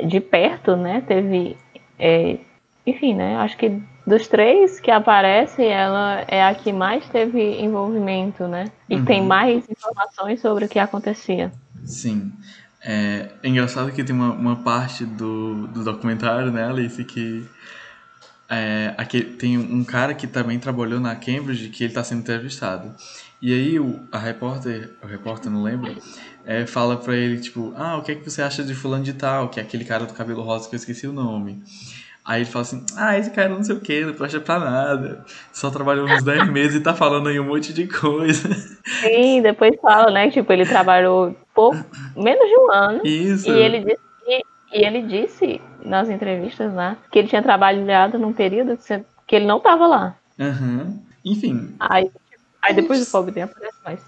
de 0.00 0.20
perto, 0.20 0.76
né? 0.76 1.02
Teve, 1.06 1.56
é, 1.98 2.38
enfim, 2.86 3.14
né? 3.14 3.36
Acho 3.36 3.56
que 3.56 3.82
dos 4.06 4.26
três 4.26 4.80
que 4.80 4.90
aparecem, 4.90 5.68
ela 5.68 6.24
é 6.28 6.44
a 6.44 6.54
que 6.54 6.72
mais 6.72 7.08
teve 7.08 7.60
envolvimento, 7.60 8.46
né? 8.48 8.64
E 8.88 8.96
uhum. 8.96 9.04
tem 9.04 9.24
mais 9.24 9.64
informações 9.68 10.40
sobre 10.40 10.64
o 10.64 10.68
que 10.68 10.78
acontecia. 10.78 11.52
Sim. 11.84 12.32
É, 12.84 13.30
é 13.42 13.48
engraçado 13.48 13.92
que 13.92 14.02
tem 14.02 14.14
uma, 14.14 14.32
uma 14.32 14.56
parte 14.56 15.04
do, 15.04 15.68
do 15.68 15.84
documentário, 15.84 16.50
né, 16.50 16.64
Alice, 16.64 17.04
que 17.04 17.48
é, 18.48 18.92
aqui, 18.98 19.22
tem 19.22 19.56
um 19.56 19.84
cara 19.84 20.12
que 20.14 20.26
também 20.26 20.58
trabalhou 20.58 21.00
na 21.00 21.14
Cambridge 21.14 21.68
que 21.68 21.84
ele 21.84 21.92
está 21.92 22.02
sendo 22.02 22.20
entrevistado. 22.20 22.94
E 23.40 23.52
aí 23.52 23.80
o, 23.80 24.00
a 24.10 24.18
repórter, 24.18 24.90
o 25.02 25.06
repórter 25.06 25.50
não 25.50 25.62
lembra, 25.62 25.94
é, 26.44 26.66
fala 26.66 26.96
pra 26.96 27.16
ele, 27.16 27.40
tipo, 27.40 27.72
ah, 27.76 27.96
o 27.96 28.02
que 28.02 28.12
é 28.12 28.14
que 28.14 28.28
você 28.28 28.42
acha 28.42 28.62
de 28.62 28.74
fulano 28.74 29.04
de 29.04 29.12
tal, 29.12 29.48
que 29.48 29.60
é 29.60 29.62
aquele 29.62 29.84
cara 29.84 30.04
do 30.04 30.12
cabelo 30.12 30.42
rosa 30.42 30.68
que 30.68 30.74
eu 30.74 30.78
esqueci 30.78 31.06
o 31.06 31.12
nome. 31.12 31.62
Aí 32.24 32.42
ele 32.42 32.50
fala 32.50 32.62
assim, 32.62 32.84
ah, 32.96 33.18
esse 33.18 33.30
cara 33.30 33.48
não 33.48 33.64
sei 33.64 33.74
o 33.74 33.80
que, 33.80 34.04
não 34.04 34.14
presta 34.14 34.40
pra 34.40 34.58
nada. 34.60 35.24
Só 35.52 35.70
trabalhou 35.70 36.06
uns 36.06 36.22
10 36.22 36.48
meses 36.52 36.76
e 36.76 36.82
tá 36.82 36.94
falando 36.94 37.28
aí 37.28 37.40
um 37.40 37.44
monte 37.44 37.72
de 37.72 37.88
coisa. 37.88 38.48
Sim, 39.00 39.42
depois 39.42 39.74
fala, 39.80 40.10
né? 40.10 40.30
Tipo, 40.30 40.52
ele 40.52 40.64
trabalhou 40.64 41.36
por 41.54 41.74
menos 42.16 42.48
de 42.48 42.56
um 42.56 42.72
ano. 42.72 43.00
Isso. 43.04 43.50
E 43.50 43.58
ele 43.58 43.80
disse 43.80 44.12
e 44.72 44.86
ele 44.86 45.02
disse 45.02 45.60
nas 45.84 46.08
entrevistas 46.08 46.72
lá 46.72 46.96
que 47.10 47.18
ele 47.18 47.28
tinha 47.28 47.42
trabalhado 47.42 48.18
num 48.18 48.32
período 48.32 48.78
que 49.26 49.36
ele 49.36 49.44
não 49.44 49.58
estava 49.58 49.86
lá. 49.86 50.16
Uhum. 50.38 50.98
Enfim. 51.24 51.74
Aí, 51.78 52.10
aí 52.62 52.74
depois 52.74 52.98
do 52.98 53.06
fogo 53.06 53.30
tempo 53.30 53.52
aparece 53.52 53.78
mais. 53.84 54.00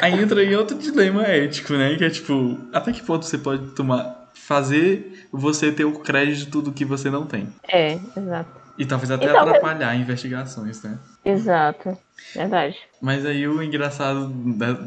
Aí 0.00 0.18
entra 0.18 0.42
em 0.42 0.54
outro 0.54 0.78
dilema 0.78 1.24
ético, 1.24 1.74
né? 1.74 1.94
Que 1.96 2.04
é 2.04 2.10
tipo, 2.10 2.58
até 2.72 2.90
que 2.90 3.02
ponto 3.02 3.26
você 3.26 3.36
pode 3.36 3.74
tomar. 3.74 4.17
Fazer 4.48 5.28
você 5.30 5.70
ter 5.70 5.84
o 5.84 5.98
crédito 5.98 6.62
do 6.62 6.72
que 6.72 6.82
você 6.82 7.10
não 7.10 7.26
tem. 7.26 7.48
É, 7.70 7.98
exato. 8.16 8.58
E 8.78 8.86
talvez 8.86 9.10
até 9.10 9.26
então, 9.26 9.40
atrapalhar 9.40 9.94
investigações, 9.94 10.82
né? 10.82 10.98
Exato, 11.22 11.98
verdade. 12.34 12.74
Mas 13.02 13.26
aí 13.26 13.46
o 13.46 13.62
engraçado 13.62 14.28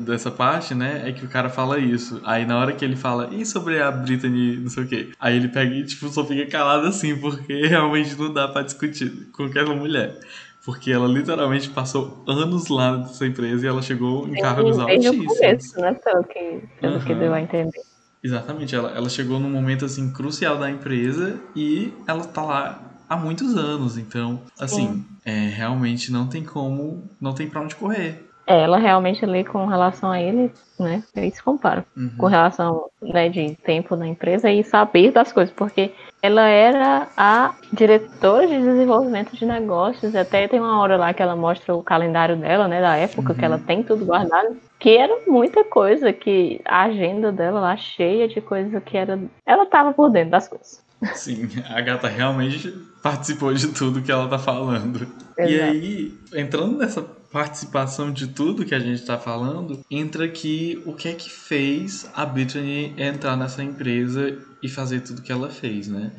dessa 0.04 0.32
parte, 0.32 0.74
né, 0.74 1.04
é 1.06 1.12
que 1.12 1.24
o 1.24 1.30
cara 1.30 1.48
fala 1.48 1.78
isso. 1.78 2.20
Aí 2.26 2.44
na 2.44 2.58
hora 2.58 2.72
que 2.72 2.84
ele 2.84 2.96
fala, 2.96 3.30
e 3.32 3.46
sobre 3.46 3.80
a 3.80 3.92
Britney, 3.92 4.58
não 4.58 4.70
sei 4.70 4.84
o 4.84 4.88
quê? 4.88 5.10
Aí 5.20 5.36
ele 5.36 5.50
pega 5.50 5.76
e, 5.76 5.86
tipo, 5.86 6.08
só 6.08 6.26
fica 6.26 6.50
calado 6.50 6.88
assim, 6.88 7.16
porque 7.16 7.54
realmente 7.68 8.18
não 8.18 8.34
dá 8.34 8.48
pra 8.48 8.64
discutir 8.64 9.30
com 9.32 9.44
aquela 9.44 9.76
mulher. 9.76 10.18
Porque 10.66 10.92
ela 10.92 11.08
literalmente 11.08 11.70
passou 11.70 12.24
anos 12.28 12.68
lá 12.68 12.98
nessa 12.98 13.28
empresa 13.28 13.64
e 13.64 13.70
ela 13.70 13.82
chegou 13.84 14.28
em 14.28 14.42
cargos 14.42 14.80
altíssimos. 14.80 15.18
Desde 15.18 15.20
o 15.20 15.36
começo, 15.36 15.82
né, 15.82 15.94
pelo 15.94 16.24
que, 16.24 16.64
pelo 16.80 16.94
uhum. 16.96 17.02
que 17.02 17.14
deu 17.14 17.34
a 17.34 17.42
entender. 17.42 17.91
Exatamente, 18.24 18.76
ela, 18.76 18.92
ela 18.92 19.10
chegou 19.10 19.40
num 19.40 19.50
momento 19.50 19.86
assim 19.86 20.12
crucial 20.12 20.58
da 20.58 20.70
empresa 20.70 21.40
e 21.56 21.92
ela 22.08 22.24
tá 22.24 22.44
lá 22.44 22.92
há 23.10 23.18
muitos 23.18 23.58
anos. 23.58 23.98
Então, 23.98 24.42
assim, 24.60 25.04
é, 25.26 25.48
realmente 25.50 26.12
não 26.12 26.28
tem 26.28 26.44
como, 26.44 27.10
não 27.20 27.34
tem 27.34 27.50
pra 27.50 27.62
onde 27.62 27.76
correr. 27.76 28.31
É, 28.52 28.64
ela 28.64 28.78
realmente 28.78 29.24
ali 29.24 29.46
com 29.46 29.66
relação 29.66 30.12
a 30.12 30.20
ele, 30.20 30.52
né, 30.78 31.02
eles 31.16 31.36
se 31.36 31.42
comparam. 31.42 31.86
Uhum. 31.96 32.12
Com 32.18 32.26
relação, 32.26 32.90
né, 33.02 33.30
de 33.30 33.56
tempo 33.64 33.96
na 33.96 34.06
empresa 34.06 34.52
e 34.52 34.62
saber 34.62 35.12
das 35.12 35.32
coisas, 35.32 35.54
porque 35.56 35.94
ela 36.22 36.42
era 36.50 37.08
a 37.16 37.56
diretora 37.72 38.46
de 38.46 38.58
desenvolvimento 38.62 39.34
de 39.38 39.46
negócios, 39.46 40.14
até 40.14 40.50
tem 40.50 40.60
uma 40.60 40.82
hora 40.82 40.98
lá 40.98 41.14
que 41.14 41.24
ela 41.24 41.36
mostra 41.36 41.74
o 41.74 41.82
calendário 41.82 42.36
dela, 42.36 42.68
né, 42.68 42.82
da 42.82 42.98
época, 42.98 43.32
uhum. 43.32 43.40
que 43.40 43.46
ela 43.46 43.56
uhum. 43.56 43.64
tem 43.64 43.84
tudo 43.84 44.06
guardado, 44.06 44.58
que 44.78 44.98
era 44.98 45.18
muita 45.26 45.64
coisa, 45.64 46.12
que 46.12 46.60
a 46.66 46.84
agenda 46.84 47.32
dela 47.32 47.62
lá 47.62 47.78
cheia 47.78 48.28
de 48.28 48.42
coisa 48.42 48.82
que 48.82 48.98
era... 48.98 49.18
Ela 49.46 49.66
tava 49.66 49.94
por 49.94 50.10
dentro 50.10 50.32
das 50.32 50.50
coisas. 50.50 50.84
Sim, 51.16 51.48
a 51.70 51.80
gata 51.80 52.10
realmente 52.10 52.70
participou 53.02 53.54
de 53.54 53.70
tudo 53.70 54.02
que 54.02 54.12
ela 54.12 54.28
tá 54.28 54.38
falando. 54.38 55.08
Exato. 55.38 55.52
E 55.52 55.62
aí, 55.62 56.14
entrando 56.36 56.78
nessa 56.78 57.02
participação 57.32 58.12
de 58.12 58.28
tudo 58.28 58.66
que 58.66 58.76
a 58.76 58.80
gente 58.80 59.06
tá 59.06 59.18
falando, 59.18 59.80
entra 59.90 60.26
aqui 60.26 60.82
o 60.86 60.94
que 60.94 61.08
é 61.08 61.14
que 61.14 61.30
fez 61.30 62.12
a 62.14 62.26
Britney 62.26 62.94
entrar 62.98 63.38
nessa 63.38 63.64
empresa 63.64 64.38
e 64.62 64.68
fazer 64.68 65.02
tudo 65.02 65.22
que 65.22 65.32
ela 65.32 65.50
fez, 65.50 65.88
né? 65.88 66.12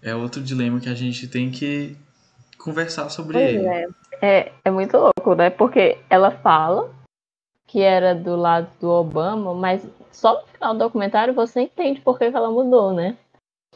É 0.00 0.14
outro 0.14 0.40
dilema 0.40 0.80
que 0.80 0.88
a 0.88 0.94
gente 0.94 1.26
tem 1.26 1.50
que 1.50 1.96
conversar 2.56 3.08
sobre 3.10 3.32
pois 3.32 3.48
ele. 3.48 3.66
É. 3.66 3.88
é, 4.22 4.52
é 4.64 4.70
muito 4.70 4.96
louco, 4.96 5.34
né? 5.34 5.50
Porque 5.50 5.98
ela 6.08 6.30
fala 6.30 6.94
que 7.66 7.80
era 7.80 8.14
do 8.14 8.36
lado 8.36 8.68
do 8.80 8.88
Obama, 8.88 9.54
mas 9.54 9.86
só 10.12 10.40
no 10.40 10.46
final 10.48 10.72
do 10.74 10.78
documentário 10.78 11.34
você 11.34 11.62
entende 11.62 12.00
por 12.00 12.16
que 12.18 12.24
ela 12.24 12.50
mudou, 12.50 12.92
né? 12.92 13.16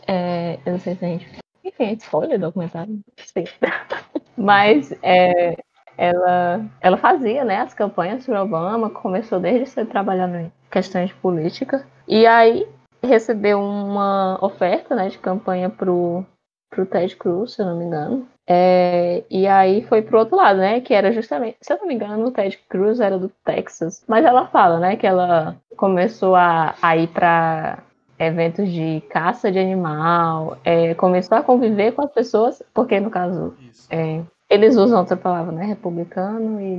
É, 0.06 0.58
eu 0.64 0.72
não 0.72 0.80
sei 0.80 0.94
se 0.94 1.04
a 1.04 1.08
gente. 1.08 1.38
Enfim, 1.64 1.84
a 1.84 1.88
gente 1.88 2.00
escolhe 2.00 2.34
o 2.34 2.38
documentário, 2.38 3.00
sim. 3.16 3.44
Mas 4.36 4.92
é, 5.02 5.56
ela, 5.96 6.64
ela 6.80 6.96
fazia 6.96 7.44
né, 7.44 7.58
as 7.58 7.74
campanhas 7.74 8.26
para 8.26 8.42
Obama, 8.42 8.90
começou 8.90 9.40
desde 9.40 9.66
cedo 9.66 9.88
trabalhando 9.88 10.36
em 10.36 10.52
questões 10.70 11.08
de 11.08 11.14
política. 11.14 11.86
E 12.06 12.26
aí 12.26 12.66
recebeu 13.02 13.60
uma 13.60 14.38
oferta 14.40 14.94
né, 14.94 15.08
de 15.08 15.18
campanha 15.18 15.70
pro, 15.70 16.24
pro 16.70 16.86
Ted 16.86 17.14
Cruz, 17.16 17.52
se 17.52 17.62
eu 17.62 17.66
não 17.66 17.78
me 17.78 17.84
engano. 17.84 18.26
É, 18.46 19.24
e 19.30 19.46
aí 19.46 19.82
foi 19.84 20.02
pro 20.02 20.18
outro 20.18 20.36
lado, 20.36 20.58
né? 20.58 20.80
Que 20.80 20.92
era 20.92 21.10
justamente, 21.12 21.56
se 21.60 21.72
eu 21.72 21.78
não 21.78 21.86
me 21.86 21.94
engano, 21.94 22.26
o 22.26 22.30
Ted 22.30 22.58
Cruz 22.68 23.00
era 23.00 23.18
do 23.18 23.30
Texas. 23.44 24.04
Mas 24.06 24.24
ela 24.24 24.46
fala, 24.48 24.78
né, 24.78 24.96
que 24.96 25.06
ela 25.06 25.56
começou 25.76 26.34
a, 26.34 26.74
a 26.82 26.96
ir 26.96 27.08
para 27.08 27.78
eventos 28.18 28.70
de 28.70 29.02
caça 29.10 29.50
de 29.50 29.58
animal, 29.58 30.58
é, 30.64 30.94
começou 30.94 31.36
a 31.36 31.42
conviver 31.42 31.92
com 31.92 32.02
as 32.02 32.12
pessoas, 32.12 32.62
porque 32.72 33.00
no 33.00 33.10
caso 33.10 33.54
é, 33.90 34.22
eles 34.48 34.76
usam 34.76 35.00
outra 35.00 35.16
palavra, 35.16 35.52
né? 35.52 35.64
Republicano 35.64 36.60
e, 36.60 36.74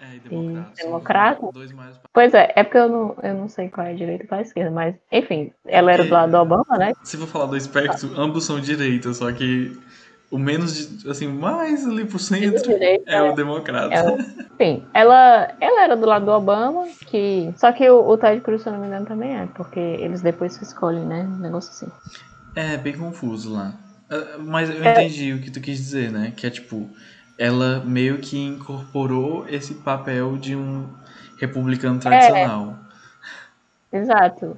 é, 0.00 0.16
e 0.30 0.64
democrata. 0.82 1.48
Pois 2.12 2.32
é, 2.32 2.52
é 2.54 2.62
porque 2.62 2.78
eu 2.78 2.88
não, 2.88 3.16
eu 3.22 3.34
não 3.34 3.48
sei 3.48 3.68
qual 3.68 3.86
é 3.86 3.90
a 3.90 3.94
direita 3.94 4.24
e 4.24 4.26
qual 4.26 4.38
é 4.38 4.42
a 4.42 4.46
esquerda, 4.46 4.70
mas 4.70 4.94
enfim, 5.10 5.52
ela 5.66 5.92
era 5.92 6.04
do 6.04 6.12
lado 6.12 6.30
do 6.30 6.36
Obama, 6.38 6.78
né? 6.78 6.92
Se 7.02 7.16
for 7.16 7.26
falar 7.26 7.46
do 7.46 7.56
espectro, 7.56 8.10
ambos 8.16 8.44
são 8.44 8.60
direita, 8.60 9.12
só 9.12 9.30
que 9.32 9.76
o 10.30 10.38
menos, 10.38 11.06
assim, 11.06 11.26
mais 11.26 11.86
ali 11.86 12.04
pro 12.04 12.18
centro 12.18 12.72
é, 13.06 13.22
o 13.22 13.34
democrata. 13.34 13.94
Ela, 13.94 14.18
sim, 14.58 14.84
ela, 14.92 15.54
ela 15.60 15.82
era 15.84 15.96
do 15.96 16.06
lado 16.06 16.26
do 16.26 16.32
Obama, 16.32 16.86
que. 17.06 17.52
Só 17.56 17.72
que 17.72 17.88
o, 17.88 18.06
o 18.06 18.16
Ted 18.16 18.40
Cruz, 18.42 18.62
se 18.62 18.68
eu 18.68 18.74
não 18.74 18.80
me 18.80 18.86
engano, 18.86 19.06
também 19.06 19.36
é, 19.36 19.46
porque 19.54 19.80
eles 19.80 20.20
depois 20.20 20.52
se 20.52 20.62
escolhem, 20.62 21.04
né? 21.04 21.22
Um 21.22 21.38
negócio 21.38 21.70
assim. 21.70 21.92
É, 22.54 22.76
bem 22.76 22.96
confuso 22.96 23.52
lá. 23.54 23.72
Ah, 24.10 24.38
mas 24.38 24.70
eu 24.70 24.82
é. 24.82 24.92
entendi 24.92 25.32
o 25.32 25.40
que 25.40 25.50
tu 25.50 25.60
quis 25.60 25.76
dizer, 25.76 26.10
né? 26.10 26.32
Que 26.36 26.46
é 26.46 26.50
tipo, 26.50 26.88
ela 27.38 27.80
meio 27.84 28.18
que 28.18 28.38
incorporou 28.38 29.46
esse 29.48 29.74
papel 29.74 30.36
de 30.36 30.56
um 30.56 30.86
republicano 31.38 32.00
tradicional. 32.00 32.74
É. 33.92 33.98
Exato. 33.98 34.56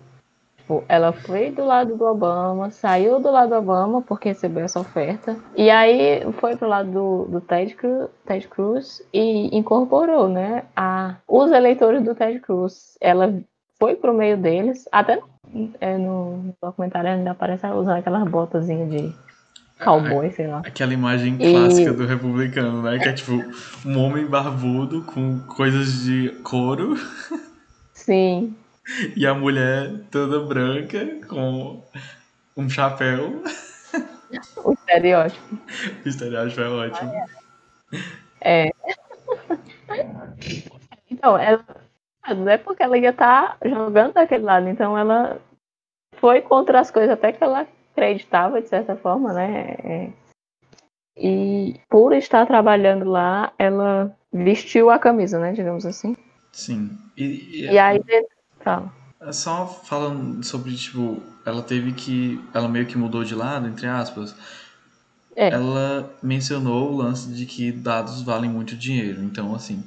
Tipo, 0.70 0.84
ela 0.88 1.12
foi 1.12 1.50
do 1.50 1.64
lado 1.64 1.96
do 1.96 2.04
Obama, 2.04 2.70
saiu 2.70 3.18
do 3.18 3.28
lado 3.28 3.48
do 3.48 3.56
Obama 3.56 4.02
porque 4.02 4.28
recebeu 4.28 4.64
essa 4.64 4.78
oferta, 4.78 5.36
e 5.56 5.68
aí 5.68 6.22
foi 6.34 6.56
pro 6.56 6.68
lado 6.68 6.92
do, 6.92 7.24
do 7.24 7.40
Ted, 7.40 7.74
Cruz, 7.74 8.08
Ted 8.24 8.46
Cruz 8.46 9.02
e 9.12 9.56
incorporou, 9.56 10.28
né, 10.28 10.62
a, 10.76 11.16
os 11.26 11.50
eleitores 11.50 12.04
do 12.04 12.14
Ted 12.14 12.38
Cruz. 12.38 12.96
Ela 13.00 13.34
foi 13.80 13.96
pro 13.96 14.14
meio 14.14 14.36
deles, 14.36 14.88
até 14.92 15.20
é, 15.80 15.98
no 15.98 16.54
documentário 16.62 17.10
ainda 17.10 17.32
aparece 17.32 17.66
ela 17.66 17.74
usando 17.74 17.98
aquelas 17.98 18.28
botazinhas 18.28 18.88
de 18.88 19.12
cowboy, 19.84 20.30
sei 20.30 20.46
lá. 20.46 20.58
Aquela 20.64 20.92
imagem 20.92 21.36
E- 21.40 21.50
clássica 21.50 21.92
do 21.92 22.06
republicano, 22.06 22.82
né? 22.82 22.98
Que 22.98 23.08
é 23.08 23.12
tipo 23.12 23.32
um 23.84 23.98
homem 23.98 24.26
barbudo 24.26 25.02
com 25.02 25.40
coisas 25.40 26.02
de 26.02 26.30
couro 26.42 26.94
Sim, 27.94 28.54
e 29.16 29.26
a 29.26 29.34
mulher 29.34 30.04
toda 30.10 30.40
branca 30.40 31.20
com 31.28 31.82
um 32.56 32.68
chapéu. 32.68 33.42
o 34.64 34.72
estereótipo. 34.72 35.58
O 36.04 36.08
estereótipo 36.08 36.60
é 36.60 36.68
ótimo. 36.68 37.12
É. 38.40 38.70
Então, 41.10 41.38
ela, 41.38 41.64
não 42.28 42.48
é 42.48 42.56
porque 42.56 42.82
ela 42.82 42.96
ia 42.98 43.10
estar 43.10 43.58
jogando 43.64 44.14
daquele 44.14 44.44
lado, 44.44 44.68
então 44.68 44.96
ela 44.96 45.40
foi 46.16 46.40
contra 46.40 46.80
as 46.80 46.90
coisas 46.90 47.10
até 47.10 47.32
que 47.32 47.42
ela 47.42 47.66
acreditava, 48.00 48.60
de 48.60 48.68
certa 48.68 48.96
forma, 48.96 49.32
né? 49.32 49.76
É. 49.84 50.12
E 51.16 51.78
por 51.88 52.12
estar 52.14 52.46
trabalhando 52.46 53.04
lá, 53.04 53.52
ela 53.58 54.16
vestiu 54.32 54.90
a 54.90 54.98
camisa, 54.98 55.38
né? 55.38 55.52
Digamos 55.52 55.84
assim. 55.84 56.16
Sim. 56.52 56.90
E, 57.16 57.24
e- 57.24 57.70
E 57.70 57.78
aí, 57.78 58.00
fala. 58.60 58.90
É 59.20 59.32
Só 59.32 59.66
falando 59.66 60.42
sobre, 60.42 60.74
tipo, 60.74 61.22
ela 61.44 61.62
teve 61.62 61.92
que. 61.92 62.42
Ela 62.54 62.68
meio 62.68 62.86
que 62.86 62.96
mudou 62.96 63.22
de 63.22 63.34
lado, 63.34 63.68
entre 63.68 63.86
aspas. 63.86 64.34
É. 65.36 65.50
Ela 65.50 66.10
mencionou 66.22 66.90
o 66.92 66.96
lance 66.96 67.30
de 67.32 67.44
que 67.46 67.70
dados 67.70 68.22
valem 68.22 68.50
muito 68.50 68.74
dinheiro. 68.76 69.22
Então, 69.22 69.54
assim, 69.54 69.84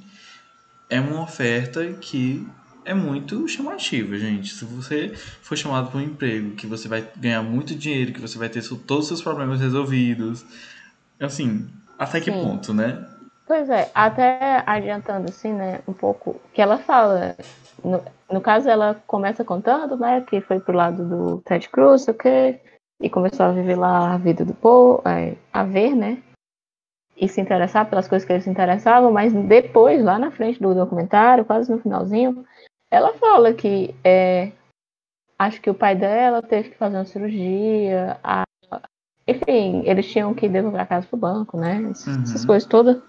é 0.90 1.00
uma 1.02 1.22
oferta 1.22 1.86
que 1.94 2.48
é 2.86 2.94
muito 2.94 3.48
chamativa, 3.48 4.18
gente. 4.18 4.54
Se 4.54 4.66
você 4.66 5.10
for 5.42 5.58
chamado 5.58 5.90
para 5.90 6.00
um 6.00 6.04
emprego 6.04 6.56
que 6.56 6.68
você 6.68 6.88
vai 6.88 7.08
ganhar 7.18 7.42
muito 7.42 7.76
dinheiro, 7.76 8.14
que 8.14 8.22
você 8.22 8.38
vai 8.38 8.50
ter 8.50 8.62
todos 8.86 9.04
os 9.04 9.08
seus 9.08 9.22
problemas 9.22 9.60
resolvidos, 9.60 10.46
assim, 11.20 11.70
até 11.98 12.20
que 12.20 12.32
Sim. 12.32 12.42
ponto, 12.42 12.74
né? 12.74 13.06
Pois 13.46 13.70
é, 13.70 13.92
até 13.94 14.64
adiantando 14.66 15.30
assim, 15.30 15.52
né, 15.52 15.82
um 15.88 15.94
pouco, 15.94 16.40
que 16.54 16.62
ela 16.62 16.78
fala, 16.78 17.36
no, 17.84 18.02
no 18.32 18.42
caso 18.42 18.70
ela 18.70 19.02
começa 19.06 19.44
contando, 19.44 19.98
né, 19.98 20.22
que 20.22 20.40
foi 20.40 20.62
pro 20.62 20.76
lado 20.76 21.04
do 21.04 21.42
Ted 21.42 21.68
Cruz, 21.68 22.04
sei 22.04 22.14
o 22.14 22.18
quê, 22.18 22.62
e 23.02 23.10
começou 23.10 23.46
a 23.46 23.52
viver 23.52 23.76
lá 23.76 24.14
a 24.14 24.18
vida 24.18 24.46
do 24.46 24.54
povo, 24.54 25.02
é, 25.06 25.36
a 25.52 25.64
ver, 25.66 25.94
né, 25.94 26.24
e 27.18 27.28
se 27.28 27.42
interessar 27.42 27.90
pelas 27.90 28.08
coisas 28.08 28.26
que 28.26 28.32
eles 28.32 28.46
se 28.46 28.50
interessavam, 28.50 29.12
mas 29.12 29.34
depois, 29.34 30.04
lá 30.04 30.18
na 30.18 30.32
frente 30.32 30.62
do 30.62 30.74
documentário, 30.74 31.46
quase 31.46 31.70
no 31.70 31.80
finalzinho, 31.80 32.46
ela 32.94 33.12
fala 33.14 33.52
que 33.54 33.94
é, 34.04 34.52
acho 35.40 35.60
que 35.60 35.70
o 35.70 35.74
pai 35.74 35.96
dela 35.96 36.44
teve 36.44 36.70
que 36.70 36.78
fazer 36.78 36.98
uma 36.98 37.06
cirurgia, 37.06 38.20
a- 38.24 38.44
enfim, 39.28 39.82
eles 39.86 40.10
tinham 40.12 40.32
que 40.36 40.48
devolver 40.48 40.82
a 40.82 40.86
casa 40.86 41.08
pro 41.08 41.18
banco, 41.18 41.58
né, 41.58 41.90
essas 41.90 42.42
Uhum. 42.42 42.48
coisas 42.48 42.70
todas. 42.70 43.02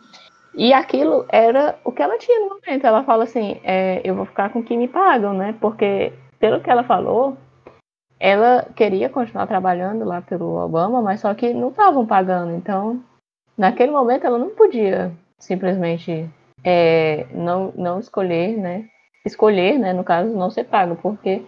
E 0.55 0.73
aquilo 0.73 1.27
era 1.29 1.79
o 1.85 1.93
que 1.93 2.01
ela 2.01 2.17
tinha 2.17 2.41
no 2.41 2.49
momento. 2.49 2.87
Ela 2.87 3.03
fala 3.05 3.25
assim: 3.25 3.61
é, 3.65 4.01
eu 4.05 4.15
vou 4.15 4.25
ficar 4.25 4.51
com 4.51 4.61
o 4.61 4.63
que 4.65 4.77
me 4.77 4.87
pagam, 4.87 5.35
né? 5.35 5.53
Porque, 5.61 6.13
pelo 6.39 6.61
que 6.61 6.71
ela 6.71 6.85
falou, 6.85 7.37
ela 8.21 8.65
queria 8.77 9.09
continuar 9.11 9.49
trabalhando 9.49 10.05
lá 10.05 10.23
pelo 10.23 10.65
Obama, 10.65 11.03
mas 11.03 11.21
só 11.21 11.35
que 11.35 11.53
não 11.53 11.71
estavam 11.71 12.07
pagando. 12.07 12.53
Então, 12.55 13.03
naquele 13.59 13.91
momento, 13.91 14.25
ela 14.27 14.39
não 14.39 14.51
podia 14.51 15.11
simplesmente 15.41 16.31
é, 16.63 17.27
não, 17.33 17.73
não 17.77 17.99
escolher, 17.99 18.57
né? 18.57 18.89
Escolher, 19.25 19.79
né? 19.79 19.93
No 19.93 20.05
caso, 20.05 20.35
não 20.37 20.51
ser 20.51 20.65
paga, 20.65 20.95
porque 20.97 21.43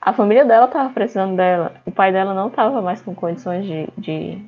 a 0.00 0.12
família 0.12 0.44
dela 0.44 0.66
estava 0.66 0.92
precisando 0.92 1.36
dela. 1.36 1.80
O 1.86 1.92
pai 1.92 2.12
dela 2.12 2.34
não 2.34 2.48
estava 2.48 2.80
mais 2.82 3.00
com 3.02 3.14
condições 3.14 3.64
de, 3.64 3.88
de 3.98 4.44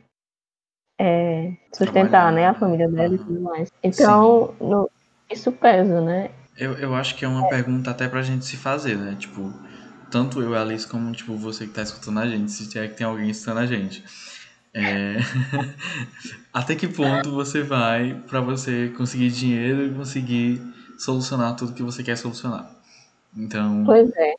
é, 1.00 1.52
sustentar, 1.72 2.08
Trabalhar. 2.10 2.32
né? 2.32 2.46
A 2.48 2.54
família 2.54 2.88
dela 2.88 3.14
e 3.14 3.18
tudo 3.18 3.40
mais. 3.40 3.70
Então, 3.82 4.54
no- 4.60 4.90
isso 5.30 5.50
pesa, 5.52 6.00
né? 6.00 6.30
Eu, 6.56 6.74
eu 6.74 6.94
acho 6.94 7.14
que 7.16 7.24
é 7.24 7.28
uma 7.28 7.48
pergunta 7.48 7.90
até 7.90 8.08
pra 8.08 8.22
gente 8.22 8.44
se 8.44 8.56
fazer, 8.56 8.96
né? 8.96 9.16
Tipo, 9.18 9.52
tanto 10.10 10.42
eu, 10.42 10.54
Alice, 10.54 10.86
como 10.86 11.12
tipo, 11.12 11.34
você 11.36 11.66
que 11.66 11.72
tá 11.72 11.82
escutando 11.82 12.18
a 12.20 12.26
gente, 12.28 12.50
se 12.52 12.78
é 12.78 12.86
que 12.88 12.94
tem 12.96 13.06
alguém 13.06 13.30
escutando 13.30 13.58
a 13.58 13.66
gente. 13.66 14.04
É, 14.74 15.16
até 16.52 16.74
que 16.74 16.88
ponto 16.88 17.30
você 17.32 17.62
vai 17.62 18.14
pra 18.28 18.40
você 18.40 18.88
conseguir 18.96 19.30
dinheiro 19.30 19.86
e 19.86 19.94
conseguir 19.94 20.60
solucionar 20.98 21.56
tudo 21.56 21.74
que 21.74 21.82
você 21.82 22.02
quer 22.02 22.16
solucionar? 22.16 22.70
Então, 23.36 23.82
Pois 23.84 24.10
é. 24.16 24.34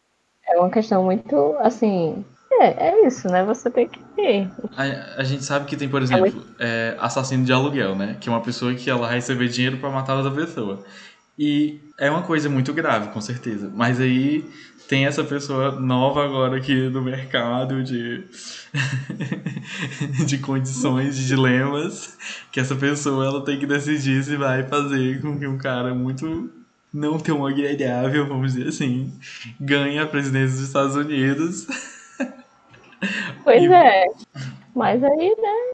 É 0.47 0.59
uma 0.59 0.69
questão 0.69 1.03
muito, 1.03 1.55
assim. 1.59 2.23
É, 2.51 2.89
é 2.89 3.07
isso, 3.07 3.27
né? 3.27 3.43
Você 3.45 3.69
tem 3.69 3.87
que 3.87 3.99
ter. 4.15 4.47
a, 4.75 5.21
a 5.21 5.23
gente 5.23 5.43
sabe 5.43 5.65
que 5.65 5.75
tem, 5.75 5.89
por 5.89 6.01
exemplo, 6.01 6.45
é, 6.59 6.95
assassino 6.99 7.43
de 7.43 7.51
aluguel, 7.51 7.95
né? 7.95 8.17
Que 8.19 8.29
é 8.29 8.31
uma 8.31 8.41
pessoa 8.41 8.73
que 8.75 8.89
ela 8.89 9.07
vai 9.07 9.15
receber 9.15 9.47
dinheiro 9.47 9.77
pra 9.77 9.89
matar 9.89 10.15
outra 10.15 10.31
pessoa. 10.31 10.83
E 11.37 11.79
é 11.99 12.11
uma 12.11 12.21
coisa 12.21 12.47
muito 12.49 12.73
grave, 12.73 13.09
com 13.09 13.19
certeza. 13.19 13.71
Mas 13.73 13.99
aí 13.99 14.47
tem 14.87 15.05
essa 15.05 15.23
pessoa 15.23 15.71
nova 15.79 16.23
agora 16.25 16.57
aqui 16.57 16.89
no 16.89 17.01
mercado 17.01 17.83
de, 17.83 18.23
de 20.25 20.37
condições, 20.39 21.15
de 21.15 21.27
dilemas, 21.27 22.17
que 22.51 22.59
essa 22.59 22.75
pessoa 22.75 23.25
ela 23.25 23.45
tem 23.45 23.59
que 23.59 23.65
decidir 23.65 24.23
se 24.23 24.35
vai 24.37 24.63
fazer 24.63 25.21
com 25.21 25.37
que 25.37 25.47
um 25.47 25.57
cara 25.57 25.93
muito 25.93 26.49
não 26.93 27.17
tão 27.17 27.45
agradável, 27.45 28.27
vamos 28.27 28.53
dizer 28.53 28.69
assim, 28.69 29.11
ganhe 29.59 29.97
a 29.99 30.05
presidência 30.05 30.57
dos 30.57 30.67
Estados 30.67 30.95
Unidos. 30.95 31.67
Pois 33.43 33.63
E- 33.63 33.67
é. 33.69 34.05
Mas 34.75 35.03
aí, 35.03 35.35
né? 35.41 35.73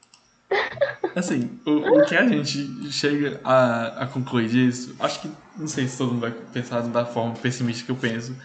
Assim, 1.15 1.60
o, 1.65 1.72
o 2.00 2.06
que 2.06 2.15
a 2.15 2.28
gente 2.28 2.91
chega 2.91 3.39
a, 3.43 4.04
a 4.04 4.08
concluir 4.08 4.48
disso, 4.50 4.95
acho 5.00 5.22
que, 5.22 5.32
não 5.58 5.67
sei 5.67 5.88
se 5.88 5.98
todo 5.98 6.12
mundo 6.13 6.22
vai 6.22 6.32
pensar 6.32 6.82
da 6.82 7.06
forma 7.06 7.34
pessimista 7.36 7.84
que 7.86 7.91
eu 7.91 7.95
penso, 7.95 8.36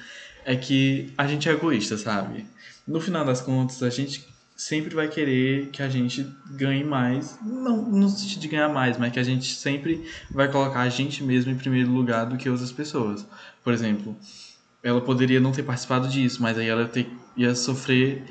é 0.44 0.56
que 0.56 1.12
a 1.16 1.26
gente 1.26 1.48
é 1.48 1.52
egoísta, 1.52 1.96
sabe? 1.96 2.46
No 2.86 3.00
final 3.00 3.24
das 3.24 3.40
contas, 3.40 3.82
a 3.82 3.90
gente 3.90 4.26
sempre 4.56 4.94
vai 4.94 5.08
querer 5.08 5.68
que 5.70 5.82
a 5.82 5.88
gente 5.88 6.26
ganhe 6.52 6.84
mais, 6.84 7.38
não 7.42 7.82
no 7.90 8.08
sentido 8.08 8.40
de 8.40 8.48
ganhar 8.48 8.68
mais, 8.68 8.96
mas 8.96 9.12
que 9.12 9.18
a 9.18 9.22
gente 9.22 9.52
sempre 9.54 10.04
vai 10.30 10.50
colocar 10.50 10.82
a 10.82 10.88
gente 10.88 11.24
mesmo 11.24 11.50
em 11.50 11.56
primeiro 11.56 11.90
lugar 11.90 12.26
do 12.26 12.36
que 12.36 12.48
outras 12.48 12.70
pessoas. 12.70 13.26
Por 13.64 13.72
exemplo, 13.72 14.16
ela 14.82 15.00
poderia 15.00 15.40
não 15.40 15.50
ter 15.50 15.62
participado 15.62 16.08
disso, 16.08 16.40
mas 16.40 16.56
aí 16.56 16.68
ela 16.68 16.86
ter, 16.86 17.08
ia 17.36 17.54
sofrer 17.54 18.22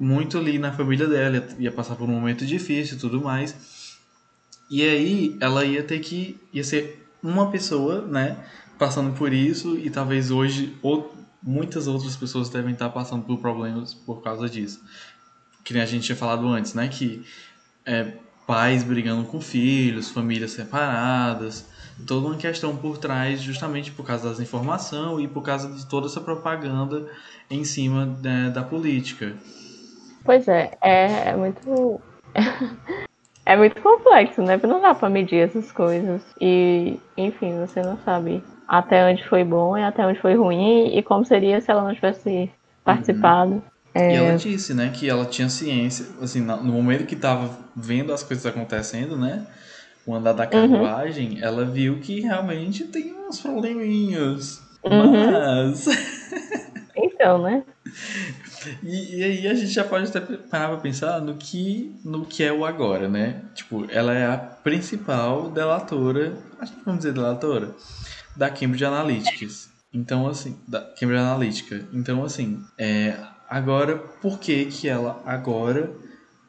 muito 0.00 0.38
ali 0.38 0.58
na 0.58 0.72
família 0.72 1.06
dela, 1.06 1.36
ia, 1.36 1.64
ia 1.66 1.72
passar 1.72 1.94
por 1.94 2.08
um 2.08 2.12
momento 2.12 2.44
difícil 2.44 2.96
e 2.96 3.00
tudo 3.00 3.20
mais. 3.20 3.96
E 4.70 4.82
aí 4.82 5.36
ela 5.40 5.64
ia 5.64 5.82
ter 5.82 6.00
que 6.00 6.40
ia 6.52 6.64
ser 6.64 7.06
uma 7.22 7.50
pessoa, 7.50 8.02
né, 8.02 8.36
passando 8.78 9.16
por 9.16 9.32
isso 9.32 9.76
e 9.78 9.90
talvez 9.90 10.30
hoje 10.30 10.76
ou, 10.82 11.14
muitas 11.42 11.86
outras 11.86 12.16
pessoas 12.16 12.48
devem 12.48 12.72
estar 12.72 12.88
passando 12.90 13.24
por 13.24 13.38
problemas 13.38 13.94
por 13.94 14.22
causa 14.22 14.48
disso. 14.48 14.82
Que 15.64 15.72
nem 15.72 15.82
a 15.82 15.86
gente 15.86 16.04
tinha 16.04 16.16
falado 16.16 16.46
antes, 16.48 16.74
né, 16.74 16.88
que 16.88 17.24
é, 17.84 18.12
pais 18.46 18.82
brigando 18.82 19.24
com 19.24 19.40
filhos, 19.40 20.10
famílias 20.10 20.52
separadas, 20.52 21.68
toda 22.06 22.28
uma 22.28 22.36
questão 22.36 22.76
por 22.76 22.98
trás, 22.98 23.40
justamente 23.40 23.92
por 23.92 24.06
causa 24.06 24.28
das 24.28 24.40
informações 24.40 25.24
e 25.24 25.28
por 25.28 25.42
causa 25.42 25.68
de 25.68 25.86
toda 25.86 26.06
essa 26.06 26.20
propaganda 26.20 27.06
em 27.50 27.64
cima 27.64 28.06
né, 28.22 28.50
da 28.50 28.62
política. 28.62 29.34
Pois 30.24 30.46
é, 30.48 30.76
é, 30.80 31.30
é 31.30 31.36
muito. 31.36 32.00
É 33.48 33.56
muito 33.56 33.80
complexo, 33.80 34.42
né? 34.42 34.60
Não 34.62 34.78
dá 34.78 34.94
pra 34.94 35.08
medir 35.08 35.38
essas 35.38 35.72
coisas. 35.72 36.20
E, 36.38 37.00
enfim, 37.16 37.58
você 37.58 37.80
não 37.80 37.96
sabe 38.04 38.44
até 38.68 39.10
onde 39.10 39.26
foi 39.26 39.42
bom 39.42 39.76
e 39.78 39.82
até 39.82 40.06
onde 40.06 40.20
foi 40.20 40.34
ruim 40.34 40.96
e 40.96 41.02
como 41.02 41.24
seria 41.24 41.60
se 41.60 41.70
ela 41.70 41.82
não 41.82 41.94
tivesse 41.94 42.50
participado. 42.84 43.62
E 43.94 43.98
É, 43.98 44.14
ela 44.16 44.36
disse, 44.36 44.74
né, 44.74 44.92
que 44.94 45.08
ela 45.08 45.24
tinha 45.24 45.48
ciência, 45.48 46.06
assim, 46.20 46.40
no 46.40 46.72
momento 46.72 47.06
que 47.06 47.16
tava 47.16 47.50
vendo 47.74 48.12
as 48.12 48.22
coisas 48.22 48.44
acontecendo, 48.44 49.16
né, 49.16 49.46
o 50.06 50.14
andar 50.14 50.34
da 50.34 50.46
carruagem, 50.46 51.38
ela 51.40 51.64
viu 51.64 51.98
que 51.98 52.20
realmente 52.20 52.84
tem 52.84 53.14
uns 53.14 53.40
probleminhas. 53.40 54.62
Uhum. 54.84 55.30
Mas. 55.32 55.86
Então, 57.00 57.42
né? 57.42 57.62
E, 58.82 59.16
e 59.18 59.24
aí 59.24 59.48
a 59.48 59.54
gente 59.54 59.70
já 59.70 59.84
pode 59.84 60.08
até 60.08 60.20
parar 60.20 60.68
pra 60.68 60.78
pensar 60.78 61.20
no 61.20 61.34
que, 61.36 61.94
no 62.04 62.24
que 62.24 62.42
é 62.42 62.52
o 62.52 62.64
agora, 62.64 63.08
né? 63.08 63.42
Tipo, 63.54 63.86
ela 63.88 64.12
é 64.12 64.26
a 64.26 64.36
principal 64.36 65.48
delatora, 65.50 66.36
acho 66.60 66.72
que 66.72 66.84
vamos 66.84 66.98
dizer 66.98 67.12
delatora, 67.12 67.74
da 68.38 68.48
Cambridge 68.48 68.84
Analytica. 68.84 69.46
Então, 69.92 70.28
assim, 70.28 70.56
da 70.66 70.80
Cambridge 70.80 71.20
Analytica. 71.20 71.84
Então, 71.92 72.22
assim, 72.22 72.62
é, 72.78 73.16
agora, 73.50 73.98
por 73.98 74.38
que 74.38 74.66
que 74.66 74.88
ela 74.88 75.20
agora 75.26 75.90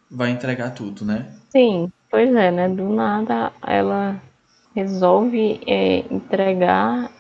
vai 0.10 0.30
entregar 0.30 0.69
tudo, 0.71 1.04
né? 1.04 1.34
Sim, 1.49 1.91
pois 2.12 2.34
é, 2.36 2.52
né? 2.52 2.69
Do 2.69 2.89
nada 2.89 3.52
ela 3.65 4.21
resolve 4.75 5.60
é, 5.65 5.99
entregar 6.13 7.12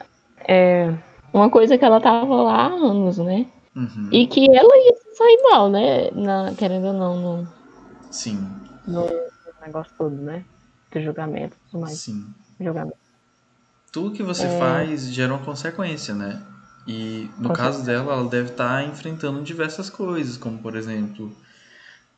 é, 0.47 0.93
uma 1.33 1.49
coisa 1.49 1.75
que 1.75 1.83
ela 1.83 1.99
tava 1.99 2.35
lá 2.35 2.67
há 2.67 2.67
anos, 2.67 3.17
né? 3.17 3.47
Uhum. 3.75 4.09
E 4.11 4.27
que 4.27 4.45
ela 4.55 4.77
ia 4.77 4.95
sair 5.15 5.41
mal, 5.49 5.69
né? 5.69 6.11
Na, 6.11 6.53
querendo 6.55 6.87
ou 6.87 6.93
não, 6.93 7.17
no, 7.17 7.47
Sim. 8.11 8.47
no 8.85 9.07
negócio 9.65 9.91
todo, 9.97 10.15
né? 10.15 10.45
Do 10.91 11.01
julgamento 11.01 11.55
e 11.55 11.71
tudo 11.71 11.81
mais. 11.81 11.97
Sim. 11.97 12.25
Julgamento. 12.59 12.98
Tudo 13.91 14.11
que 14.15 14.23
você 14.23 14.45
É. 14.45 14.49
faz 14.59 15.11
gera 15.11 15.33
uma 15.33 15.43
consequência, 15.43 16.13
né? 16.13 16.41
E 16.85 17.29
no 17.37 17.49
Com 17.49 17.55
caso 17.55 17.83
dela, 17.85 18.13
ela 18.13 18.29
deve 18.29 18.51
estar 18.51 18.83
enfrentando 18.87 19.41
diversas 19.43 19.89
coisas, 19.89 20.37
como 20.37 20.59
por 20.59 20.75
exemplo, 20.75 21.35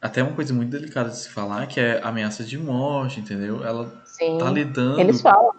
até 0.02 0.22
uma 0.24 0.34
coisa 0.34 0.54
muito 0.54 0.70
delicada 0.72 1.10
de 1.10 1.18
se 1.18 1.30
falar, 1.30 1.68
que 1.68 1.80
é 1.80 2.02
ameaça 2.04 2.44
de 2.44 2.58
morte, 2.58 3.20
entendeu? 3.20 3.64
Ela 3.64 3.92
Sim. 4.06 4.38
tá 4.38 4.50
lidando. 4.50 5.00
Eles 5.00 5.22
falam. 5.22 5.52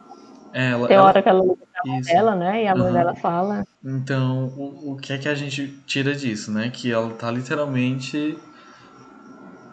É, 0.53 0.71
ela, 0.71 0.87
Tem 0.89 0.97
ela- 0.97 1.07
hora 1.07 1.23
que 1.23 1.29
ela 1.29 1.43
pra 1.43 1.57
mãe 1.87 2.01
Isso. 2.01 2.13
dela, 2.13 2.35
né? 2.35 2.65
E 2.65 2.69
a 2.69 2.75
mãe 2.75 2.89
Uhum. 2.89 2.93
dela 2.93 3.15
fala. 3.17 3.65
Então, 3.85 4.47
o, 4.57 4.93
o 4.93 4.97
que 4.97 5.13
é 5.13 5.19
que 5.19 5.29
a 5.29 5.35
gente 5.35 5.67
tira 5.87 6.15
disso, 6.15 6.53
né? 6.53 6.71
Que 6.71 6.91
ela 6.93 7.11
tá 7.15 7.31
literalmente, 7.31 8.39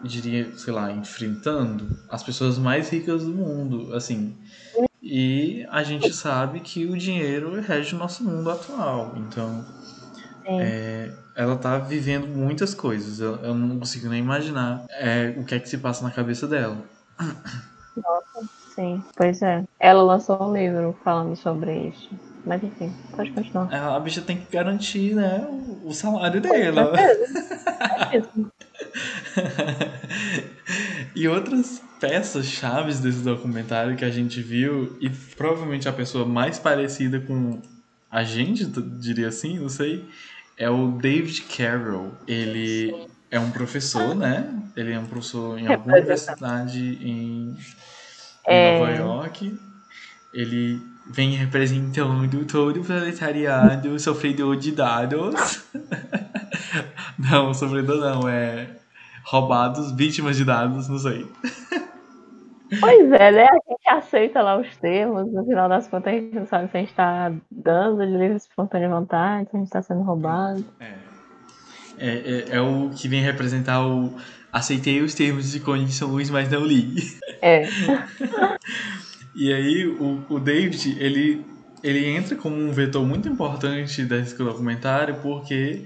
diria, 0.02 0.56
sei 0.56 0.72
lá, 0.72 0.90
enfrentando 0.90 1.98
as 2.08 2.22
pessoas 2.22 2.58
mais 2.58 2.88
ricas 2.90 3.24
do 3.24 3.32
mundo, 3.32 3.94
assim. 3.94 4.36
E 5.02 5.66
a 5.70 5.82
gente 5.82 6.12
sabe 6.12 6.60
que 6.60 6.84
o 6.86 6.96
dinheiro 6.96 7.58
rege 7.60 7.94
o 7.94 7.98
nosso 7.98 8.22
mundo 8.22 8.50
atual. 8.50 9.14
Então, 9.16 9.64
Sim. 10.44 10.60
é, 10.60 11.10
ela 11.34 11.56
tá 11.56 11.78
vivendo 11.78 12.26
muitas 12.26 12.74
coisas. 12.74 13.18
Eu, 13.18 13.36
eu 13.36 13.54
não 13.54 13.78
consigo 13.78 14.08
nem 14.08 14.20
imaginar 14.20 14.84
é, 14.90 15.34
o 15.38 15.44
que 15.44 15.54
é 15.54 15.58
que 15.58 15.68
se 15.68 15.78
passa 15.78 16.04
na 16.04 16.10
cabeça 16.10 16.46
dela. 16.46 16.76
Sim, 18.74 19.02
pois 19.16 19.40
é. 19.42 19.64
Ela 19.78 20.02
lançou 20.02 20.42
um 20.42 20.54
livro 20.54 20.96
falando 21.02 21.34
sobre 21.36 21.88
isso. 21.88 22.14
Mas 22.44 22.62
enfim, 22.62 22.92
pode 23.14 23.30
continuar. 23.32 23.72
A 23.72 23.96
a 23.96 24.00
bicha 24.00 24.22
tem 24.22 24.38
que 24.38 24.50
garantir, 24.50 25.14
né, 25.14 25.46
o, 25.48 25.88
o 25.88 25.94
salário 25.94 26.40
dela. 26.40 26.92
É 27.80 28.18
isso. 28.18 28.50
e 31.14 31.28
outras 31.28 31.82
peças 32.00 32.46
chaves 32.46 33.00
desse 33.00 33.20
documentário 33.20 33.96
que 33.96 34.04
a 34.04 34.10
gente 34.10 34.40
viu, 34.40 34.96
e 35.00 35.10
provavelmente 35.10 35.88
a 35.88 35.92
pessoa 35.92 36.24
mais 36.24 36.58
parecida 36.58 37.20
com 37.20 37.60
a 38.10 38.24
gente, 38.24 38.64
diria 38.64 39.28
assim, 39.28 39.58
não 39.58 39.68
sei, 39.68 40.04
é 40.56 40.68
o 40.68 40.92
David 40.92 41.42
Carroll. 41.42 42.12
Ele 42.26 42.94
é 43.30 43.38
um 43.38 43.50
professor, 43.50 44.14
né? 44.14 44.52
Ele 44.76 44.92
é 44.92 44.98
um 44.98 45.06
professor 45.06 45.58
em 45.58 45.68
alguma 45.68 45.96
universidade 45.96 46.80
em, 46.80 47.50
em 47.50 47.56
É. 48.46 48.78
Nova 48.78 48.92
York. 48.92 49.58
Ele 50.32 50.80
vem 51.08 51.32
representando 51.32 52.44
todo 52.44 52.80
o 52.80 52.84
proletariado 52.84 53.98
sofredor 53.98 54.56
de 54.56 54.72
dados. 54.72 55.62
não, 57.18 57.52
sofredor 57.54 57.98
não, 57.98 58.28
é 58.28 58.79
roubados, 59.30 59.92
vítimas 59.92 60.36
de 60.36 60.44
dados, 60.44 60.88
não 60.88 60.98
sei. 60.98 61.24
Pois 62.80 63.12
é, 63.12 63.32
né? 63.32 63.46
A 63.46 63.70
gente 63.70 63.88
aceita 63.88 64.42
lá 64.42 64.58
os 64.58 64.76
termos, 64.76 65.32
no 65.32 65.44
final 65.44 65.68
das 65.68 65.86
contas 65.86 66.12
a 66.12 66.16
gente 66.16 66.34
não 66.34 66.46
sabe 66.46 66.70
se 66.70 66.76
a 66.76 66.80
gente 66.80 66.94
tá 66.94 67.32
dando 67.50 68.04
de 68.04 68.16
livre 68.16 68.36
espontânea 68.36 68.88
vontade, 68.88 69.48
se 69.48 69.56
a 69.56 69.58
gente 69.60 69.70
tá 69.70 69.82
sendo 69.82 70.02
roubado. 70.02 70.64
É. 70.80 70.94
É, 71.98 72.08
é, 72.08 72.56
é 72.56 72.60
o 72.60 72.90
que 72.90 73.06
vem 73.08 73.22
representar 73.22 73.86
o 73.86 74.16
aceitei 74.52 75.00
os 75.00 75.14
termos 75.14 75.54
e 75.54 75.60
condições, 75.60 76.28
mas 76.30 76.50
não 76.50 76.64
li. 76.64 76.96
É, 77.40 77.68
E 79.34 79.52
aí 79.52 79.86
o, 79.86 80.24
o 80.28 80.40
David, 80.40 80.96
ele, 80.98 81.44
ele 81.82 82.04
entra 82.06 82.36
como 82.36 82.56
um 82.56 82.72
vetor 82.72 83.06
muito 83.06 83.28
importante 83.28 84.04
desse 84.04 84.36
documentário 84.36 85.16
porque 85.22 85.84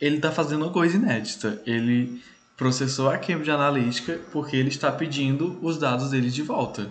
ele 0.00 0.16
está 0.16 0.30
fazendo 0.30 0.62
uma 0.62 0.72
coisa 0.72 0.96
inédita. 0.96 1.62
Ele 1.64 2.20
processou 2.62 3.10
a 3.10 3.18
Cambridge 3.18 3.50
Analytica 3.50 4.20
porque 4.30 4.54
ele 4.54 4.68
está 4.68 4.92
pedindo 4.92 5.58
os 5.60 5.78
dados 5.78 6.10
dele 6.10 6.30
de 6.30 6.42
volta. 6.42 6.88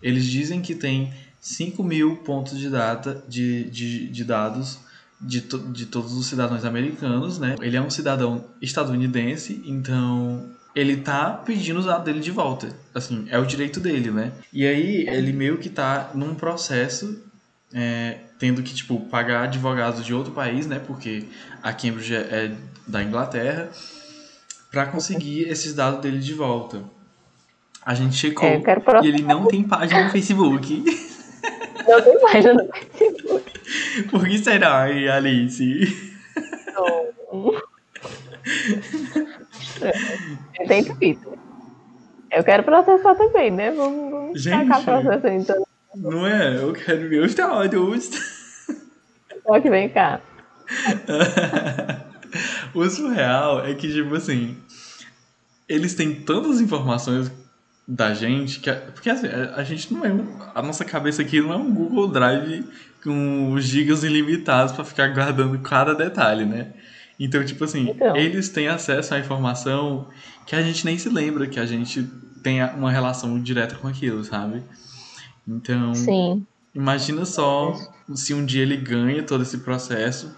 Eles 0.00 0.24
dizem 0.24 0.62
que 0.62 0.76
tem 0.76 1.12
5 1.40 1.82
mil 1.82 2.18
pontos 2.18 2.56
de 2.56 2.70
data 2.70 3.20
de, 3.28 3.64
de, 3.64 4.06
de 4.06 4.24
dados 4.24 4.78
de, 5.20 5.40
to, 5.40 5.58
de 5.58 5.86
todos 5.86 6.12
os 6.12 6.26
cidadãos 6.26 6.64
americanos, 6.64 7.40
né? 7.40 7.56
Ele 7.60 7.76
é 7.76 7.82
um 7.82 7.90
cidadão 7.90 8.44
estadunidense, 8.60 9.60
então 9.66 10.48
ele 10.72 10.98
tá 10.98 11.30
pedindo 11.30 11.80
os 11.80 11.86
dados 11.86 12.04
dele 12.04 12.20
de 12.20 12.30
volta. 12.30 12.68
Assim, 12.94 13.26
é 13.28 13.40
o 13.40 13.44
direito 13.44 13.80
dele, 13.80 14.12
né? 14.12 14.30
E 14.52 14.64
aí 14.64 15.08
ele 15.08 15.32
meio 15.32 15.58
que 15.58 15.68
tá 15.68 16.12
num 16.14 16.36
processo 16.36 17.20
é, 17.74 18.18
tendo 18.38 18.62
que, 18.62 18.72
tipo, 18.72 19.00
pagar 19.06 19.44
advogados 19.44 20.06
de 20.06 20.14
outro 20.14 20.32
país, 20.32 20.64
né? 20.64 20.78
Porque 20.78 21.24
a 21.60 21.72
Cambridge 21.72 22.14
é, 22.14 22.20
é 22.20 22.56
da 22.86 23.02
Inglaterra, 23.02 23.68
para 24.72 24.86
conseguir 24.86 25.48
esses 25.48 25.74
dados 25.74 26.00
dele 26.00 26.18
de 26.18 26.32
volta. 26.32 26.82
A 27.84 27.94
gente 27.94 28.16
checou 28.16 28.48
é, 28.48 28.56
eu 28.56 29.04
e 29.04 29.08
ele 29.08 29.22
não 29.22 29.46
tem 29.46 29.62
página 29.62 30.04
no 30.04 30.10
Facebook. 30.10 30.82
Não 31.84 32.00
tem 32.00 32.20
página 32.20 32.54
no 32.54 32.68
Facebook. 32.72 33.60
Por 34.08 34.24
que 34.24 34.38
será, 34.38 34.88
hein, 34.88 35.08
Alice? 35.08 36.12
não. 36.72 37.52
Ele 40.60 40.68
tem 40.68 40.84
Twitter. 40.84 41.32
Eu 42.30 42.44
quero 42.44 42.62
processar 42.62 43.16
também, 43.16 43.50
né? 43.50 43.72
Vamos, 43.72 44.10
vamos 44.12 44.40
Gente. 44.40 44.68
tacar 44.68 44.84
processo 44.84 45.26
então. 45.26 45.66
Não 45.96 46.24
é? 46.24 46.56
Eu 46.56 46.72
quero 46.72 47.08
ver 47.08 47.22
os 47.22 47.34
dados. 47.34 48.10
Só 49.44 49.60
que 49.60 49.68
vem 49.68 49.88
cá. 49.88 50.20
o 52.74 52.88
surreal 52.88 53.64
é 53.64 53.74
que, 53.74 53.92
tipo 53.92 54.14
assim, 54.14 54.56
eles 55.68 55.94
têm 55.94 56.14
tantas 56.14 56.60
informações 56.60 57.30
da 57.86 58.14
gente 58.14 58.60
que. 58.60 58.70
Porque 58.72 59.10
assim, 59.10 59.26
a 59.26 59.56
a 59.56 59.64
gente 59.64 59.92
não 59.92 60.04
é. 60.04 60.12
A 60.54 60.62
nossa 60.62 60.84
cabeça 60.84 61.22
aqui 61.22 61.40
não 61.40 61.52
é 61.52 61.56
um 61.56 61.72
Google 61.72 62.08
Drive 62.08 62.64
com 63.02 63.58
gigas 63.58 64.04
ilimitados 64.04 64.72
pra 64.72 64.84
ficar 64.84 65.08
guardando 65.08 65.58
cada 65.58 65.94
detalhe, 65.94 66.44
né? 66.44 66.72
Então, 67.18 67.44
tipo 67.44 67.64
assim, 67.64 67.90
Então. 67.90 68.16
eles 68.16 68.48
têm 68.48 68.68
acesso 68.68 69.14
à 69.14 69.18
informação 69.18 70.08
que 70.46 70.54
a 70.56 70.62
gente 70.62 70.84
nem 70.84 70.96
se 70.98 71.08
lembra 71.08 71.46
que 71.46 71.58
a 71.58 71.66
gente 71.66 72.02
tem 72.42 72.62
uma 72.64 72.90
relação 72.90 73.40
direta 73.40 73.74
com 73.76 73.88
aquilo, 73.88 74.24
sabe? 74.24 74.62
Então. 75.46 75.94
Sim. 75.94 76.46
Imagina 76.74 77.24
só 77.26 77.76
se 78.14 78.32
um 78.32 78.44
dia 78.44 78.62
ele 78.62 78.76
ganha 78.78 79.22
todo 79.22 79.42
esse 79.42 79.58
processo 79.58 80.34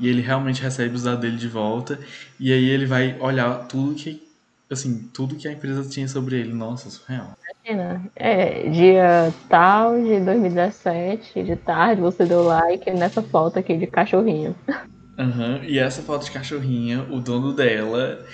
e 0.00 0.08
ele 0.08 0.20
realmente 0.20 0.62
recebe 0.62 0.94
os 0.94 1.04
dados 1.04 1.20
dele 1.20 1.36
de 1.36 1.48
volta 1.48 1.98
e 2.38 2.52
aí 2.52 2.68
ele 2.68 2.86
vai 2.86 3.16
olhar 3.20 3.66
tudo 3.68 3.94
que 3.94 4.28
assim, 4.70 5.10
tudo 5.12 5.34
que 5.34 5.48
a 5.48 5.52
empresa 5.52 5.88
tinha 5.88 6.06
sobre 6.06 6.38
ele. 6.38 6.52
Nossa, 6.52 6.88
surreal. 6.90 7.36
Imagina. 7.64 8.08
É, 8.14 8.68
dia 8.68 9.34
tal 9.48 10.00
de 10.00 10.20
2017, 10.20 11.42
de 11.42 11.56
tarde, 11.56 12.00
você 12.00 12.24
deu 12.24 12.44
like 12.44 12.88
nessa 12.92 13.20
foto 13.20 13.58
aqui 13.58 13.76
de 13.76 13.86
cachorrinho. 13.86 14.54
Aham, 15.18 15.60
E 15.64 15.78
essa 15.78 16.02
foto 16.02 16.24
de 16.24 16.30
cachorrinha, 16.30 17.04
o 17.10 17.20
dono 17.20 17.52
dela 17.52 18.24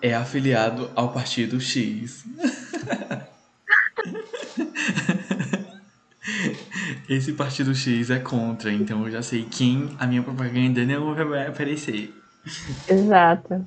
é 0.00 0.14
afiliado 0.14 0.90
ao 0.94 1.12
partido 1.12 1.60
X. 1.60 2.24
Esse 7.08 7.32
partido 7.32 7.74
X 7.74 8.10
é 8.10 8.18
contra, 8.18 8.72
então 8.72 9.04
eu 9.04 9.10
já 9.10 9.22
sei 9.22 9.44
quem 9.44 9.94
a 9.98 10.06
minha 10.06 10.22
propaganda 10.22 10.84
não 10.84 11.14
vai 11.14 11.46
aparecer. 11.46 12.14
Exato. 12.88 13.66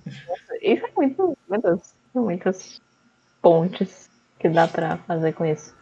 Isso 0.62 0.86
é 0.86 0.92
muito. 0.96 1.38
Meu 1.50 1.62
Deus, 1.62 1.96
são 2.14 2.24
muitas 2.24 2.82
pontes 3.42 4.10
que 4.40 4.50
dá 4.50 4.68
pra 4.68 4.98
fazer 4.98 5.34
com 5.34 5.46
isso. 5.46 5.76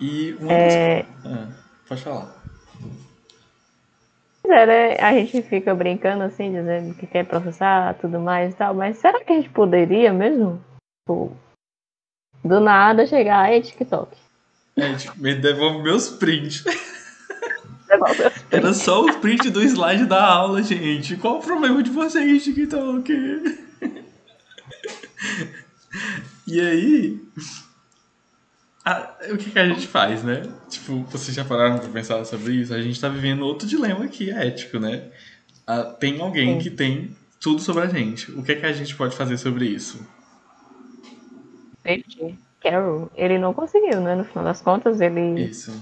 E 0.00 0.32
uma 0.34 0.48
das... 0.48 0.72
É, 0.72 1.06
Ah, 1.24 1.48
pode 1.88 2.02
falar. 2.02 2.42
Pois 4.42 4.58
é, 4.58 4.66
né? 4.66 4.96
A 5.00 5.12
gente 5.12 5.42
fica 5.42 5.74
brincando 5.74 6.22
assim, 6.22 6.52
dizendo 6.52 6.94
que 6.94 7.06
quer 7.06 7.26
processar 7.26 7.94
tudo 7.94 8.20
mais 8.20 8.54
e 8.54 8.56
tal, 8.56 8.74
mas 8.74 8.98
será 8.98 9.24
que 9.24 9.32
a 9.32 9.36
gente 9.36 9.50
poderia 9.50 10.12
mesmo? 10.12 10.62
Tipo, 11.00 11.36
do 12.44 12.60
nada 12.60 13.06
chegar 13.06 13.40
aí 13.40 13.62
TikTok. 13.62 14.16
É, 14.76 14.94
tipo, 14.94 15.18
me 15.18 15.34
devolve 15.34 15.82
meus 15.82 16.08
prints. 16.10 16.64
Era 18.50 18.74
só 18.74 19.04
o 19.04 19.20
print 19.20 19.48
do 19.50 19.62
slide 19.62 20.06
da 20.06 20.22
aula, 20.24 20.62
gente. 20.62 21.16
Qual 21.16 21.38
o 21.38 21.42
problema 21.42 21.82
de 21.82 21.90
vocês, 21.90 22.44
TikTok? 22.44 23.12
E 26.46 26.60
aí. 26.60 27.20
a- 28.84 29.14
o 29.32 29.36
que, 29.36 29.50
que 29.50 29.58
a 29.58 29.66
gente 29.68 29.86
faz, 29.86 30.22
né? 30.22 30.42
Tipo, 30.68 31.02
vocês 31.04 31.34
já 31.34 31.44
pararam 31.44 31.78
pra 31.78 31.88
pensar 31.88 32.24
sobre 32.24 32.54
isso? 32.54 32.74
A 32.74 32.82
gente 32.82 33.00
tá 33.00 33.08
vivendo 33.08 33.42
outro 33.46 33.66
dilema 33.66 34.04
aqui, 34.04 34.30
ético, 34.30 34.78
né? 34.78 35.10
Ah, 35.66 35.82
tem 35.84 36.20
alguém 36.20 36.58
que 36.58 36.70
tem 36.70 37.16
tudo 37.40 37.60
sobre 37.60 37.82
a 37.82 37.86
gente. 37.86 38.30
O 38.32 38.42
que, 38.42 38.54
que 38.54 38.66
a 38.66 38.72
gente 38.72 38.94
pode 38.94 39.16
fazer 39.16 39.38
sobre 39.38 39.66
isso? 39.66 40.06
David 41.82 42.36
Carroll, 42.70 43.10
ele 43.14 43.38
não 43.38 43.54
conseguiu, 43.54 44.00
né? 44.00 44.14
No 44.14 44.24
final 44.24 44.44
das 44.44 44.60
contas, 44.60 45.00
ele 45.00 45.44
Isso. 45.44 45.72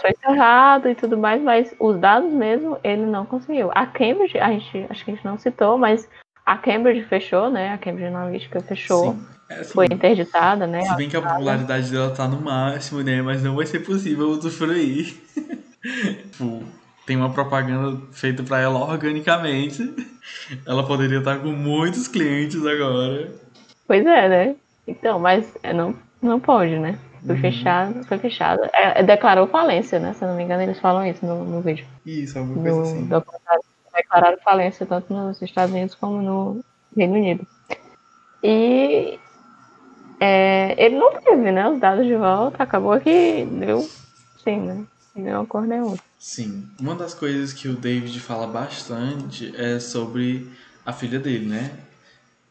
foi 0.00 0.10
encerrado 0.10 0.88
e 0.88 0.94
tudo 0.94 1.18
mais, 1.18 1.42
mas 1.42 1.74
os 1.78 1.98
dados 1.98 2.32
mesmo 2.32 2.78
ele 2.82 3.04
não 3.04 3.26
conseguiu. 3.26 3.70
A 3.74 3.86
Cambridge, 3.86 4.38
a 4.38 4.50
gente 4.50 4.86
acho 4.88 5.04
que 5.04 5.10
a 5.10 5.14
gente 5.14 5.24
não 5.24 5.38
citou, 5.38 5.76
mas 5.76 6.08
A 6.46 6.58
Cambridge 6.58 7.04
fechou, 7.04 7.50
né? 7.50 7.72
A 7.72 7.78
Cambridge 7.78 8.08
Analytica 8.08 8.60
fechou. 8.60 9.16
É, 9.48 9.60
assim, 9.60 9.72
Foi 9.72 9.86
interditada, 9.86 10.66
né? 10.66 10.82
Se 10.82 10.96
bem 10.96 11.08
que 11.08 11.16
a 11.16 11.22
popularidade 11.22 11.90
dela 11.90 12.14
tá 12.14 12.26
no 12.28 12.40
máximo, 12.40 13.02
né? 13.02 13.22
Mas 13.22 13.42
não 13.42 13.56
vai 13.56 13.66
ser 13.66 13.80
possível 13.80 14.28
usufruir. 14.28 15.14
tipo, 16.30 16.64
tem 17.06 17.16
uma 17.16 17.32
propaganda 17.32 18.00
feita 18.12 18.42
pra 18.42 18.60
ela 18.60 18.78
organicamente. 18.78 19.94
Ela 20.66 20.86
poderia 20.86 21.18
estar 21.18 21.38
com 21.38 21.48
muitos 21.48 22.08
clientes 22.08 22.64
agora. 22.64 23.32
Pois 23.86 24.04
é, 24.04 24.28
né? 24.28 24.56
Então, 24.86 25.18
mas 25.18 25.46
é, 25.62 25.72
não, 25.72 25.94
não 26.20 26.38
pode, 26.40 26.78
né? 26.78 26.98
Foi 27.26 27.34
Uhum. 27.36 27.40
fechado, 27.40 28.04
foi 28.04 28.18
fechado. 28.18 28.60
É, 28.74 29.02
declarou 29.02 29.46
falência, 29.46 29.98
né? 29.98 30.12
Se 30.12 30.22
eu 30.24 30.28
não 30.28 30.36
me 30.36 30.42
engano, 30.44 30.62
eles 30.62 30.78
falam 30.78 31.06
isso 31.06 31.24
no, 31.24 31.42
no 31.44 31.60
vídeo. 31.62 31.86
Isso, 32.04 32.38
alguma 32.38 32.60
coisa 32.62 32.80
No 32.80 32.82
assim. 32.82 33.08
Declararam 33.94 34.38
falência 34.42 34.84
tanto 34.84 35.12
nos 35.14 35.40
Estados 35.40 35.72
Unidos 35.72 35.94
como 35.94 36.20
no 36.20 36.60
Reino 36.96 37.14
Unido. 37.14 37.46
E 38.42 39.18
é, 40.20 40.74
ele 40.82 40.96
não 40.96 41.12
teve, 41.20 41.50
né? 41.50 41.68
Os 41.68 41.80
dados 41.80 42.06
de 42.06 42.14
volta. 42.14 42.62
Acabou 42.62 42.98
que 43.00 43.44
deu 43.46 43.80
sim, 44.42 44.60
né? 44.60 44.84
Deu 45.14 45.36
uma 45.40 45.46
cor 45.46 45.62
nenhuma. 45.66 45.96
Sim. 46.18 46.68
Uma 46.80 46.94
das 46.94 47.14
coisas 47.14 47.52
que 47.52 47.68
o 47.68 47.74
David 47.76 48.18
fala 48.20 48.46
bastante 48.46 49.54
é 49.56 49.78
sobre 49.78 50.50
a 50.84 50.92
filha 50.92 51.18
dele, 51.18 51.46
né? 51.48 51.70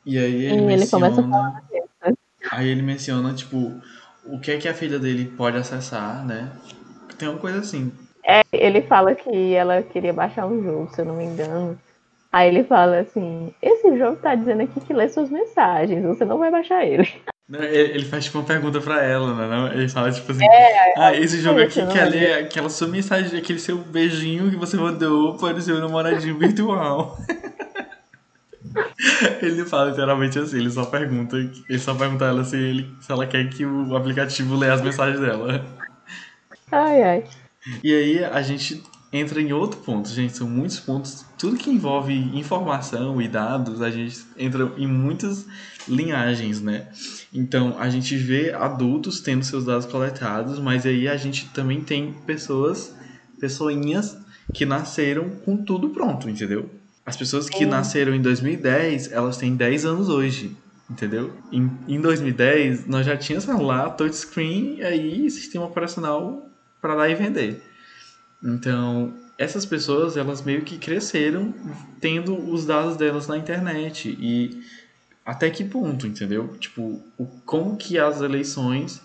E 0.05 0.17
aí 0.17 0.45
ele 0.45 0.61
E 0.61 0.73
ele 0.73 0.87
começa 0.87 1.21
a 1.21 1.23
menciona. 1.23 1.51
né? 1.71 1.81
Aí 2.51 2.67
ele 2.67 2.81
menciona, 2.81 3.33
tipo, 3.33 3.79
o 4.25 4.39
que 4.39 4.51
é 4.51 4.57
que 4.57 4.67
a 4.67 4.73
filha 4.73 4.99
dele 4.99 5.25
pode 5.37 5.57
acessar, 5.57 6.25
né? 6.25 6.51
Tem 7.17 7.27
uma 7.27 7.39
coisa 7.39 7.59
assim. 7.59 7.91
É, 8.25 8.41
ele 8.53 8.81
fala 8.81 9.13
que 9.15 9.53
ela 9.53 9.81
queria 9.81 10.13
baixar 10.13 10.45
um 10.45 10.63
jogo, 10.63 10.89
se 10.93 11.01
eu 11.01 11.05
não 11.05 11.15
me 11.15 11.25
engano. 11.25 11.77
Aí 12.31 12.49
ele 12.49 12.63
fala 12.63 12.99
assim: 12.99 13.53
esse 13.61 13.97
jogo 13.97 14.17
tá 14.17 14.33
dizendo 14.33 14.63
aqui 14.63 14.79
que 14.79 14.93
lê 14.93 15.07
suas 15.07 15.29
mensagens, 15.29 16.03
você 16.03 16.25
não 16.25 16.39
vai 16.39 16.49
baixar 16.49 16.85
ele. 16.85 17.07
Ele 17.51 18.05
faz 18.05 18.23
tipo 18.23 18.39
uma 18.39 18.47
pergunta 18.47 18.79
pra 18.79 19.03
ela, 19.03 19.35
né? 19.35 19.47
não? 19.47 19.67
Ele 19.67 19.89
fala 19.89 20.09
tipo 20.09 20.31
assim: 20.31 20.45
É, 20.45 20.93
Ah, 20.97 21.13
esse 21.13 21.39
jogo 21.41 21.59
aqui 21.59 21.81
não 21.81 21.91
quer 21.91 22.05
ler 22.05 22.45
aquela 22.45 22.69
sua 22.69 22.87
mensagem, 22.87 23.37
aquele 23.37 23.59
seu 23.59 23.77
beijinho 23.77 24.49
que 24.49 24.55
você 24.55 24.77
mandou 24.77 25.37
para 25.37 25.57
o 25.57 25.61
seu 25.61 25.77
namoradinho 25.79 26.39
virtual. 26.39 27.17
ele 29.41 29.65
fala 29.65 29.89
literalmente 29.89 30.39
assim, 30.39 30.57
ele 30.57 30.71
só 30.71 30.85
pergunta, 30.85 31.37
ele 31.37 31.79
só 31.79 31.93
pergunta 31.93 32.25
a 32.25 32.27
ela 32.29 32.43
se, 32.43 32.57
ele, 32.57 32.95
se 33.01 33.11
ela 33.11 33.25
quer 33.25 33.49
que 33.49 33.65
o 33.65 33.95
aplicativo 33.95 34.55
leia 34.55 34.73
as 34.73 34.81
mensagens 34.81 35.19
dela. 35.19 35.65
Ai, 36.71 37.03
ai. 37.03 37.23
E 37.83 37.93
aí 37.93 38.23
a 38.25 38.41
gente 38.41 38.83
entra 39.11 39.39
em 39.39 39.53
outro 39.53 39.79
ponto, 39.81 40.09
gente, 40.09 40.35
são 40.35 40.49
muitos 40.49 40.79
pontos. 40.79 41.23
Tudo 41.37 41.57
que 41.57 41.69
envolve 41.69 42.13
informação 42.13 43.21
e 43.21 43.27
dados, 43.27 43.81
a 43.81 43.91
gente 43.91 44.25
entra 44.37 44.71
em 44.77 44.87
muitas 44.87 45.45
linhagens, 45.87 46.61
né? 46.61 46.87
Então 47.31 47.75
a 47.77 47.89
gente 47.89 48.15
vê 48.15 48.51
adultos 48.53 49.21
tendo 49.21 49.43
seus 49.43 49.65
dados 49.65 49.85
coletados, 49.85 50.59
mas 50.59 50.85
aí 50.85 51.07
a 51.07 51.15
gente 51.15 51.47
também 51.49 51.81
tem 51.81 52.13
pessoas, 52.25 52.95
pessoinhas 53.39 54.17
que 54.53 54.65
nasceram 54.65 55.29
com 55.29 55.57
tudo 55.57 55.89
pronto, 55.89 56.29
entendeu? 56.29 56.69
As 57.05 57.17
pessoas 57.17 57.49
que 57.49 57.59
Sim. 57.59 57.65
nasceram 57.65 58.13
em 58.13 58.21
2010, 58.21 59.11
elas 59.11 59.37
têm 59.37 59.55
10 59.55 59.85
anos 59.85 60.09
hoje. 60.09 60.55
Entendeu? 60.89 61.33
Em, 61.51 61.71
em 61.87 61.99
2010, 61.99 62.87
nós 62.87 63.05
já 63.05 63.17
tínhamos 63.17 63.45
celular, 63.45 63.91
touchscreen 63.91 64.77
e 64.77 64.83
aí 64.83 65.31
sistema 65.31 65.65
operacional 65.65 66.49
para 66.81 66.95
dar 66.95 67.09
e 67.09 67.15
vender. 67.15 67.63
Então, 68.43 69.13
essas 69.37 69.65
pessoas, 69.65 70.17
elas 70.17 70.41
meio 70.41 70.61
que 70.61 70.77
cresceram 70.77 71.53
tendo 71.99 72.37
os 72.37 72.65
dados 72.65 72.97
delas 72.97 73.27
na 73.27 73.37
internet. 73.37 74.15
E 74.19 74.61
até 75.25 75.49
que 75.49 75.63
ponto, 75.63 76.05
entendeu? 76.05 76.49
Tipo, 76.59 77.01
o, 77.17 77.25
como 77.45 77.77
que 77.77 77.97
as 77.97 78.21
eleições 78.21 79.01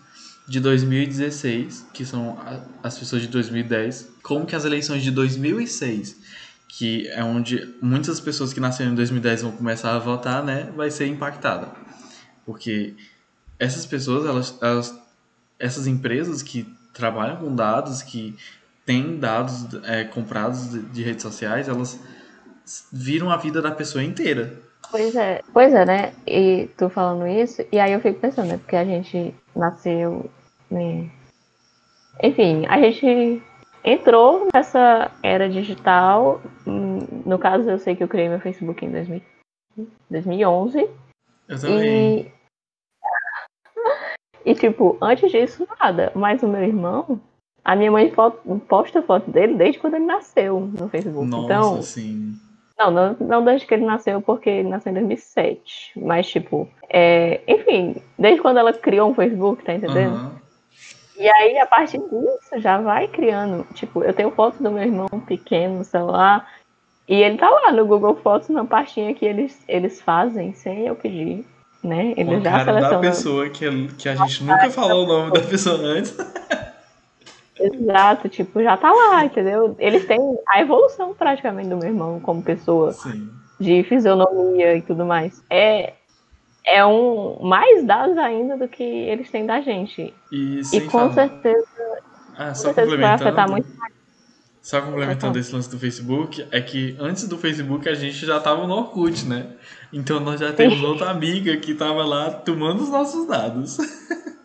de 0.49 0.61
2016, 0.61 1.87
que 1.93 2.05
são 2.05 2.39
as 2.83 2.99
pessoas 2.99 3.23
de 3.23 3.29
2010, 3.29 4.09
como 4.23 4.47
que 4.47 4.57
as 4.57 4.65
eleições 4.65 5.03
de 5.03 5.11
2006, 5.11 6.18
que 6.69 7.09
é 7.09 7.25
onde 7.25 7.75
muitas 7.81 8.21
pessoas 8.21 8.53
que 8.53 8.61
nasceram 8.61 8.93
em 8.93 8.95
2010 8.95 9.43
vão 9.43 9.53
começar 9.53 9.97
a 9.97 9.99
votar, 9.99 10.45
né, 10.45 10.71
vai 10.77 10.91
ser 10.91 11.07
impactada. 11.07 11.69
Porque 12.45 12.95
essas 13.59 13.87
pessoas, 13.87 14.27
elas, 14.27 14.59
elas 14.63 15.09
essas 15.59 15.87
empresas 15.87 16.43
que 16.43 16.73
trabalham 16.93 17.37
com 17.37 17.55
dados, 17.55 18.03
que 18.03 18.37
têm 18.85 19.19
dados 19.19 19.67
é, 19.85 20.05
comprados 20.05 20.71
de, 20.71 20.83
de 20.83 21.03
redes 21.03 21.23
sociais, 21.23 21.69
elas 21.69 21.99
viram 22.93 23.31
a 23.31 23.37
vida 23.37 23.61
da 23.61 23.71
pessoa 23.71 24.05
inteira. 24.05 24.53
Pois 24.91 25.15
é, 25.15 25.43
pois 25.53 25.75
é, 25.75 25.85
né? 25.85 26.13
E 26.27 26.71
tu 26.77 26.89
falando 26.89 27.27
isso, 27.27 27.63
e 27.71 27.79
aí 27.79 27.93
eu 27.93 28.01
fico 28.01 28.21
pensando, 28.21 28.49
né? 28.49 28.59
Porque 28.59 28.77
a 28.77 28.85
gente 28.85 29.35
nasceu. 29.55 30.31
né? 30.71 31.11
Enfim, 32.23 32.65
a 32.67 32.81
gente 32.81 33.43
entrou 33.85 34.49
nessa 34.55 35.11
era 35.23 35.49
digital. 35.49 36.41
hum, 36.67 36.99
No 37.27 37.39
caso, 37.39 37.69
eu 37.71 37.79
sei 37.79 37.95
que 37.97 38.03
eu 38.03 38.09
criei 38.09 38.29
meu 38.29 38.41
Facebook 38.41 38.85
em 38.85 38.91
2000 38.91 39.23
2011. 40.11 40.89
Eu 41.49 41.61
também. 41.61 42.21
E. 42.21 42.33
E, 44.45 44.55
tipo, 44.55 44.97
antes 45.03 45.31
disso, 45.31 45.67
nada. 45.79 46.11
Mas 46.15 46.43
o 46.43 46.49
meu 46.49 46.63
irmão, 46.63 47.21
a 47.63 47.77
minha 47.77 47.91
mãe 47.91 48.11
foto- 48.11 48.41
posta 48.67 49.03
foto 49.03 49.31
dele 49.31 49.55
desde 49.55 49.79
quando 49.79 49.95
ele 49.95 50.07
nasceu 50.07 50.61
no 50.61 50.89
Facebook. 50.89 51.27
Nossa, 51.29 51.45
então, 51.45 51.83
sim. 51.83 52.35
não, 52.79 52.91
não, 52.91 53.17
não 53.21 53.45
desde 53.45 53.67
que 53.67 53.75
ele 53.75 53.85
nasceu, 53.85 54.23
porque 54.23 54.49
ele 54.49 54.69
nasceu 54.71 54.91
em 54.91 54.95
2007. 54.95 55.93
Mas, 56.01 56.29
tipo, 56.31 56.67
é, 56.89 57.43
enfim, 57.47 57.97
desde 58.19 58.41
quando 58.41 58.57
ela 58.59 58.73
criou 58.73 59.11
um 59.11 59.15
Facebook, 59.15 59.63
tá 59.65 59.75
entendendo? 59.75 60.15
Aham. 60.15 60.41
E 61.19 61.29
aí, 61.29 61.59
a 61.59 61.67
partir 61.67 61.99
disso, 61.99 62.59
já 62.59 62.81
vai 62.81 63.09
criando. 63.09 63.67
Tipo, 63.75 64.05
eu 64.05 64.15
tenho 64.15 64.31
foto 64.31 64.63
do 64.63 64.71
meu 64.71 64.83
irmão 64.83 65.09
pequeno 65.27 65.79
no 65.79 65.85
celular. 65.85 66.49
E 67.09 67.23
ele 67.23 67.39
tá 67.39 67.49
lá 67.49 67.73
no 67.73 67.87
Google 67.87 68.15
Fotos, 68.17 68.49
na 68.51 68.65
pastinha 68.65 69.15
que 69.15 69.25
eles, 69.25 69.63
eles 69.67 70.01
fazem 70.01 70.53
sem 70.53 70.87
eu 70.87 70.95
pedir. 70.95 71.45
Né? 71.83 72.13
Eles 72.17 72.47
a 72.47 72.51
já 72.51 72.65
cara 72.65 72.81
da 72.81 72.99
pessoa 72.99 73.49
que, 73.49 73.89
que 73.99 74.09
a 74.09 74.15
gente 74.15 74.45
nunca 74.45 74.71
falou 74.71 75.05
o 75.05 75.09
nome 75.09 75.33
da 75.33 75.41
pessoa 75.41 75.77
antes. 75.77 76.17
Exato, 77.59 78.29
tipo, 78.29 78.63
já 78.63 78.77
tá 78.77 78.93
lá, 78.93 79.25
entendeu? 79.25 79.75
Eles 79.79 80.07
têm 80.07 80.21
a 80.49 80.61
evolução 80.61 81.15
praticamente 81.15 81.69
do 81.69 81.77
meu 81.77 81.89
irmão 81.89 82.21
como 82.21 82.43
pessoa. 82.43 82.93
Sim. 82.93 83.29
de 83.59 83.83
fisionomia 83.83 84.77
e 84.77 84.83
tudo 84.83 85.05
mais. 85.05 85.43
É, 85.51 85.95
é 86.69 86.85
um 86.85 87.39
mais 87.43 87.85
dados 87.85 88.17
ainda 88.19 88.57
do 88.57 88.69
que 88.69 88.83
eles 88.83 89.31
têm 89.31 89.47
da 89.47 89.61
gente. 89.61 90.15
E, 90.31 90.61
E 90.73 90.81
com 90.83 90.91
falar- 90.91 91.13
certeza, 91.15 91.67
Ah, 92.37 92.49
com 92.49 92.55
só 92.55 92.73
certeza 92.75 92.97
vai 92.97 93.11
afetar 93.15 93.51
muito. 93.51 93.69
Só 94.61 94.83
complementando 94.83 95.39
esse 95.39 95.55
lance 95.55 95.71
do 95.71 95.79
Facebook, 95.79 96.47
é 96.51 96.61
que 96.61 96.95
antes 97.01 97.27
do 97.27 97.39
Facebook 97.39 97.89
a 97.89 97.95
gente 97.95 98.27
já 98.27 98.39
tava 98.39 98.67
no 98.67 98.75
Orkut, 98.75 99.25
né? 99.27 99.47
Então 99.93 100.21
nós 100.21 100.39
já 100.41 100.53
temos 100.53 100.83
outra 100.83 101.09
amiga 101.11 101.57
que 101.57 101.73
tava 101.75 102.05
lá 102.05 102.31
tomando 102.31 102.83
os 102.83 102.91
nossos 102.91 103.27
dados. 103.27 103.79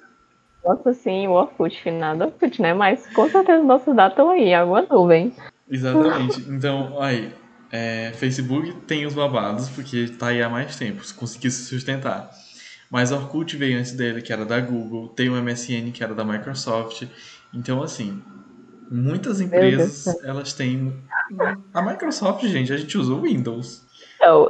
Nossa, 0.64 0.94
sim, 0.94 1.28
o 1.28 1.32
Orkut, 1.32 1.82
finado 1.82 2.24
Orkut, 2.24 2.62
né? 2.62 2.74
Mas 2.74 3.06
com 3.14 3.28
certeza 3.30 3.60
os 3.60 3.68
nossos 3.68 3.94
dados 3.94 4.14
estão 4.14 4.30
aí, 4.30 4.54
alguma 4.54 4.82
nuvem. 4.84 5.34
Exatamente. 5.70 6.40
Então, 6.50 7.02
aí, 7.02 7.34
é, 7.76 8.12
Facebook 8.14 8.72
tem 8.86 9.04
os 9.04 9.16
babados, 9.16 9.68
porque 9.68 10.08
tá 10.08 10.28
aí 10.28 10.44
há 10.44 10.48
mais 10.48 10.76
tempo, 10.76 11.02
conseguiu 11.16 11.50
se 11.50 11.64
sustentar. 11.66 12.30
Mas 12.88 13.12
o 13.12 13.16
Orkut 13.16 13.58
veio 13.58 13.80
antes 13.80 13.94
dele, 13.94 14.22
que 14.22 14.32
era 14.32 14.46
da 14.46 14.60
Google, 14.62 15.08
tem 15.08 15.28
o 15.28 15.42
MSN, 15.42 15.92
que 15.92 16.04
era 16.04 16.14
da 16.14 16.24
Microsoft. 16.24 17.08
Então, 17.52 17.82
assim, 17.82 18.22
muitas 18.92 19.42
empresas, 19.42 20.06
elas 20.24 20.54
têm... 20.54 20.94
A 21.74 21.82
Microsoft, 21.82 22.46
gente, 22.46 22.72
a 22.72 22.78
gente 22.78 22.96
usou 22.96 23.22
Windows. 23.22 23.82
Então, 24.18 24.48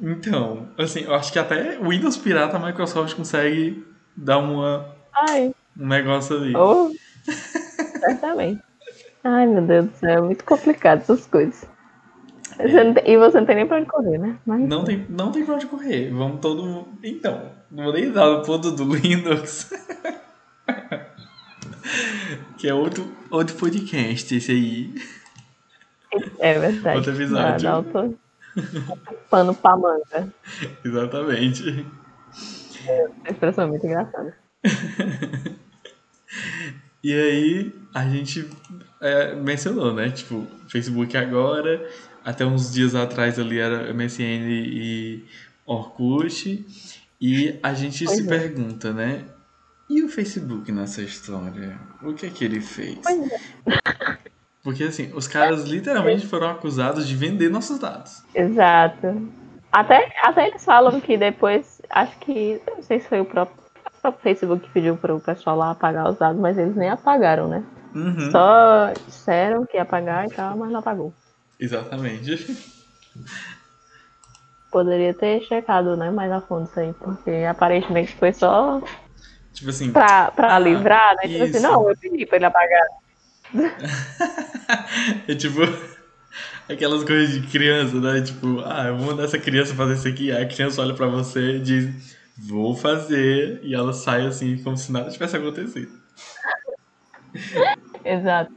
Então, 0.00 0.68
assim, 0.78 1.00
eu 1.00 1.16
acho 1.16 1.32
que 1.32 1.40
até 1.40 1.76
Windows 1.80 2.16
pirata 2.18 2.56
a 2.56 2.64
Microsoft 2.64 3.16
consegue 3.16 3.84
dar 4.16 4.38
uma, 4.38 4.94
ai, 5.12 5.52
um 5.76 5.88
negócio 5.88 6.36
ali. 6.36 6.54
oh, 6.54 6.92
certamente. 7.98 8.62
Ai, 9.24 9.44
meu 9.44 9.62
Deus 9.62 9.86
do 9.86 9.96
céu, 9.96 10.10
é 10.10 10.20
muito 10.20 10.44
complicado 10.44 11.00
essas 11.00 11.26
coisas. 11.26 11.66
Você 12.58 12.92
tem- 12.94 13.12
e 13.12 13.16
você 13.16 13.38
não 13.38 13.46
tem 13.46 13.56
nem 13.56 13.66
pra 13.66 13.76
onde 13.78 13.86
correr, 13.86 14.18
né? 14.18 14.38
Mas, 14.44 14.68
Não 14.68 14.84
tem, 14.84 15.06
não 15.08 15.30
tem 15.32 15.44
pra 15.44 15.54
onde 15.54 15.66
correr. 15.66 16.10
Vamos 16.10 16.40
todo 16.40 16.64
mundo. 16.64 16.88
Então, 17.02 17.52
não 17.70 17.84
vou 17.84 17.92
nem 17.92 18.10
dar 18.10 18.26
no 18.30 18.42
ponto 18.42 18.70
do 18.72 18.94
Linux. 18.94 19.70
que 22.58 22.68
é 22.68 22.74
outro, 22.74 23.10
outro 23.30 23.54
podcast, 23.56 24.34
esse 24.34 24.50
aí. 24.52 24.94
É 26.38 26.58
verdade. 26.58 26.96
Outro 26.98 27.12
episódio. 27.12 27.62
Dá, 27.62 27.70
dá 27.70 27.76
outro 27.78 28.18
pano 29.30 29.54
pra 29.54 29.76
manga. 29.76 30.32
Exatamente. 30.84 31.86
A 33.24 33.30
expressão 33.30 33.64
é 33.64 33.66
muito 33.68 33.86
engraçada. 33.86 34.36
E 37.02 37.12
aí, 37.14 37.72
a 37.94 38.04
gente 38.08 38.50
é, 39.00 39.32
mencionou, 39.36 39.94
né? 39.94 40.10
Tipo, 40.10 40.44
Facebook 40.68 41.16
agora. 41.16 41.88
Até 42.28 42.44
uns 42.44 42.70
dias 42.70 42.94
atrás 42.94 43.38
ali 43.38 43.58
era 43.58 43.92
MSN 43.94 44.46
e 44.50 45.24
Orkut. 45.64 46.66
E 47.18 47.58
a 47.62 47.72
gente 47.72 48.04
Pois 48.04 48.18
se 48.18 48.24
é. 48.24 48.28
pergunta, 48.28 48.92
né? 48.92 49.24
E 49.88 50.02
o 50.02 50.10
Facebook 50.10 50.70
nessa 50.70 51.00
história? 51.00 51.78
O 52.02 52.12
que 52.12 52.26
é 52.26 52.28
que 52.28 52.44
ele 52.44 52.60
fez? 52.60 52.98
Pois 53.02 53.32
é. 53.32 53.38
Porque 54.62 54.84
assim, 54.84 55.10
os 55.14 55.26
caras 55.26 55.64
literalmente 55.64 56.26
foram 56.26 56.50
acusados 56.50 57.08
de 57.08 57.16
vender 57.16 57.48
nossos 57.48 57.78
dados. 57.78 58.22
Exato. 58.34 59.26
Até, 59.72 60.12
até 60.22 60.48
eles 60.48 60.62
falam 60.62 61.00
que 61.00 61.16
depois, 61.16 61.80
acho 61.88 62.18
que, 62.18 62.60
não 62.66 62.82
sei 62.82 63.00
se 63.00 63.08
foi 63.08 63.20
o 63.20 63.24
próprio, 63.24 63.56
o 63.86 64.00
próprio 64.02 64.22
Facebook 64.22 64.66
que 64.66 64.72
pediu 64.72 64.98
para 64.98 65.14
o 65.14 65.20
pessoal 65.20 65.56
lá 65.56 65.70
apagar 65.70 66.10
os 66.10 66.18
dados, 66.18 66.38
mas 66.38 66.58
eles 66.58 66.76
nem 66.76 66.90
apagaram, 66.90 67.48
né? 67.48 67.64
Uhum. 67.94 68.30
Só 68.30 68.92
disseram 69.06 69.64
que 69.64 69.78
ia 69.78 69.82
apagar 69.82 70.26
e 70.26 70.30
tal, 70.30 70.58
mas 70.58 70.70
não 70.70 70.80
apagou. 70.80 71.14
Exatamente. 71.58 72.56
Poderia 74.70 75.14
ter 75.14 75.40
checado, 75.42 75.96
né, 75.96 76.10
mais 76.10 76.30
a 76.30 76.40
fundo 76.40 76.68
isso 76.68 76.78
aí, 76.78 76.92
porque 76.92 77.30
aparentemente 77.48 78.14
foi 78.14 78.32
só 78.32 78.82
Tipo 79.52 79.70
assim, 79.70 79.90
pra, 79.90 80.30
pra 80.30 80.54
Ah, 80.54 80.58
livrar, 80.58 81.16
né? 81.16 81.28
Tipo 81.28 81.44
assim, 81.44 81.60
não, 81.60 81.88
eu 81.88 81.96
pedi 81.96 82.24
pra 82.26 82.36
ele 82.36 82.44
apagar. 82.44 82.86
é 85.26 85.34
tipo 85.34 85.60
aquelas 86.68 87.02
coisas 87.02 87.30
de 87.30 87.46
criança, 87.48 87.98
né? 88.00 88.20
Tipo, 88.20 88.60
ah, 88.64 88.88
eu 88.88 88.96
vou 88.96 89.06
mandar 89.06 89.24
essa 89.24 89.38
criança 89.38 89.74
fazer 89.74 89.94
isso 89.94 90.06
aqui. 90.06 90.30
Aí 90.30 90.44
a 90.44 90.48
criança 90.48 90.82
olha 90.82 90.94
pra 90.94 91.06
você 91.08 91.56
e 91.56 91.60
diz, 91.60 92.16
vou 92.36 92.76
fazer. 92.76 93.60
E 93.64 93.74
ela 93.74 93.92
sai 93.92 94.26
assim, 94.26 94.62
como 94.62 94.76
se 94.76 94.92
nada 94.92 95.10
tivesse 95.10 95.36
acontecido. 95.36 95.90
Exato. 98.04 98.52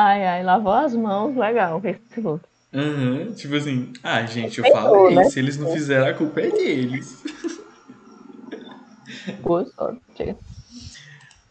Ai, 0.00 0.24
ai, 0.24 0.44
lavou 0.44 0.74
as 0.74 0.94
mãos, 0.94 1.36
legal, 1.36 1.78
o 1.78 1.80
Facebook. 1.80 2.44
Uhum. 2.72 3.34
Tipo 3.34 3.56
assim, 3.56 3.92
ah, 4.00 4.24
gente, 4.24 4.60
eu 4.60 4.70
falei, 4.70 5.16
né? 5.16 5.24
se 5.24 5.40
eles 5.40 5.58
não 5.58 5.72
fizeram, 5.72 6.06
a 6.06 6.14
culpa 6.14 6.40
é 6.40 6.50
deles. 6.52 7.20
Boa 9.42 9.64
sorte. 9.64 10.36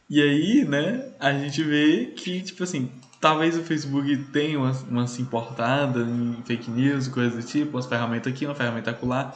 E 0.10 0.22
aí, 0.22 0.64
né, 0.64 1.10
a 1.20 1.34
gente 1.34 1.62
vê 1.62 2.14
que, 2.16 2.40
tipo 2.40 2.64
assim, 2.64 2.90
talvez 3.20 3.58
o 3.58 3.64
Facebook 3.64 4.16
tenha 4.32 4.58
uma, 4.58 4.72
uma 4.90 5.08
se 5.08 5.22
importada 5.22 6.00
em 6.00 6.42
fake 6.46 6.72
news, 6.72 7.10
coisas 7.10 7.44
do 7.44 7.46
tipo, 7.46 7.76
umas 7.76 7.86
ferramentas 7.86 8.32
aqui, 8.32 8.46
uma 8.46 8.56
ferramenta 8.56 8.92
acolá. 8.92 9.34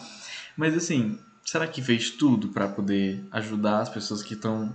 Mas 0.55 0.73
assim, 0.73 1.19
será 1.43 1.67
que 1.67 1.81
fez 1.81 2.11
tudo 2.11 2.47
pra 2.47 2.69
poder 2.69 3.21
ajudar 3.29 3.81
as 3.81 3.89
pessoas 3.89 4.23
que 4.23 4.35
estão. 4.35 4.73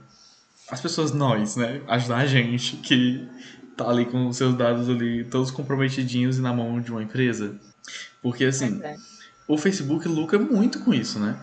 As 0.71 0.81
pessoas 0.81 1.13
nós, 1.13 1.57
né? 1.57 1.81
Ajudar 1.89 2.19
a 2.19 2.27
gente 2.27 2.77
que 2.77 3.27
tá 3.77 3.89
ali 3.89 4.07
com 4.07 4.33
seus 4.33 4.57
dados 4.57 4.89
ali 4.89 5.25
todos 5.25 5.51
comprometidinhos 5.51 6.39
e 6.39 6.41
na 6.41 6.53
mão 6.53 6.81
de 6.81 6.91
uma 6.91 7.03
empresa? 7.03 7.57
Porque 8.23 8.45
assim, 8.45 8.81
é. 8.83 8.97
o 9.47 9.59
Facebook 9.59 10.09
lucra 10.09 10.39
muito 10.39 10.81
com 10.81 10.95
isso, 10.95 11.19
né? 11.19 11.39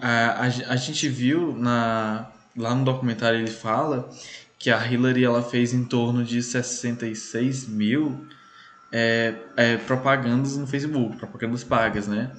A, 0.00 0.42
a, 0.42 0.44
a 0.44 0.76
gente 0.76 1.08
viu 1.08 1.54
na, 1.56 2.30
lá 2.56 2.74
no 2.74 2.84
documentário 2.84 3.38
ele 3.38 3.50
fala 3.50 4.10
que 4.58 4.70
a 4.70 4.86
Hillary 4.86 5.24
ela 5.24 5.42
fez 5.42 5.72
em 5.72 5.84
torno 5.84 6.24
de 6.24 6.42
66 6.42 7.66
mil 7.68 8.26
é, 8.92 9.34
é, 9.56 9.76
propagandas 9.78 10.56
no 10.56 10.66
Facebook, 10.66 11.16
propagandas 11.16 11.64
pagas, 11.64 12.06
né? 12.06 12.30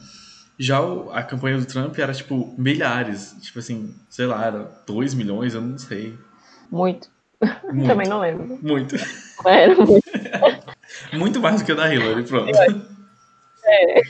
Já 0.57 0.77
a 1.13 1.23
campanha 1.23 1.57
do 1.57 1.65
Trump 1.65 1.97
era 1.97 2.13
tipo 2.13 2.53
milhares, 2.57 3.35
tipo 3.41 3.57
assim, 3.57 3.95
sei 4.09 4.27
lá, 4.27 4.45
era 4.45 4.71
2 4.85 5.13
milhões, 5.15 5.55
eu 5.55 5.61
não 5.61 5.77
sei. 5.77 6.17
Muito. 6.69 7.09
Muito, 7.71 7.87
Também 7.87 8.07
não 8.07 8.19
lembro. 8.19 8.59
muito. 8.61 8.95
Era 9.45 9.75
muito. 9.75 10.01
Muito 11.13 11.39
mais 11.39 11.59
do 11.61 11.65
que 11.65 11.71
a 11.71 11.75
da 11.75 11.93
Hillary, 11.93 12.23
pronto. 12.23 12.51
É. 13.63 14.01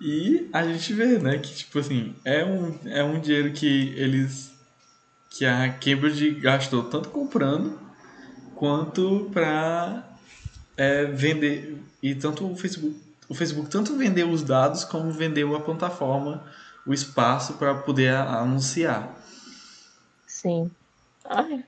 E 0.00 0.48
a 0.52 0.62
gente 0.62 0.92
vê, 0.92 1.18
né, 1.18 1.38
que 1.38 1.52
tipo 1.54 1.78
assim, 1.78 2.14
é 2.24 2.44
um, 2.44 2.78
é 2.86 3.02
um 3.02 3.18
dinheiro 3.18 3.50
que 3.52 3.92
eles. 3.96 4.52
que 5.30 5.44
a 5.44 5.72
Cambridge 5.72 6.30
gastou 6.32 6.84
tanto 6.84 7.08
comprando 7.08 7.78
quanto 8.54 9.28
pra 9.32 10.04
é, 10.76 11.04
vender. 11.06 11.82
E 12.02 12.14
tanto 12.14 12.50
o 12.50 12.56
Facebook. 12.56 12.96
O 13.28 13.34
Facebook 13.34 13.68
tanto 13.68 13.96
vendeu 13.96 14.30
os 14.30 14.42
dados 14.42 14.84
como 14.84 15.10
vendeu 15.12 15.54
a 15.54 15.60
plataforma, 15.60 16.44
o 16.86 16.94
espaço 16.94 17.54
para 17.54 17.74
poder 17.74 18.14
anunciar. 18.14 19.14
Sim. 20.26 20.70
Ai, 21.28 21.64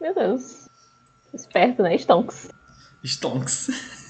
meu 0.00 0.14
Deus. 0.14 0.68
Esperto, 1.32 1.82
né? 1.82 1.96
Stonks. 1.96 2.48
Stonks. 3.04 3.70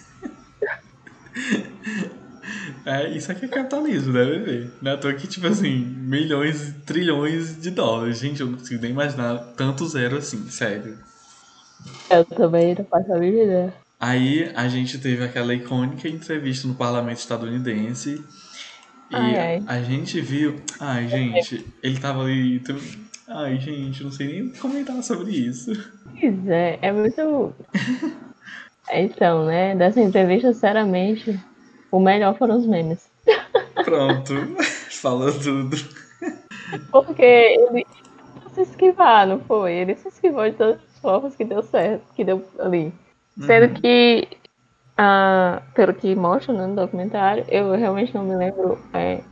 É, 2.84 3.08
isso 3.08 3.32
aqui 3.32 3.46
é 3.46 3.48
capitalismo, 3.48 4.12
né, 4.12 4.24
bebê? 4.24 4.68
Não 4.82 4.92
é 4.92 4.94
à 4.94 4.98
toa 4.98 5.14
que, 5.14 5.26
tipo 5.26 5.46
assim, 5.46 5.78
milhões, 5.78 6.74
trilhões 6.84 7.60
de 7.60 7.70
dólares. 7.70 8.18
Gente, 8.18 8.40
eu 8.40 8.46
não 8.46 8.58
consigo 8.58 8.82
nem 8.82 8.90
imaginar 8.90 9.38
tanto 9.56 9.88
zero 9.88 10.18
assim, 10.18 10.48
sério. 10.50 10.98
Eu 12.10 12.24
também 12.26 12.74
não 12.74 12.84
faço 12.84 13.12
a 13.12 13.18
mínima 13.18 13.42
ideia. 13.42 13.74
Aí 13.98 14.52
a 14.54 14.68
gente 14.68 14.98
teve 14.98 15.24
aquela 15.24 15.54
icônica 15.54 16.06
entrevista 16.06 16.68
no 16.68 16.74
parlamento 16.74 17.18
estadunidense. 17.18 18.22
E 19.10 19.16
Ai, 19.16 19.38
ai. 19.38 19.62
a 19.66 19.82
gente 19.82 20.20
viu. 20.20 20.60
Ai, 20.78 21.08
gente, 21.08 21.66
ele 21.82 21.98
tava 21.98 22.22
ali. 22.22 22.62
Ai, 23.28 23.58
gente, 23.58 24.04
não 24.04 24.10
sei 24.12 24.26
nem 24.42 24.48
comentar 24.50 25.02
sobre 25.02 25.32
isso. 25.32 25.72
Pois 26.20 26.48
é, 26.48 26.78
é 26.82 26.92
muito. 26.92 27.54
Então, 28.92 29.46
né? 29.46 29.74
Dessa 29.74 29.98
entrevista, 29.98 30.52
sinceramente, 30.52 31.40
o 31.90 31.98
melhor 31.98 32.36
foram 32.36 32.58
os 32.58 32.66
memes. 32.66 33.08
Pronto, 33.82 34.34
falou 35.00 35.32
tudo. 35.32 35.74
Porque 36.92 37.22
ele 37.22 37.86
se 38.54 38.60
esquivar, 38.60 39.26
não 39.26 39.40
foi? 39.40 39.72
Ele 39.72 39.96
se 39.96 40.08
esquivou 40.08 40.44
de 40.48 40.56
todas 40.56 40.76
as 40.76 40.98
formas 41.00 41.34
que 41.34 41.44
deu 41.44 41.62
certo, 41.62 42.04
que 42.14 42.24
deu 42.24 42.44
ali. 42.58 42.92
Sendo 43.40 43.68
Uhum. 43.74 43.80
que, 43.80 44.28
ah, 44.96 45.62
pelo 45.74 45.94
que 45.94 46.14
mostra 46.14 46.52
né, 46.52 46.66
no 46.66 46.76
documentário, 46.76 47.44
eu 47.48 47.72
realmente 47.72 48.14
não 48.14 48.22
me 48.24 48.36
lembro 48.36 48.78
é, 48.92 49.22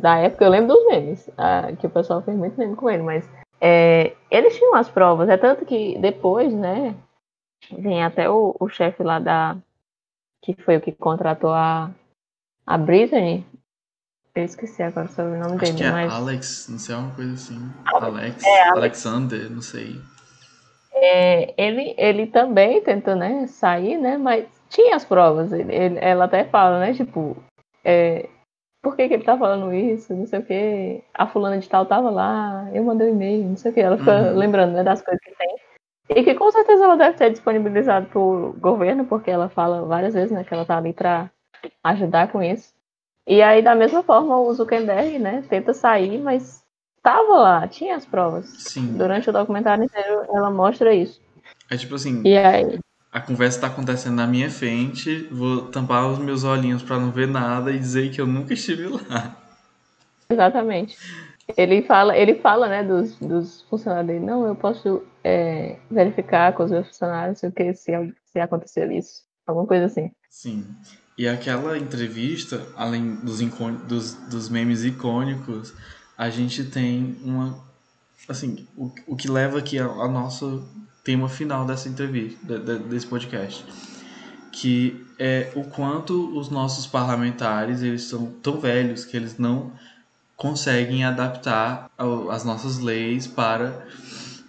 da 0.00 0.18
época. 0.18 0.44
Eu 0.44 0.50
lembro 0.50 0.74
dos 0.74 0.86
memes, 0.86 1.30
ah, 1.36 1.72
que 1.78 1.86
o 1.86 1.90
pessoal 1.90 2.22
fez 2.22 2.36
muito 2.36 2.58
meme 2.58 2.76
com 2.76 2.88
ele, 2.90 3.02
mas 3.02 3.28
é, 3.60 4.14
eles 4.30 4.56
tinham 4.56 4.74
as 4.74 4.88
provas. 4.88 5.28
É 5.28 5.36
tanto 5.36 5.64
que 5.64 5.98
depois, 5.98 6.52
né, 6.52 6.94
vem 7.78 8.02
até 8.04 8.28
o, 8.28 8.54
o 8.58 8.68
chefe 8.68 9.02
lá 9.02 9.18
da. 9.18 9.56
que 10.42 10.54
foi 10.62 10.76
o 10.76 10.80
que 10.80 10.92
contratou 10.92 11.50
a, 11.52 11.90
a 12.66 12.78
Brittany. 12.78 13.46
Eu 14.34 14.44
esqueci 14.44 14.82
agora 14.82 15.06
sobre 15.08 15.34
o 15.34 15.38
nome 15.38 15.54
Acho 15.56 15.64
dele, 15.64 15.76
que 15.78 15.84
é 15.84 15.90
mas. 15.90 16.12
Alex, 16.12 16.68
não 16.68 16.78
sei, 16.78 16.94
alguma 16.94 17.14
coisa 17.14 17.34
assim. 17.34 17.70
Alex, 17.86 18.42
é, 18.44 18.60
Alex. 18.62 18.76
Alexander, 18.76 19.50
não 19.50 19.62
sei. 19.62 20.00
É, 20.96 21.54
ele, 21.60 21.94
ele 21.98 22.26
também 22.28 22.80
tentou, 22.82 23.14
né, 23.16 23.46
sair, 23.46 23.96
né, 23.98 24.16
mas 24.16 24.46
tinha 24.68 24.96
as 24.96 25.04
provas. 25.04 25.52
Ele, 25.52 25.72
ele- 25.74 25.98
ela 26.00 26.24
até 26.24 26.44
fala, 26.44 26.80
né, 26.80 26.94
tipo, 26.94 27.36
é, 27.84 28.28
por 28.84 28.94
que, 28.94 29.08
que 29.08 29.14
ele 29.14 29.24
tá 29.24 29.36
falando 29.36 29.72
isso, 29.72 30.14
não 30.14 30.26
sei 30.26 30.38
o 30.38 30.44
que. 30.44 31.02
A 31.14 31.26
fulana 31.26 31.58
de 31.58 31.68
tal 31.68 31.86
tava 31.86 32.10
lá, 32.10 32.68
eu 32.72 32.84
mandei 32.84 33.08
um 33.10 33.14
e-mail, 33.14 33.48
não 33.48 33.56
sei 33.56 33.72
o 33.72 33.74
que. 33.74 33.80
Ela 33.80 33.96
fica 33.98 34.12
Uhum. 34.12 34.36
lembrando, 34.36 34.74
né, 34.74 34.84
das 34.84 35.02
coisas 35.02 35.20
que 35.24 35.34
tem. 35.34 35.56
E 36.10 36.22
que 36.22 36.34
com 36.34 36.52
certeza 36.52 36.84
ela 36.84 36.96
deve 36.96 37.16
ter 37.16 37.30
disponibilizado 37.30 38.06
pro 38.06 38.54
governo, 38.60 39.06
porque 39.06 39.30
ela 39.30 39.48
fala 39.48 39.82
várias 39.86 40.12
vezes, 40.12 40.30
né, 40.30 40.44
que 40.44 40.52
ela 40.52 40.66
tá 40.66 40.76
ali 40.76 40.92
pra 40.92 41.30
ajudar 41.82 42.30
com 42.30 42.42
isso. 42.42 42.74
E 43.26 43.40
aí, 43.40 43.62
da 43.62 43.74
mesma 43.74 44.02
forma, 44.02 44.38
o 44.38 44.52
Zuckerberg, 44.52 45.18
né, 45.18 45.42
tenta 45.48 45.72
sair, 45.72 46.18
mas 46.18 46.62
tava 47.02 47.38
lá, 47.38 47.66
tinha 47.66 47.96
as 47.96 48.04
provas. 48.04 48.46
Sim. 48.46 48.98
Durante 48.98 49.30
o 49.30 49.32
documentário 49.32 49.84
inteiro, 49.84 50.26
ela 50.28 50.50
mostra 50.50 50.94
isso. 50.94 51.22
É 51.70 51.76
tipo 51.78 51.94
assim, 51.94 52.22
E 52.22 52.36
aí, 52.36 52.78
a 53.14 53.20
conversa 53.20 53.60
tá 53.60 53.68
acontecendo 53.68 54.16
na 54.16 54.26
minha 54.26 54.50
frente, 54.50 55.28
vou 55.30 55.68
tampar 55.68 56.10
os 56.10 56.18
meus 56.18 56.42
olhinhos 56.42 56.82
pra 56.82 56.98
não 56.98 57.12
ver 57.12 57.28
nada 57.28 57.70
e 57.70 57.78
dizer 57.78 58.10
que 58.10 58.20
eu 58.20 58.26
nunca 58.26 58.52
estive 58.52 58.88
lá. 58.88 59.36
exatamente. 60.28 60.98
Ele 61.56 61.82
fala, 61.82 62.16
ele 62.16 62.34
fala, 62.40 62.66
né, 62.66 62.82
dos, 62.82 63.16
dos 63.20 63.62
funcionários 63.70 64.08
dele. 64.08 64.26
Não, 64.26 64.44
eu 64.44 64.56
posso 64.56 65.04
é, 65.22 65.76
verificar 65.88 66.54
com 66.54 66.64
os 66.64 66.72
meus 66.72 66.88
funcionários 66.88 67.38
se, 67.38 67.46
o 67.46 67.52
que, 67.52 67.72
se, 67.74 67.92
se 68.24 68.40
acontecer 68.40 68.90
isso. 68.90 69.22
Alguma 69.46 69.66
coisa 69.66 69.84
assim. 69.84 70.10
Sim. 70.28 70.66
E 71.16 71.28
aquela 71.28 71.78
entrevista, 71.78 72.66
além 72.74 73.14
dos, 73.14 73.38
dos, 73.86 74.14
dos 74.28 74.48
memes 74.48 74.82
icônicos, 74.82 75.72
a 76.18 76.28
gente 76.30 76.64
tem 76.64 77.16
uma. 77.22 77.62
Assim, 78.28 78.66
o, 78.76 78.90
o 79.06 79.14
que 79.14 79.30
leva 79.30 79.60
aqui 79.60 79.78
ao 79.78 80.10
nosso 80.10 80.66
tema 81.04 81.28
final 81.28 81.64
dessa 81.66 81.88
entrevista, 81.88 82.38
de- 82.42 82.58
de- 82.64 82.84
desse 82.88 83.06
podcast. 83.06 83.64
Que 84.50 85.04
é 85.18 85.52
o 85.54 85.64
quanto 85.64 86.36
os 86.36 86.48
nossos 86.48 86.86
parlamentares 86.86 87.82
eles 87.82 88.02
são 88.04 88.26
tão 88.42 88.58
velhos 88.60 89.04
que 89.04 89.16
eles 89.16 89.36
não 89.38 89.72
conseguem 90.36 91.04
adaptar 91.04 91.88
as 92.30 92.44
nossas 92.44 92.78
leis 92.78 93.26
para 93.26 93.86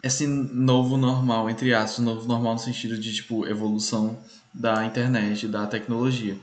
esse 0.01 0.25
novo 0.27 0.97
normal, 0.97 1.49
entre 1.49 1.73
aspas, 1.73 2.03
novo 2.03 2.27
normal 2.27 2.53
no 2.53 2.59
sentido 2.59 2.97
de, 2.97 3.13
tipo, 3.13 3.45
evolução 3.47 4.17
da 4.53 4.85
internet, 4.85 5.47
da 5.47 5.65
tecnologia. 5.67 6.37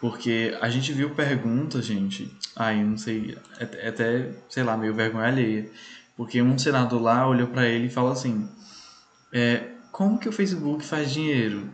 Porque 0.00 0.56
a 0.60 0.70
gente 0.70 0.92
viu 0.92 1.10
perguntas, 1.10 1.84
gente. 1.84 2.32
Ai, 2.56 2.82
não 2.82 2.96
sei, 2.96 3.36
é, 3.58 3.68
é 3.86 3.88
até, 3.88 4.30
sei 4.48 4.62
lá, 4.62 4.76
meio 4.76 4.94
vergonha 4.94 5.26
alheia. 5.26 5.68
Porque 6.16 6.40
um 6.40 6.56
senador 6.56 7.02
lá 7.02 7.28
olhou 7.28 7.48
para 7.48 7.66
ele 7.66 7.86
e 7.86 7.90
falou 7.90 8.12
assim: 8.12 8.48
é, 9.32 9.62
Como 9.92 10.18
que 10.18 10.28
o 10.28 10.32
Facebook 10.32 10.84
faz 10.84 11.12
dinheiro? 11.12 11.68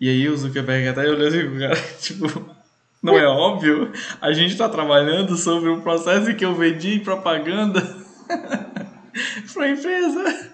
E 0.00 0.08
aí 0.08 0.28
o 0.28 0.36
Zuckerberg 0.36 0.88
até 0.88 1.08
olhou 1.08 1.26
assim, 1.26 1.58
cara, 1.58 1.76
tipo, 2.00 2.56
não 3.02 3.18
é 3.18 3.26
óbvio? 3.26 3.92
A 4.20 4.32
gente 4.32 4.52
está 4.52 4.68
trabalhando 4.68 5.36
sobre 5.36 5.70
um 5.70 5.80
processo 5.80 6.34
que 6.34 6.44
eu 6.44 6.54
vendi 6.54 7.00
propaganda 7.00 7.80
para 9.52 9.68
empresa. 9.68 10.52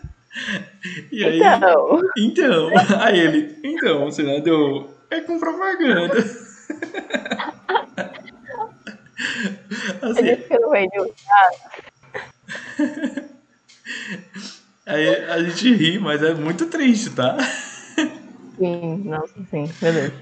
E 1.12 1.24
aí, 1.24 1.40
então. 1.40 2.00
então, 2.18 2.70
aí 3.00 3.18
ele, 3.18 3.58
então, 3.62 4.10
senador, 4.10 4.90
é 5.10 5.20
com 5.20 5.38
propaganda. 5.38 6.18
assim, 10.02 10.36
não 10.60 10.70
vendi 10.70 10.98
Aí 14.86 15.08
a 15.08 15.42
gente 15.42 15.74
ri, 15.74 15.98
mas 15.98 16.22
é 16.22 16.34
muito 16.34 16.66
triste, 16.66 17.10
tá? 17.10 17.36
Sim, 18.58 19.02
nossa, 19.04 19.34
sim, 19.50 19.70
beleza. 19.80 20.12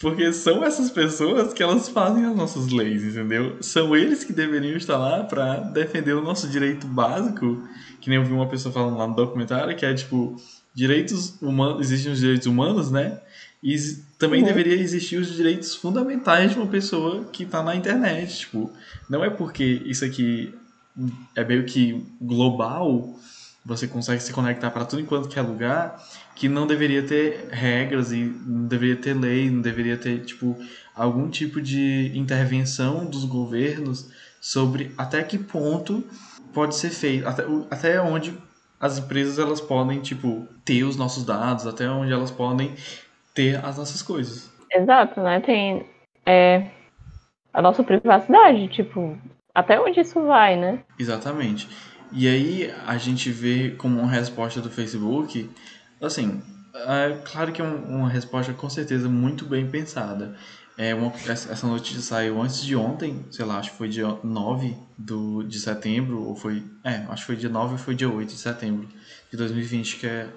Porque 0.00 0.32
são 0.32 0.64
essas 0.64 0.90
pessoas 0.90 1.52
que 1.52 1.62
elas 1.62 1.88
fazem 1.88 2.24
as 2.24 2.34
nossas 2.34 2.68
leis, 2.68 3.04
entendeu? 3.04 3.58
São 3.60 3.94
eles 3.94 4.24
que 4.24 4.32
deveriam 4.32 4.76
estar 4.76 4.96
lá 4.96 5.22
para 5.24 5.58
defender 5.60 6.14
o 6.14 6.22
nosso 6.22 6.48
direito 6.48 6.86
básico, 6.86 7.62
que 8.00 8.08
nem 8.08 8.18
eu 8.18 8.24
vi 8.24 8.32
uma 8.32 8.48
pessoa 8.48 8.72
falando 8.72 8.96
lá 8.96 9.06
no 9.06 9.14
documentário, 9.14 9.76
que 9.76 9.84
é 9.84 9.92
tipo, 9.92 10.36
direitos 10.74 11.40
humanos, 11.42 11.80
existem 11.82 12.12
os 12.12 12.18
direitos 12.18 12.46
humanos, 12.46 12.90
né? 12.90 13.20
E 13.62 13.76
também 14.18 14.40
uhum. 14.40 14.46
deveria 14.46 14.74
existir 14.74 15.16
os 15.16 15.34
direitos 15.34 15.74
fundamentais 15.74 16.52
de 16.52 16.58
uma 16.58 16.66
pessoa 16.66 17.24
que 17.26 17.42
está 17.42 17.62
na 17.62 17.76
internet, 17.76 18.38
tipo, 18.38 18.72
não 19.08 19.22
é 19.22 19.28
porque 19.28 19.82
isso 19.84 20.04
aqui 20.04 20.54
é 21.36 21.44
meio 21.44 21.64
que 21.64 22.04
global, 22.20 23.16
você 23.68 23.86
consegue 23.86 24.22
se 24.22 24.32
conectar 24.32 24.70
para 24.70 24.86
tudo 24.86 25.02
enquanto 25.02 25.28
quer 25.28 25.42
lugar, 25.42 26.02
que 26.34 26.48
não 26.48 26.66
deveria 26.66 27.02
ter 27.02 27.48
regras 27.50 28.10
e 28.12 28.24
não 28.24 28.66
deveria 28.66 28.96
ter 28.96 29.12
lei, 29.12 29.50
não 29.50 29.60
deveria 29.60 29.98
ter 29.98 30.24
tipo 30.24 30.56
algum 30.96 31.28
tipo 31.28 31.60
de 31.60 32.10
intervenção 32.14 33.04
dos 33.04 33.26
governos 33.26 34.10
sobre 34.40 34.90
até 34.96 35.22
que 35.22 35.36
ponto 35.36 36.02
pode 36.54 36.76
ser 36.76 36.88
feito, 36.88 37.28
até, 37.28 37.44
até 37.70 38.00
onde 38.00 38.34
as 38.80 38.96
empresas 38.96 39.38
elas 39.38 39.60
podem 39.60 40.00
tipo 40.00 40.48
ter 40.64 40.84
os 40.84 40.96
nossos 40.96 41.26
dados, 41.26 41.66
até 41.66 41.90
onde 41.90 42.10
elas 42.10 42.30
podem 42.30 42.74
ter 43.34 43.62
as 43.62 43.76
nossas 43.76 44.00
coisas. 44.00 44.50
Exato, 44.72 45.20
né? 45.20 45.40
Tem 45.40 45.84
é, 46.24 46.70
a 47.52 47.60
nossa 47.60 47.84
privacidade, 47.84 48.68
tipo, 48.68 49.18
até 49.54 49.78
onde 49.78 50.00
isso 50.00 50.24
vai, 50.24 50.56
né? 50.56 50.80
Exatamente. 50.98 51.68
E 52.12 52.26
aí 52.26 52.74
a 52.86 52.96
gente 52.96 53.30
vê 53.30 53.70
como 53.70 54.00
uma 54.00 54.10
resposta 54.10 54.60
do 54.60 54.70
Facebook 54.70 55.48
Assim, 56.00 56.40
é 56.74 57.18
claro 57.24 57.52
que 57.52 57.60
é 57.60 57.64
uma 57.64 58.08
resposta 58.08 58.52
com 58.52 58.70
certeza 58.70 59.08
muito 59.08 59.44
bem 59.44 59.68
pensada. 59.68 60.36
É 60.76 60.94
uma, 60.94 61.12
essa 61.26 61.66
notícia 61.66 62.00
saiu 62.00 62.40
antes 62.40 62.62
de 62.62 62.76
ontem, 62.76 63.24
sei 63.32 63.44
lá, 63.44 63.58
acho 63.58 63.72
que 63.72 63.76
foi 63.76 63.88
dia 63.88 64.16
9 64.22 64.76
do, 64.96 65.42
de 65.42 65.58
setembro, 65.58 66.22
ou 66.22 66.36
foi. 66.36 66.62
É, 66.84 67.04
acho 67.08 67.22
que 67.22 67.26
foi 67.26 67.36
dia 67.36 67.48
9 67.48 67.72
ou 67.72 67.78
foi 67.78 67.96
dia 67.96 68.08
8 68.08 68.28
de 68.28 68.38
setembro 68.38 68.88
de 69.28 69.36
2020, 69.36 69.96
que 69.96 70.06
é, 70.06 70.28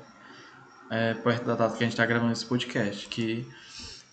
é 0.89 1.13
perto 1.13 1.45
da 1.45 1.55
data 1.55 1.77
que 1.77 1.83
a 1.83 1.85
gente 1.85 1.93
está 1.93 2.07
gravando 2.07 2.33
esse 2.33 2.45
podcast. 2.45 3.07
Que 3.07 3.45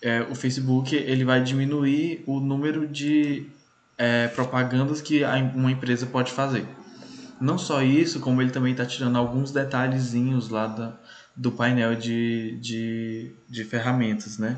é, 0.03 0.21
o 0.21 0.35
Facebook 0.35 0.95
ele 0.95 1.25
vai 1.25 1.41
diminuir 1.41 2.23
o 2.27 2.39
número 2.39 2.87
de 2.87 3.47
é, 3.97 4.27
propagandas 4.27 5.01
que 5.01 5.23
uma 5.55 5.71
empresa 5.71 6.05
pode 6.05 6.31
fazer. 6.31 6.63
Não 7.39 7.57
só 7.57 7.81
isso, 7.81 8.19
como 8.19 8.41
ele 8.41 8.51
também 8.51 8.71
está 8.71 8.85
tirando 8.85 9.17
alguns 9.17 9.51
detalhezinhos 9.51 10.49
lá 10.49 10.67
da, 10.67 10.93
do 11.35 11.51
painel 11.51 11.95
de, 11.95 12.57
de, 12.59 13.31
de 13.47 13.63
ferramentas, 13.63 14.37
né? 14.37 14.57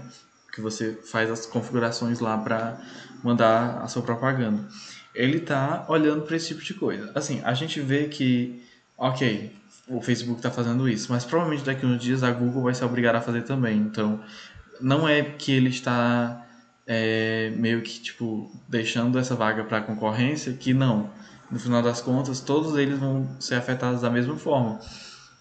Que 0.53 0.61
você 0.61 0.99
faz 1.03 1.29
as 1.29 1.45
configurações 1.45 2.19
lá 2.19 2.37
para 2.37 2.81
mandar 3.23 3.81
a 3.81 3.87
sua 3.87 4.01
propaganda. 4.01 4.67
Ele 5.13 5.37
está 5.37 5.85
olhando 5.87 6.23
para 6.23 6.35
esse 6.35 6.47
tipo 6.47 6.63
de 6.63 6.73
coisa. 6.73 7.11
Assim, 7.13 7.41
a 7.43 7.53
gente 7.53 7.79
vê 7.79 8.07
que, 8.07 8.63
ok, 8.97 9.55
o 9.87 10.01
Facebook 10.01 10.39
está 10.39 10.49
fazendo 10.49 10.87
isso, 10.89 11.11
mas 11.11 11.25
provavelmente 11.25 11.65
daqui 11.65 11.85
a 11.85 11.89
uns 11.89 12.01
dias 12.01 12.23
a 12.23 12.31
Google 12.31 12.63
vai 12.63 12.73
ser 12.73 12.85
obrigada 12.85 13.17
a 13.17 13.21
fazer 13.21 13.43
também. 13.43 13.77
Então, 13.77 14.19
não 14.79 15.07
é 15.07 15.21
que 15.21 15.51
ele 15.51 15.69
está 15.69 16.45
é, 16.87 17.51
meio 17.55 17.81
que 17.81 17.99
tipo 17.99 18.51
deixando 18.67 19.19
essa 19.19 19.35
vaga 19.35 19.63
para 19.63 19.81
concorrência, 19.81 20.53
que 20.53 20.73
não. 20.73 21.09
No 21.51 21.59
final 21.59 21.81
das 21.81 22.01
contas, 22.01 22.39
todos 22.39 22.77
eles 22.77 22.97
vão 22.97 23.27
ser 23.39 23.55
afetados 23.55 24.01
da 24.01 24.09
mesma 24.09 24.37
forma. 24.37 24.79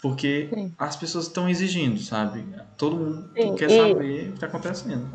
Porque 0.01 0.49
Sim. 0.53 0.73
as 0.77 0.95
pessoas 0.95 1.27
estão 1.27 1.47
exigindo, 1.47 1.99
sabe? 1.99 2.43
Todo 2.77 2.97
mundo 2.97 3.29
Sim, 3.33 3.55
quer 3.55 3.69
e... 3.69 3.77
saber 3.77 3.93
o 3.93 4.27
que 4.29 4.33
está 4.33 4.47
acontecendo. 4.47 5.07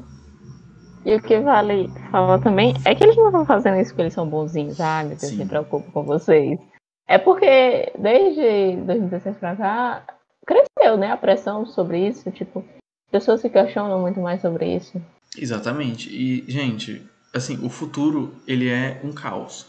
E 1.05 1.15
o 1.15 1.23
que 1.23 1.39
vale 1.39 1.89
falar 2.11 2.41
também 2.41 2.75
é 2.85 2.95
que 2.95 3.05
eles 3.05 3.17
não 3.17 3.27
estão 3.27 3.47
fazendo 3.47 3.79
isso 3.79 3.91
porque 3.91 4.03
eles 4.03 4.15
são 4.15 4.29
bonzinhos. 4.29 4.81
Ah, 4.81 5.05
meu 5.05 5.17
Deus, 5.17 5.23
Sim. 5.23 5.37
me 5.37 5.47
preocupo 5.47 5.91
com 5.93 6.03
vocês. 6.03 6.59
É 7.07 7.19
porque 7.19 7.93
desde 7.99 8.77
2016 8.85 9.37
pra 9.37 9.55
cá 9.55 10.05
cresceu, 10.45 10.97
né, 10.97 11.13
a 11.13 11.17
pressão 11.17 11.67
sobre 11.67 12.09
isso. 12.09 12.31
Tipo, 12.31 12.65
pessoas 13.11 13.41
se 13.41 13.51
questionam 13.51 14.01
muito 14.01 14.21
mais 14.21 14.41
sobre 14.41 14.75
isso. 14.75 15.01
Exatamente. 15.37 16.09
E, 16.11 16.45
gente, 16.51 17.07
assim, 17.35 17.65
o 17.65 17.69
futuro, 17.69 18.35
ele 18.47 18.69
é 18.69 19.01
um 19.05 19.13
caos. 19.13 19.67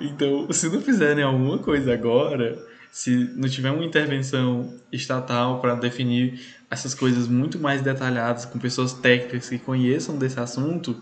Então, 0.00 0.50
se 0.52 0.68
não 0.68 0.80
fizerem 0.80 1.24
alguma 1.24 1.58
coisa 1.58 1.92
agora, 1.92 2.58
se 2.90 3.30
não 3.34 3.48
tiver 3.48 3.70
uma 3.70 3.84
intervenção 3.84 4.72
estatal 4.92 5.60
para 5.60 5.74
definir 5.74 6.40
essas 6.70 6.94
coisas 6.94 7.26
muito 7.26 7.58
mais 7.58 7.82
detalhadas, 7.82 8.44
com 8.44 8.58
pessoas 8.58 8.92
técnicas 8.92 9.48
que 9.48 9.58
conheçam 9.58 10.16
desse 10.16 10.38
assunto, 10.38 11.00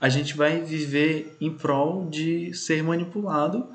a 0.00 0.08
gente 0.08 0.36
vai 0.36 0.60
viver 0.60 1.36
em 1.40 1.50
prol 1.50 2.08
de 2.08 2.54
ser 2.54 2.82
manipulado, 2.82 3.68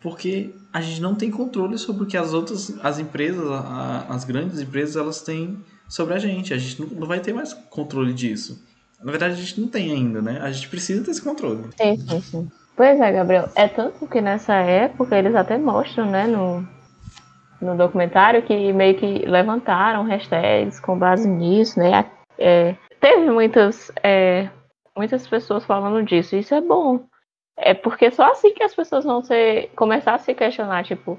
porque 0.00 0.54
a 0.72 0.80
gente 0.80 1.00
não 1.00 1.14
tem 1.14 1.30
controle 1.30 1.76
sobre 1.76 2.04
o 2.04 2.06
que 2.06 2.16
as 2.16 2.32
outras, 2.32 2.72
as 2.82 2.98
empresas, 2.98 3.44
as 4.08 4.24
grandes 4.24 4.60
empresas, 4.60 4.96
elas 4.96 5.20
têm 5.20 5.58
sobre 5.88 6.14
a 6.14 6.18
gente. 6.18 6.54
A 6.54 6.58
gente 6.58 6.80
não 6.80 7.06
vai 7.06 7.20
ter 7.20 7.32
mais 7.32 7.52
controle 7.52 8.12
disso. 8.12 8.62
Na 9.02 9.10
verdade, 9.10 9.34
a 9.34 9.36
gente 9.36 9.60
não 9.60 9.68
tem 9.68 9.92
ainda, 9.92 10.22
né? 10.22 10.40
A 10.40 10.50
gente 10.50 10.68
precisa 10.68 11.02
desse 11.02 11.20
controle. 11.20 11.64
Sim, 11.76 11.96
sim, 12.08 12.20
sim. 12.22 12.50
Pois 12.76 13.00
é, 13.00 13.10
Gabriel. 13.10 13.48
É 13.56 13.66
tanto 13.68 14.06
que 14.06 14.20
nessa 14.20 14.54
época 14.54 15.16
eles 15.16 15.34
até 15.34 15.56
mostram, 15.56 16.04
né, 16.06 16.26
no, 16.26 16.60
no 17.60 17.76
documentário 17.76 18.42
que 18.42 18.72
meio 18.72 18.98
que 18.98 19.24
levantaram 19.26 20.04
hashtags 20.04 20.78
com 20.78 20.98
base 20.98 21.26
nisso, 21.26 21.78
né? 21.80 22.10
É, 22.38 22.76
teve 23.00 23.30
muitas, 23.30 23.90
é, 24.02 24.50
muitas 24.94 25.26
pessoas 25.26 25.64
falando 25.64 26.04
disso. 26.04 26.36
Isso 26.36 26.54
é 26.54 26.60
bom. 26.60 27.06
É 27.56 27.72
porque 27.72 28.10
só 28.10 28.30
assim 28.30 28.52
que 28.52 28.62
as 28.62 28.74
pessoas 28.74 29.04
vão 29.04 29.22
ser, 29.22 29.70
começar 29.74 30.14
a 30.14 30.18
se 30.18 30.34
questionar, 30.34 30.84
tipo, 30.84 31.18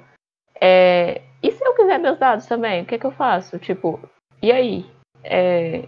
é, 0.61 1.23
e 1.41 1.51
se 1.51 1.63
eu 1.65 1.73
quiser 1.73 1.97
meus 1.97 2.19
dados 2.19 2.45
também, 2.45 2.83
o 2.83 2.85
que, 2.85 2.95
é 2.95 2.99
que 2.99 3.05
eu 3.05 3.11
faço? 3.11 3.57
Tipo, 3.57 3.99
e 4.41 4.51
aí? 4.51 4.85
É, 5.23 5.87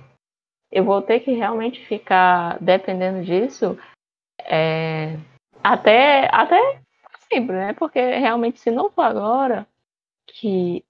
eu 0.71 0.83
vou 0.83 1.01
ter 1.01 1.19
que 1.19 1.31
realmente 1.31 1.85
ficar 1.85 2.57
dependendo 2.59 3.23
disso 3.23 3.77
é, 4.43 5.15
até, 5.63 6.29
até 6.31 6.79
sempre, 7.31 7.55
né? 7.55 7.73
Porque 7.73 7.99
realmente 7.99 8.59
se 8.59 8.71
não 8.71 8.89
for 8.89 9.03
agora, 9.03 9.67
que 10.27 10.83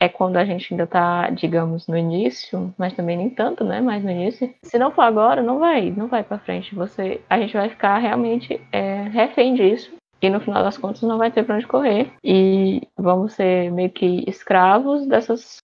é 0.00 0.08
quando 0.08 0.36
a 0.36 0.44
gente 0.44 0.72
ainda 0.72 0.84
está, 0.84 1.30
digamos, 1.30 1.86
no 1.86 1.96
início, 1.96 2.74
mas 2.76 2.94
também 2.94 3.16
nem 3.16 3.30
tanto, 3.30 3.64
né? 3.64 3.80
Mas 3.80 4.02
no 4.02 4.10
início, 4.10 4.52
se 4.62 4.78
não 4.78 4.90
for 4.90 5.02
agora, 5.02 5.42
não 5.42 5.58
vai, 5.58 5.90
não 5.90 6.08
vai 6.08 6.22
para 6.22 6.38
frente. 6.38 6.74
Você, 6.74 7.20
a 7.30 7.38
gente 7.38 7.54
vai 7.54 7.68
ficar 7.68 7.98
realmente 7.98 8.60
é, 8.72 9.02
refém 9.04 9.54
disso 9.54 9.94
e 10.20 10.30
no 10.30 10.40
final 10.40 10.62
das 10.62 10.78
contas 10.78 11.02
não 11.02 11.18
vai 11.18 11.30
ter 11.30 11.44
para 11.44 11.56
onde 11.56 11.66
correr 11.66 12.12
e 12.22 12.82
vamos 12.96 13.34
ser 13.34 13.70
meio 13.70 13.90
que 13.90 14.24
escravos 14.26 15.06
dessas 15.06 15.58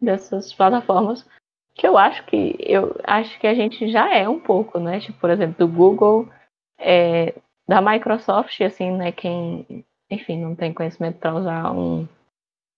dessas 0.00 0.52
plataformas 0.52 1.26
que 1.74 1.86
eu 1.86 1.96
acho 1.96 2.24
que 2.26 2.56
eu 2.60 2.94
acho 3.04 3.38
que 3.38 3.46
a 3.46 3.54
gente 3.54 3.88
já 3.88 4.14
é 4.14 4.28
um 4.28 4.38
pouco, 4.38 4.78
né? 4.78 5.00
Tipo, 5.00 5.18
por 5.20 5.30
exemplo, 5.30 5.56
do 5.58 5.72
Google, 5.72 6.28
é, 6.78 7.34
da 7.68 7.80
Microsoft, 7.80 8.60
assim, 8.60 8.92
né? 8.92 9.12
Quem, 9.12 9.84
enfim, 10.10 10.40
não 10.40 10.54
tem 10.54 10.72
conhecimento 10.72 11.18
para 11.18 11.34
usar 11.34 11.72
um 11.72 12.06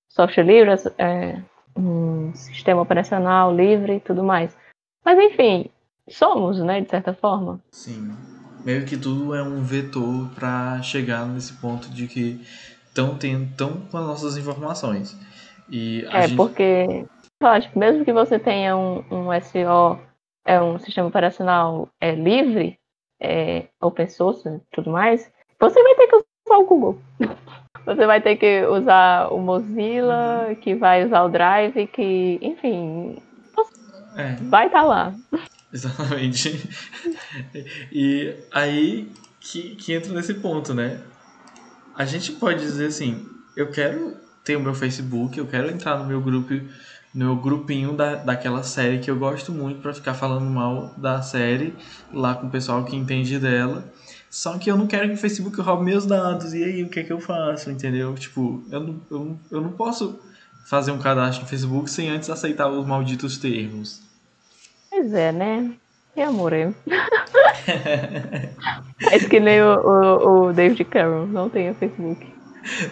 software 0.08 0.44
livre, 0.44 0.70
é, 0.98 1.42
um 1.76 2.32
sistema 2.34 2.82
operacional 2.82 3.54
livre 3.54 3.96
e 3.96 4.00
tudo 4.00 4.24
mais. 4.24 4.56
Mas 5.04 5.18
enfim, 5.18 5.70
somos, 6.08 6.58
né, 6.58 6.80
de 6.80 6.88
certa 6.88 7.12
forma. 7.12 7.60
Sim. 7.70 8.10
Meio 8.64 8.84
que 8.84 8.96
tudo 8.96 9.34
é 9.34 9.42
um 9.42 9.62
vetor 9.62 10.28
para 10.34 10.82
chegar 10.82 11.26
nesse 11.26 11.52
ponto 11.54 11.88
de 11.90 12.08
que 12.08 12.40
estão 12.86 13.16
tendo 13.16 13.54
tão 13.56 13.80
com 13.82 13.96
as 13.96 14.06
nossas 14.06 14.36
informações. 14.36 15.16
E 15.70 16.04
é, 16.10 16.26
gente... 16.26 16.36
porque 16.36 17.06
mesmo 17.76 18.04
que 18.04 18.12
você 18.12 18.38
tenha 18.38 18.76
um, 18.76 19.04
um 19.10 19.40
SO, 19.40 19.98
é 20.44 20.60
um 20.60 20.78
sistema 20.78 21.06
operacional 21.06 21.88
é, 22.00 22.14
livre, 22.14 22.78
é, 23.20 23.68
open 23.80 24.08
source 24.08 24.48
e 24.48 24.60
tudo 24.72 24.90
mais, 24.90 25.30
você 25.60 25.82
vai 25.82 25.94
ter 25.94 26.06
que 26.06 26.16
usar 26.16 26.58
o 26.58 26.66
Google. 26.66 27.00
Você 27.86 28.04
vai 28.06 28.20
ter 28.20 28.36
que 28.36 28.66
usar 28.66 29.32
o 29.32 29.38
Mozilla, 29.38 30.54
que 30.60 30.74
vai 30.74 31.06
usar 31.06 31.22
o 31.22 31.30
Drive, 31.30 31.86
que, 31.86 32.38
enfim, 32.42 33.16
é. 34.14 34.34
vai 34.42 34.66
estar 34.66 34.80
tá 34.80 34.84
lá. 34.84 35.14
Exatamente. 35.72 36.68
E 37.90 38.34
aí 38.52 39.10
que, 39.40 39.74
que 39.76 39.94
entra 39.94 40.12
nesse 40.12 40.34
ponto, 40.34 40.74
né? 40.74 41.00
A 41.94 42.04
gente 42.04 42.32
pode 42.32 42.60
dizer 42.60 42.86
assim, 42.86 43.26
eu 43.56 43.70
quero 43.70 44.16
ter 44.44 44.56
o 44.56 44.60
meu 44.60 44.74
Facebook, 44.74 45.38
eu 45.38 45.46
quero 45.46 45.70
entrar 45.70 45.98
no 45.98 46.06
meu 46.06 46.20
grupo, 46.20 46.54
no 47.18 47.24
meu 47.24 47.36
grupinho 47.36 47.94
da, 47.94 48.14
daquela 48.14 48.62
série 48.62 49.00
que 49.00 49.10
eu 49.10 49.16
gosto 49.16 49.50
muito 49.50 49.80
para 49.80 49.92
ficar 49.92 50.14
falando 50.14 50.48
mal 50.48 50.94
da 50.96 51.20
série 51.20 51.74
lá 52.14 52.36
com 52.36 52.46
o 52.46 52.50
pessoal 52.50 52.84
que 52.84 52.94
entende 52.94 53.40
dela. 53.40 53.84
Só 54.30 54.56
que 54.56 54.70
eu 54.70 54.76
não 54.76 54.86
quero 54.86 55.08
que 55.08 55.14
o 55.14 55.18
Facebook 55.18 55.60
roube 55.60 55.84
meus 55.84 56.06
dados. 56.06 56.54
E 56.54 56.62
aí, 56.62 56.84
o 56.84 56.88
que 56.88 57.00
é 57.00 57.02
que 57.02 57.12
eu 57.12 57.18
faço? 57.18 57.72
Entendeu? 57.72 58.14
Tipo, 58.14 58.62
eu 58.70 58.80
não, 58.80 59.00
eu, 59.10 59.36
eu 59.50 59.60
não 59.60 59.72
posso 59.72 60.20
fazer 60.66 60.92
um 60.92 60.98
cadastro 60.98 61.42
no 61.42 61.48
Facebook 61.48 61.90
sem 61.90 62.08
antes 62.08 62.30
aceitar 62.30 62.68
os 62.68 62.86
malditos 62.86 63.36
termos. 63.36 64.00
Pois 64.88 65.12
é, 65.12 65.32
né? 65.32 65.72
E 66.14 66.22
amor, 66.22 66.52
é. 66.52 66.72
é 69.10 69.18
que 69.18 69.40
nem 69.40 69.60
o, 69.60 69.74
o, 69.74 70.48
o 70.48 70.52
David 70.52 70.84
Cameron, 70.84 71.26
não 71.26 71.48
tem 71.48 71.70
o 71.70 71.74
Facebook. 71.74 72.38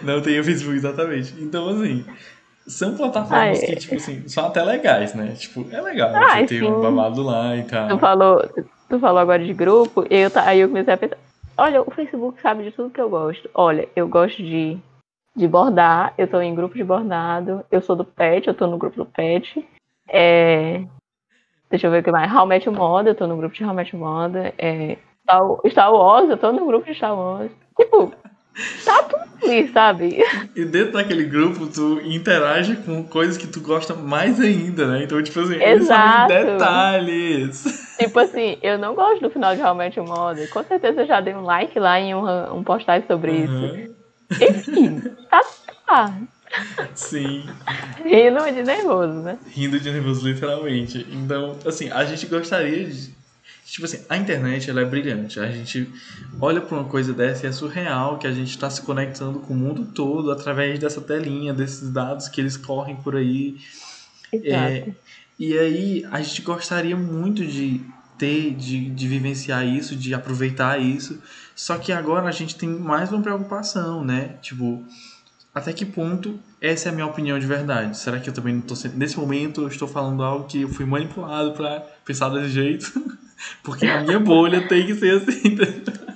Não 0.03 0.21
tem 0.21 0.39
o 0.39 0.43
Facebook, 0.43 0.75
exatamente. 0.75 1.33
Então, 1.39 1.69
assim, 1.69 2.03
são 2.67 2.95
plataformas 2.95 3.59
Ai. 3.59 3.65
que, 3.65 3.75
tipo 3.77 3.95
assim, 3.95 4.27
são 4.27 4.45
até 4.45 4.61
legais, 4.61 5.13
né? 5.13 5.33
Tipo, 5.33 5.65
é 5.71 5.81
legal 5.81 6.11
Ai, 6.13 6.47
você 6.47 6.59
ter 6.59 6.63
um 6.63 6.81
babado 6.81 7.23
lá 7.23 7.55
e 7.55 7.63
tal. 7.63 7.87
Tu 7.87 7.97
falou, 7.97 8.49
tu 8.89 8.99
falou 8.99 9.19
agora 9.19 9.43
de 9.43 9.53
grupo, 9.53 10.05
e 10.09 10.17
eu, 10.17 10.31
aí 10.35 10.59
eu 10.59 10.67
comecei 10.67 10.93
a 10.93 10.97
pensar, 10.97 11.17
olha, 11.57 11.81
o 11.81 11.89
Facebook 11.91 12.41
sabe 12.41 12.63
de 12.63 12.71
tudo 12.71 12.89
que 12.89 12.99
eu 12.99 13.09
gosto. 13.09 13.49
Olha, 13.53 13.87
eu 13.95 14.07
gosto 14.07 14.43
de, 14.43 14.77
de 15.35 15.47
bordar, 15.47 16.13
eu 16.17 16.27
tô 16.27 16.41
em 16.41 16.53
grupo 16.53 16.75
de 16.75 16.83
bordado, 16.83 17.63
eu 17.71 17.81
sou 17.81 17.95
do 17.95 18.03
PET, 18.03 18.47
eu 18.47 18.53
tô 18.53 18.67
no 18.67 18.77
grupo 18.77 18.97
do 18.97 19.05
PET. 19.05 19.65
É, 20.09 20.83
deixa 21.69 21.87
eu 21.87 21.91
ver 21.91 22.01
o 22.01 22.03
que 22.03 22.11
mais. 22.11 22.31
How 22.33 22.45
Met 22.45 22.69
Moda, 22.69 23.11
eu 23.11 23.15
tô 23.15 23.27
no 23.27 23.37
grupo 23.37 23.55
de 23.55 23.63
How 23.63 23.73
Met 23.73 23.95
Moda. 23.95 24.53
É, 24.57 24.97
Star 25.69 25.93
Wars, 25.93 26.29
eu 26.29 26.37
tô 26.37 26.51
no 26.51 26.65
grupo 26.65 26.85
de 26.85 26.95
Star 26.95 27.15
Wars. 27.15 27.51
Tipo, 27.79 28.11
tá 28.83 29.03
tudo 29.03 29.27
ali, 29.43 29.67
sabe? 29.71 30.23
E 30.55 30.65
dentro 30.65 30.93
daquele 30.93 31.23
grupo, 31.23 31.67
tu 31.67 32.01
interage 32.03 32.75
com 32.77 33.03
coisas 33.03 33.37
que 33.37 33.47
tu 33.47 33.61
gosta 33.61 33.93
mais 33.93 34.39
ainda, 34.39 34.87
né? 34.87 35.03
Então, 35.03 35.21
tipo 35.21 35.39
assim, 35.39 35.61
Exato. 35.61 36.33
eles 36.33 36.45
detalhes. 36.45 37.95
Tipo 37.97 38.19
assim, 38.19 38.57
eu 38.61 38.77
não 38.77 38.95
gosto 38.95 39.21
do 39.21 39.29
final 39.29 39.55
de 39.55 39.61
Realmente 39.61 39.99
Moda. 39.99 40.45
Com 40.47 40.63
certeza 40.63 41.01
eu 41.01 41.07
já 41.07 41.21
dei 41.21 41.33
um 41.33 41.43
like 41.43 41.77
lá 41.79 41.99
em 41.99 42.13
um, 42.13 42.55
um 42.55 42.63
postagem 42.63 43.07
sobre 43.07 43.31
uhum. 43.31 43.75
isso. 43.75 43.97
Enfim, 44.43 45.01
tá, 45.29 45.41
tá. 45.85 46.13
Sim. 46.93 47.45
Rindo 48.03 48.43
de 48.51 48.63
nervoso, 48.63 49.21
né? 49.21 49.37
Rindo 49.49 49.79
de 49.79 49.91
nervoso, 49.91 50.27
literalmente. 50.27 51.05
Então, 51.11 51.57
assim, 51.65 51.89
a 51.91 52.03
gente 52.05 52.25
gostaria 52.25 52.85
de 52.85 53.13
Tipo 53.67 53.85
assim, 53.85 53.99
a 54.07 54.15
internet 54.15 54.69
ela 54.69 54.79
é 54.79 54.85
brilhante. 54.85 55.41
A 55.41 55.51
gente 55.51 55.91
olha 56.39 56.61
para 56.61 56.77
uma 56.77 56.85
coisa 56.85 57.13
dessa 57.13 57.45
e 57.45 57.49
é 57.49 57.51
surreal 57.51 58.17
que 58.17 58.25
a 58.25 58.31
gente 58.31 58.49
está 58.49 58.69
se 58.69 58.81
conectando 58.81 59.39
com 59.39 59.53
o 59.53 59.57
mundo 59.57 59.85
todo 59.93 60.31
através 60.31 60.79
dessa 60.79 61.01
telinha, 61.01 61.53
desses 61.53 61.91
dados 61.91 62.29
que 62.29 62.39
eles 62.39 62.55
correm 62.55 62.95
por 62.95 63.17
aí. 63.17 63.57
É, 64.33 64.93
e 65.37 65.57
aí 65.57 66.05
a 66.09 66.21
gente 66.21 66.41
gostaria 66.43 66.95
muito 66.95 67.45
de 67.45 67.81
ter, 68.17 68.51
de, 68.55 68.89
de 68.89 69.07
vivenciar 69.07 69.67
isso, 69.67 69.97
de 69.97 70.13
aproveitar 70.13 70.79
isso. 70.79 71.21
Só 71.53 71.77
que 71.77 71.91
agora 71.91 72.29
a 72.29 72.31
gente 72.31 72.55
tem 72.55 72.69
mais 72.69 73.11
uma 73.11 73.21
preocupação, 73.21 74.01
né? 74.01 74.37
Tipo, 74.41 74.81
até 75.53 75.73
que 75.73 75.85
ponto 75.85 76.39
essa 76.61 76.87
é 76.87 76.91
a 76.93 76.95
minha 76.95 77.05
opinião 77.05 77.37
de 77.37 77.45
verdade? 77.45 77.97
Será 77.97 78.17
que 78.17 78.29
eu 78.29 78.33
também 78.33 78.53
não 78.53 78.61
estou 78.61 78.77
sendo. 78.77 78.95
Nesse 78.95 79.19
momento 79.19 79.63
eu 79.63 79.67
estou 79.67 79.89
falando 79.89 80.23
algo 80.23 80.47
que 80.47 80.61
eu 80.61 80.69
fui 80.69 80.85
manipulado 80.85 81.51
para 81.51 81.81
pensar 82.05 82.29
desse 82.29 82.51
jeito? 82.51 82.93
Porque 83.63 83.85
a 83.85 84.01
minha 84.01 84.19
bolha 84.19 84.67
tem 84.67 84.85
que 84.85 84.95
ser 84.95 85.17
assim. 85.17 85.57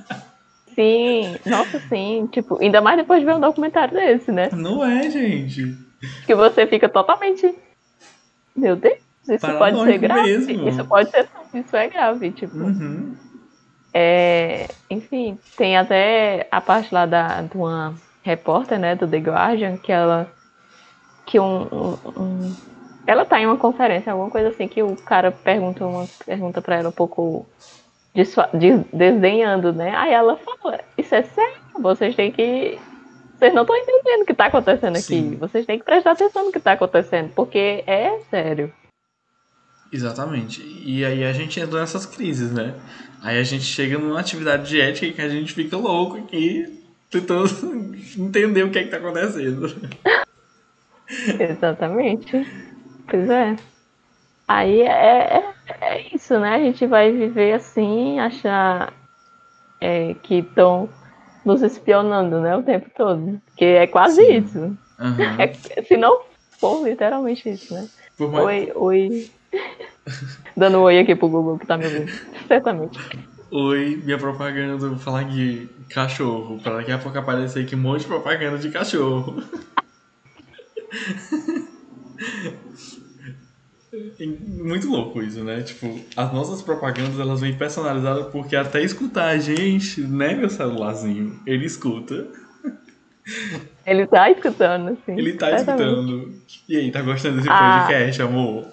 Sim, 0.73 1.35
nossa, 1.45 1.79
sim. 1.89 2.27
Tipo, 2.31 2.57
ainda 2.61 2.79
mais 2.79 2.97
depois 2.97 3.19
de 3.19 3.25
ver 3.25 3.35
um 3.35 3.41
documentário 3.41 3.93
desse, 3.93 4.31
né? 4.31 4.49
Não 4.53 4.83
é, 4.83 5.09
gente. 5.09 5.77
Que 6.25 6.33
você 6.33 6.65
fica 6.65 6.87
totalmente. 6.87 7.53
Meu 8.55 8.75
Deus, 8.75 8.97
isso 9.29 9.47
pode 9.57 9.83
ser 9.83 9.97
grave. 9.97 10.21
Mesmo. 10.47 10.69
Isso 10.69 10.85
pode 10.85 11.11
ser. 11.11 11.27
Isso 11.53 11.75
é 11.75 11.87
grave, 11.87 12.31
tipo. 12.31 12.57
Uhum. 12.57 13.15
É, 13.93 14.69
enfim, 14.89 15.37
tem 15.57 15.77
até 15.77 16.47
a 16.49 16.61
parte 16.61 16.93
lá 16.93 17.05
da, 17.05 17.41
de 17.41 17.57
uma 17.57 17.93
repórter, 18.23 18.79
né, 18.79 18.95
do 18.95 19.07
The 19.07 19.17
Guardian, 19.17 19.77
que 19.77 19.91
ela. 19.91 20.31
Que 21.25 21.39
um, 21.39 21.63
um, 21.63 21.97
um 22.17 22.55
ela 23.05 23.25
tá 23.25 23.39
em 23.39 23.45
uma 23.45 23.57
conferência, 23.57 24.11
alguma 24.11 24.29
coisa 24.29 24.49
assim, 24.49 24.67
que 24.67 24.81
o 24.83 24.95
cara 24.95 25.31
pergunta 25.31 25.85
uma 25.85 26.07
pergunta 26.25 26.61
para 26.61 26.77
ela 26.77 26.89
um 26.89 26.93
pouco 26.93 27.45
desdenhando, 28.93 29.73
né? 29.73 29.95
Aí 29.95 30.13
ela 30.13 30.37
falou, 30.37 30.77
isso 30.97 31.15
é 31.15 31.23
sério, 31.23 31.61
vocês 31.79 32.15
têm 32.15 32.31
que. 32.31 32.77
Vocês 33.37 33.53
não 33.53 33.63
estão 33.63 33.75
entendendo 33.75 34.21
o 34.21 34.25
que 34.25 34.33
está 34.33 34.45
acontecendo 34.45 34.95
aqui. 34.95 35.01
Sim. 35.01 35.35
Vocês 35.37 35.65
têm 35.65 35.79
que 35.79 35.85
prestar 35.85 36.11
atenção 36.11 36.45
no 36.45 36.51
que 36.51 36.59
está 36.59 36.73
acontecendo, 36.73 37.31
porque 37.33 37.83
é 37.87 38.19
sério. 38.29 38.71
Exatamente. 39.91 40.61
E 40.85 41.03
aí 41.03 41.23
a 41.23 41.33
gente 41.33 41.59
entra 41.59 41.79
nessas 41.79 42.05
crises, 42.05 42.51
né? 42.51 42.75
Aí 43.21 43.39
a 43.39 43.43
gente 43.43 43.63
chega 43.63 43.97
numa 43.97 44.19
atividade 44.19 44.69
de 44.69 44.79
ética 44.79 45.11
que 45.11 45.21
a 45.21 45.29
gente 45.29 45.53
fica 45.53 45.75
louco 45.75 46.17
aqui, 46.17 46.81
tentando 47.09 47.49
entender 48.17 48.63
o 48.63 48.69
que 48.69 48.79
é 48.79 48.83
que 48.83 48.89
tá 48.89 48.97
acontecendo. 48.97 49.67
Exatamente. 51.39 52.70
Pois 53.07 53.29
é. 53.29 53.55
Aí 54.47 54.81
é, 54.81 54.87
é, 54.87 55.53
é, 55.79 56.15
isso, 56.15 56.37
né? 56.39 56.55
A 56.55 56.59
gente 56.59 56.85
vai 56.85 57.11
viver 57.11 57.53
assim, 57.53 58.19
achar 58.19 58.91
é, 59.79 60.13
que 60.15 60.39
estão 60.39 60.89
nos 61.45 61.61
espionando, 61.61 62.41
né? 62.41 62.57
O 62.57 62.63
tempo 62.63 62.89
todo. 62.95 63.41
Porque 63.45 63.63
é 63.63 63.87
quase 63.87 64.25
Sim. 64.25 64.37
isso. 64.37 64.59
Uhum. 64.59 65.39
É, 65.39 65.53
se 65.83 65.95
não 65.95 66.21
for 66.59 66.85
literalmente 66.85 67.49
isso, 67.49 67.73
né? 67.73 67.87
Mais... 68.19 68.45
Oi, 68.45 68.71
oi. 68.75 69.31
Dando 70.55 70.81
oi 70.81 70.99
aqui 70.99 71.15
pro 71.15 71.29
Google 71.29 71.57
que 71.57 71.65
tá 71.65 71.77
me 71.77 71.85
ouvindo. 71.85 72.11
Certamente. 72.47 72.99
Oi, 73.51 74.01
minha 74.03 74.17
propaganda, 74.17 74.77
vou 74.77 74.97
falar 74.97 75.23
de 75.23 75.69
cachorro. 75.89 76.59
Pra 76.61 76.75
daqui 76.75 76.91
a 76.91 76.97
pouco 76.97 77.17
aparecer 77.17 77.63
aqui 77.63 77.75
um 77.75 77.79
monte 77.79 78.01
de 78.01 78.07
propaganda 78.07 78.57
de 78.57 78.69
cachorro. 78.69 79.41
Muito 84.47 84.89
louco 84.89 85.21
isso, 85.21 85.43
né? 85.43 85.61
Tipo, 85.61 85.99
as 86.15 86.33
nossas 86.33 86.61
propagandas 86.61 87.19
elas 87.19 87.41
vêm 87.41 87.53
personalizadas 87.53 88.27
porque 88.27 88.55
até 88.55 88.81
escutar 88.81 89.27
a 89.27 89.37
gente, 89.37 90.01
né, 90.01 90.33
meu 90.33 90.49
celularzinho, 90.49 91.39
ele 91.45 91.65
escuta. 91.65 92.27
Ele 93.85 94.07
tá 94.07 94.31
escutando, 94.31 94.97
sim. 95.05 95.17
Ele 95.17 95.33
tá 95.33 95.51
escutando. 95.51 96.33
E 96.67 96.77
aí, 96.77 96.91
tá 96.91 97.01
gostando 97.01 97.37
desse 97.37 97.49
ah, 97.49 97.85
podcast, 97.87 98.21
amor? 98.21 98.65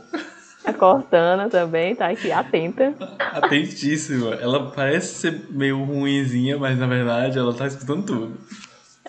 A 0.64 0.72
Cortana 0.72 1.48
também 1.48 1.94
tá 1.94 2.08
aqui, 2.08 2.30
atenta. 2.30 2.94
Atentíssima. 3.18 4.34
Ela 4.34 4.70
parece 4.70 5.14
ser 5.14 5.46
meio 5.50 5.82
ruinzinha, 5.82 6.58
mas 6.58 6.78
na 6.78 6.86
verdade 6.86 7.38
ela 7.38 7.54
tá 7.54 7.66
escutando 7.66 8.04
tudo. 8.04 8.38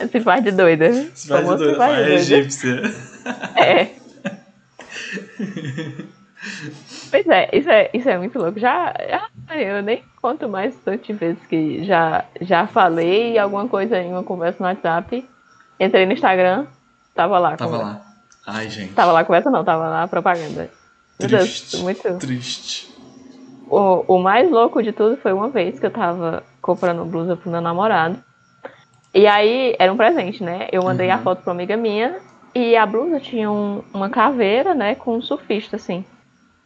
Se 0.10 0.20
faz 0.22 0.43
de 0.43 0.51
doida. 0.51 0.91
Se 1.14 1.28
faz 1.28 1.47
de 1.47 1.57
doida, 1.57 1.76
faz 1.76 1.97
de 1.97 2.03
doida. 2.03 2.14
É 2.14 2.16
egípcia. 2.16 2.82
É. 3.55 3.98
Pois 7.12 7.28
é, 7.28 7.49
isso 7.51 7.70
é, 7.70 7.89
isso 7.93 8.10
é 8.10 8.18
muito 8.18 8.39
louco. 8.39 8.60
Já, 8.60 8.93
já 9.10 9.57
eu 9.57 9.82
nem 9.82 10.03
conto 10.22 10.47
mais 10.47 10.76
tantas 10.78 11.16
vezes 11.18 11.43
que 11.47 11.84
já, 11.84 12.24
já 12.39 12.66
falei 12.66 13.38
alguma 13.38 13.68
coisa 13.68 13.97
em 13.97 14.12
uma 14.12 14.24
conversa 14.24 14.64
no 14.64 14.70
WhatsApp. 14.70 15.28
Entrei 15.80 16.05
no 16.05 16.14
Instagram, 16.14 16.66
tava 17.14 17.38
lá. 17.39 17.57
Tava 17.57 17.78
conversa. 17.78 17.99
lá. 17.99 18.05
Ai, 18.47 18.70
gente. 18.70 18.93
Tava 18.93 19.12
lá 19.12 19.24
conversa 19.24 19.49
não, 19.49 19.64
tava 19.64 19.88
lá 19.89 20.07
propaganda. 20.07 20.70
Triste, 21.18 21.72
Deus, 21.72 21.84
muito 21.84 22.18
triste. 22.20 22.89
O, 23.70 24.16
o 24.16 24.20
mais 24.20 24.49
louco 24.49 24.82
de 24.82 24.91
tudo 24.91 25.18
foi 25.18 25.34
uma 25.34 25.49
vez 25.49 25.80
que 25.80 25.86
eu 25.86 25.91
tava 25.91 26.43
comprando 26.62 27.05
blusa 27.05 27.36
pro 27.36 27.51
meu 27.51 27.62
namorado. 27.62 28.18
E 29.14 29.28
aí, 29.28 29.76
era 29.78 29.91
um 29.91 29.97
presente, 29.97 30.43
né? 30.43 30.68
Eu 30.72 30.84
mandei 30.84 31.10
uhum. 31.10 31.16
a 31.16 31.18
foto 31.18 31.41
pra 31.41 31.51
uma 31.51 31.57
amiga 31.57 31.76
minha 31.76 32.20
e 32.55 32.75
a 32.75 32.85
blusa 32.85 33.19
tinha 33.19 33.49
um, 33.51 33.83
uma 33.93 34.09
caveira, 34.09 34.73
né, 34.73 34.95
com 34.95 35.17
um 35.17 35.21
surfista, 35.21 35.75
assim. 35.75 36.05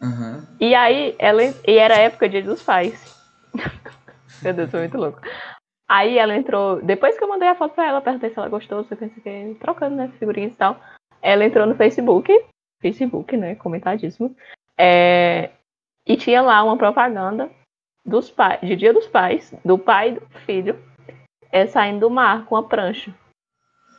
Uhum. 0.02 0.46
E 0.60 0.76
aí, 0.76 1.16
ela, 1.18 1.42
e 1.44 1.78
era 1.78 1.96
a 1.96 2.00
época 2.00 2.30
dia 2.30 2.44
dos 2.44 2.62
pais. 2.62 3.16
Meu 4.42 4.54
Deus, 4.54 4.70
foi 4.70 4.82
muito 4.82 4.98
louco. 4.98 5.22
Aí 5.88 6.18
ela 6.18 6.36
entrou, 6.36 6.82
depois 6.82 7.18
que 7.18 7.24
eu 7.24 7.30
mandei 7.30 7.48
a 7.48 7.56
foto 7.56 7.76
pra 7.76 7.88
ela, 7.88 8.02
perguntei 8.02 8.30
se 8.30 8.38
ela 8.38 8.50
gostou, 8.50 8.84
se 8.84 8.94
eu 8.94 8.98
pensei 8.98 9.22
que 9.22 9.60
trocando, 9.60 9.96
né, 9.96 10.12
figurinhas 10.20 10.54
e 10.54 10.58
tal. 10.58 10.80
Ela 11.22 11.46
entrou 11.46 11.66
no 11.66 11.76
Facebook 11.76 12.34
Facebook, 12.84 13.38
né? 13.38 13.56
Comentadíssimo. 13.56 14.36
É, 14.78 15.52
e 16.06 16.18
tinha 16.18 16.42
lá 16.42 16.62
uma 16.64 16.78
propaganda 16.78 17.50
dos 18.06 18.30
pais, 18.30 18.60
de 18.62 18.76
Dia 18.76 18.94
dos 18.94 19.08
Pais, 19.08 19.56
do 19.64 19.78
pai 19.78 20.10
e 20.10 20.20
do 20.20 20.40
filho, 20.46 20.78
é, 21.50 21.66
saindo 21.66 22.02
do 22.02 22.10
mar 22.10 22.46
com 22.46 22.58
a 22.58 22.64
prancha. 22.64 23.14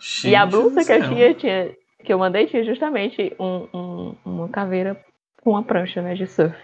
Gente 0.04 0.28
e 0.28 0.36
a 0.36 0.44
blusa 0.44 0.84
que 0.84 0.92
eu 0.92 1.08
tinha, 1.08 1.34
tinha, 1.34 1.72
que 2.04 2.12
eu 2.12 2.18
mandei, 2.18 2.46
tinha 2.46 2.62
justamente 2.62 3.34
um, 3.40 3.66
um- 3.72 4.14
uma 4.24 4.48
caveira 4.50 5.00
com 5.42 5.50
uma 5.50 5.62
prancha, 5.62 6.02
né, 6.02 6.14
de 6.14 6.26
surf. 6.26 6.54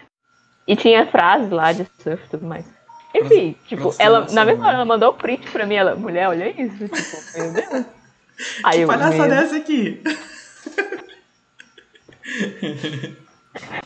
E 0.67 0.75
tinha 0.75 1.07
frases 1.07 1.49
lá 1.49 1.71
de 1.71 1.85
surf 1.99 2.23
e 2.23 2.29
tudo 2.29 2.45
mais. 2.45 2.65
Enfim, 3.15 3.53
Pra- 3.53 3.67
tipo, 3.67 3.93
pra 3.95 4.05
ela, 4.05 4.31
na 4.31 4.45
mesma 4.45 4.65
hora, 4.67 4.75
ela 4.75 4.85
mandou 4.85 5.09
o 5.09 5.13
print 5.13 5.49
pra 5.51 5.65
mim, 5.65 5.73
ela, 5.75 5.95
mulher, 5.95 6.29
olha 6.29 6.49
isso, 6.49 6.87
tipo, 6.87 7.17
meu 7.35 7.51
Deus. 7.51 7.65
Aí 8.63 8.77
Que 8.77 8.83
eu, 8.83 8.87
palhaçada 8.87 9.25
meu, 9.25 9.33
é 9.33 9.43
essa 9.43 9.57
aqui? 9.57 10.01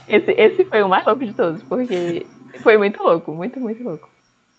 esse, 0.08 0.32
esse 0.32 0.66
foi 0.66 0.84
o 0.84 0.90
mais 0.90 1.06
louco 1.06 1.26
de 1.26 1.34
todos, 1.34 1.64
porque 1.64 2.26
foi 2.62 2.78
muito 2.78 3.02
louco, 3.02 3.32
muito, 3.34 3.60
muito 3.60 3.84
louco. 3.84 4.10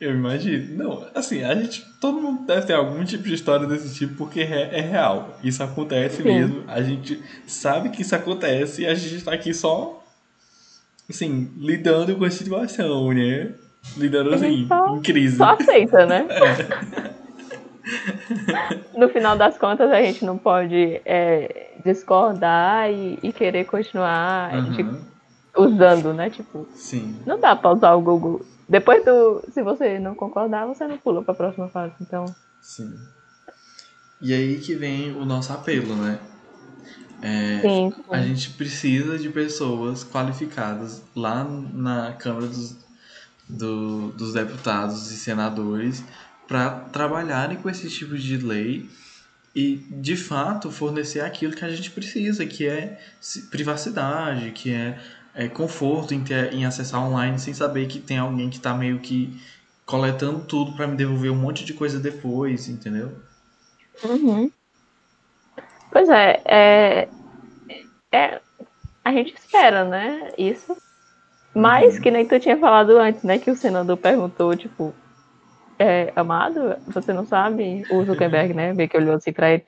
Eu 0.00 0.12
imagino. 0.14 0.76
Não, 0.76 1.06
assim, 1.14 1.42
a 1.42 1.54
gente. 1.54 1.82
Todo 2.00 2.20
mundo 2.20 2.46
deve 2.46 2.66
ter 2.66 2.74
algum 2.74 3.02
tipo 3.04 3.24
de 3.24 3.34
história 3.34 3.66
desse 3.66 3.94
tipo, 3.94 4.14
porque 4.14 4.40
é, 4.40 4.78
é 4.78 4.80
real. 4.80 5.38
Isso 5.42 5.62
acontece 5.62 6.18
Sim. 6.22 6.24
mesmo. 6.24 6.64
A 6.68 6.82
gente 6.82 7.22
sabe 7.46 7.88
que 7.88 8.02
isso 8.02 8.14
acontece 8.14 8.82
e 8.82 8.86
a 8.86 8.94
gente 8.94 9.24
tá 9.24 9.32
aqui 9.32 9.54
só. 9.54 10.02
Assim, 11.08 11.50
lidando 11.56 12.14
com 12.16 12.24
a 12.24 12.30
situação, 12.30 13.12
né? 13.12 13.54
Lidando 13.96 14.34
assim, 14.34 14.66
só- 14.66 14.96
em 14.96 15.00
crise. 15.00 15.36
Só 15.36 15.50
aceita, 15.52 16.04
né? 16.06 16.26
É. 17.22 17.26
No 18.96 19.08
final 19.10 19.36
das 19.36 19.56
contas, 19.56 19.90
a 19.92 20.02
gente 20.02 20.24
não 20.24 20.36
pode 20.36 21.00
é, 21.04 21.68
discordar 21.84 22.90
e, 22.90 23.16
e 23.22 23.32
querer 23.32 23.64
continuar 23.64 24.50
tipo, 24.74 24.90
Aham, 24.90 25.00
usando, 25.56 26.12
né? 26.12 26.28
Tipo, 26.30 26.66
Sim. 26.74 27.14
não 27.24 27.38
dá 27.38 27.54
pra 27.54 27.72
usar 27.72 27.94
o 27.94 28.00
Google. 28.00 28.40
Depois 28.68 29.04
do. 29.04 29.42
Se 29.52 29.62
você 29.62 29.98
não 29.98 30.14
concordar, 30.14 30.66
você 30.66 30.86
não 30.86 30.98
pula 30.98 31.22
pra 31.22 31.34
próxima 31.34 31.68
fase. 31.68 31.92
Então, 32.00 32.24
Sim. 32.60 32.92
E 34.20 34.32
aí 34.32 34.58
que 34.58 34.74
vem 34.74 35.12
o 35.14 35.24
nosso 35.24 35.52
apelo, 35.52 35.94
né? 35.94 36.18
É, 37.22 37.60
sim. 37.60 37.92
A 38.10 38.20
gente 38.20 38.50
precisa 38.50 39.18
de 39.18 39.28
pessoas 39.30 40.04
qualificadas 40.04 41.02
lá 41.14 41.44
na 41.44 42.12
Câmara 42.14 42.46
dos, 42.46 42.76
do- 43.48 44.12
dos 44.12 44.32
Deputados 44.32 45.10
e 45.10 45.16
Senadores 45.16 46.02
para 46.48 46.70
trabalharem 46.70 47.56
com 47.58 47.68
esse 47.70 47.88
tipo 47.88 48.16
de 48.18 48.36
lei 48.38 48.88
e, 49.54 49.76
de 49.90 50.16
fato, 50.16 50.70
fornecer 50.70 51.20
aquilo 51.20 51.54
que 51.54 51.64
a 51.64 51.70
gente 51.70 51.90
precisa, 51.90 52.44
que 52.44 52.66
é 52.66 53.00
privacidade, 53.50 54.50
que 54.52 54.72
é, 54.72 54.98
é 55.36 55.48
conforto 55.48 56.14
em, 56.14 56.24
ter, 56.24 56.52
em 56.54 56.64
acessar 56.64 57.00
online 57.00 57.38
sem 57.38 57.52
saber 57.52 57.86
que 57.86 58.00
tem 58.00 58.18
alguém 58.18 58.48
que 58.48 58.56
está 58.56 58.72
meio 58.72 58.98
que 58.98 59.38
coletando 59.84 60.40
tudo 60.40 60.72
para 60.72 60.86
me 60.86 60.96
devolver 60.96 61.30
um 61.30 61.36
monte 61.36 61.64
de 61.64 61.74
coisa 61.74 62.00
depois, 62.00 62.68
entendeu? 62.68 63.12
Uhum. 64.02 64.50
Pois 65.92 66.08
é, 66.08 66.40
é, 66.44 67.08
é. 68.10 68.40
A 69.04 69.12
gente 69.12 69.34
espera, 69.34 69.84
né? 69.84 70.32
Isso. 70.36 70.76
Mas, 71.54 71.96
Uhum. 71.96 72.02
que 72.02 72.10
nem 72.10 72.26
tu 72.26 72.40
tinha 72.40 72.58
falado 72.58 72.98
antes, 72.98 73.22
né? 73.22 73.38
Que 73.38 73.50
o 73.50 73.56
senador 73.56 73.96
perguntou, 73.96 74.56
tipo, 74.56 74.92
é, 75.78 76.12
amado, 76.16 76.76
você 76.88 77.12
não 77.12 77.24
sabe? 77.24 77.84
O 77.90 78.04
Zuckerberg, 78.04 78.52
né? 78.52 78.72
Vê 78.74 78.88
que 78.88 78.96
olhou 78.96 79.14
assim 79.14 79.32
pra 79.32 79.52
ele. 79.52 79.64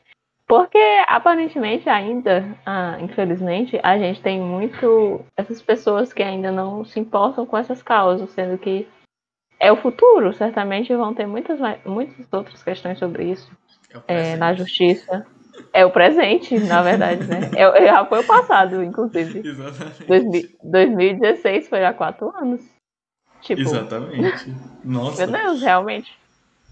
Porque, 0.48 0.78
aparentemente, 1.06 1.90
ainda, 1.90 2.56
ah, 2.64 2.96
infelizmente, 3.00 3.78
a 3.82 3.98
gente 3.98 4.22
tem 4.22 4.40
muito 4.40 5.22
essas 5.36 5.60
pessoas 5.60 6.10
que 6.10 6.22
ainda 6.22 6.50
não 6.50 6.86
se 6.86 6.98
importam 6.98 7.44
com 7.44 7.58
essas 7.58 7.82
causas, 7.82 8.30
sendo 8.30 8.56
que 8.56 8.88
é 9.60 9.70
o 9.70 9.76
futuro. 9.76 10.32
Certamente 10.32 10.94
vão 10.96 11.12
ter 11.12 11.26
muitas, 11.26 11.58
muitas 11.84 12.26
outras 12.32 12.62
questões 12.62 12.98
sobre 12.98 13.30
isso 13.30 13.50
É 14.06 14.30
é, 14.32 14.36
na 14.36 14.54
justiça. 14.54 15.26
É 15.72 15.84
o 15.84 15.90
presente, 15.90 16.58
na 16.58 16.82
verdade, 16.82 17.24
né? 17.26 17.50
É, 17.54 17.62
é- 17.64 17.86
já 17.88 18.06
foi 18.06 18.20
o 18.20 18.26
passado, 18.26 18.82
inclusive. 18.82 19.40
Exatamente. 19.46 20.06
2000 20.06 20.48
2016 20.64 21.68
foi 21.68 21.84
há 21.84 21.92
quatro 21.92 22.32
anos. 22.34 22.62
Tipo, 23.42 23.60
Exatamente. 23.60 24.54
Nossa. 24.82 25.26
meu 25.26 25.42
Deus, 25.42 25.60
realmente. 25.60 26.10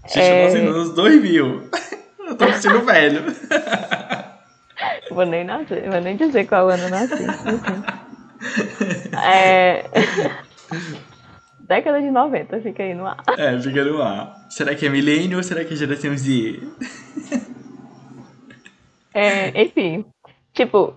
Gente, 0.07 0.19
É. 0.19 0.47
eu 0.47 0.51
tô 0.51 0.57
nos 0.57 0.75
anos 0.75 0.95
2000. 0.95 1.69
Eu 2.27 2.35
tô 2.35 2.45
me 2.45 2.53
sentindo 2.53 2.85
velho. 2.85 3.23
Vou 5.09 5.25
nem, 5.25 5.43
nascer, 5.43 5.89
vou 5.89 5.99
nem 6.01 6.15
dizer 6.15 6.45
qual 6.45 6.69
ano 6.69 6.83
eu 6.83 6.89
nasci. 6.89 7.25
É... 9.25 9.83
Década 11.67 11.99
de 11.99 12.11
90, 12.11 12.61
fica 12.61 12.83
aí 12.83 12.93
no 12.93 13.07
ar. 13.07 13.17
É, 13.37 13.59
fica 13.59 13.83
no 13.83 14.01
ar. 14.01 14.45
Será 14.49 14.75
que 14.75 14.85
é 14.85 14.89
milênio 14.89 15.37
ou 15.37 15.43
será 15.43 15.65
que 15.65 15.73
é 15.73 15.77
geração 15.77 16.15
Z? 16.15 16.61
É, 19.13 19.63
enfim, 19.63 20.05
tipo, 20.53 20.93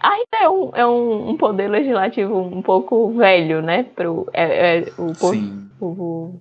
ainda 0.00 0.38
é 0.40 0.48
um, 0.48 0.70
é 0.74 0.86
um, 0.86 1.30
um 1.30 1.36
poder 1.36 1.68
legislativo 1.68 2.38
um 2.38 2.62
pouco 2.62 3.12
velho, 3.12 3.60
né? 3.60 3.82
Pro, 3.82 4.26
é, 4.32 4.78
é 4.78 4.92
o 4.96 5.14
Sim. 5.14 5.68
povo 5.78 6.40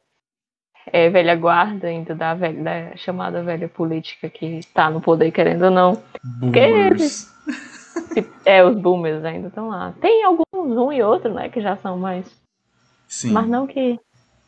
é, 0.92 1.10
velha 1.10 1.36
guarda 1.36 1.88
ainda 1.88 2.14
da, 2.16 2.34
velha, 2.34 2.64
da 2.64 2.96
chamada 2.98 3.42
velha 3.44 3.68
política 3.68 4.30
que 4.30 4.60
tá 4.74 4.90
no 4.90 5.02
poder 5.02 5.32
querendo 5.32 5.66
ou 5.66 5.72
não. 5.72 6.02
Boomers. 6.24 7.30
Se- 8.14 8.28
É, 8.46 8.64
os 8.64 8.76
boomers 8.76 9.24
ainda 9.24 9.48
estão 9.48 9.70
lá. 9.70 9.94
Tem 10.02 10.24
alguns, 10.24 10.46
um 10.54 10.92
e 10.92 11.02
outro, 11.02 11.34
né, 11.34 11.50
que 11.50 11.62
já 11.62 11.76
são 11.78 11.98
mais. 11.98 12.26
Sim. 13.08 13.32
Mas 13.34 13.48
não 13.48 13.68
que. 13.68 14.00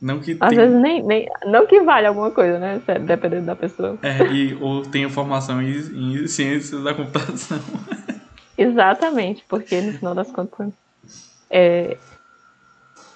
Não 0.01 0.19
que 0.19 0.35
Às 0.39 0.49
tem... 0.49 0.57
vezes 0.57 0.81
nem, 0.81 1.01
nem. 1.03 1.29
Não 1.45 1.65
que 1.65 1.81
vale 1.81 2.07
alguma 2.07 2.29
coisa, 2.31 2.59
né? 2.59 2.81
se- 2.85 2.99
Dependendo 2.99 3.45
da 3.45 3.55
pessoa. 3.55 3.97
É, 4.01 4.21
e, 4.33 4.53
ou 4.61 4.81
tenha 4.83 5.09
formação 5.09 5.61
em, 5.61 5.69
em 5.71 6.27
ciências 6.27 6.83
da 6.83 6.93
computação. 6.93 7.59
Exatamente, 8.57 9.43
porque 9.47 9.79
no 9.81 9.93
final 9.93 10.13
das 10.13 10.31
contas. 10.31 10.73
é, 11.49 11.97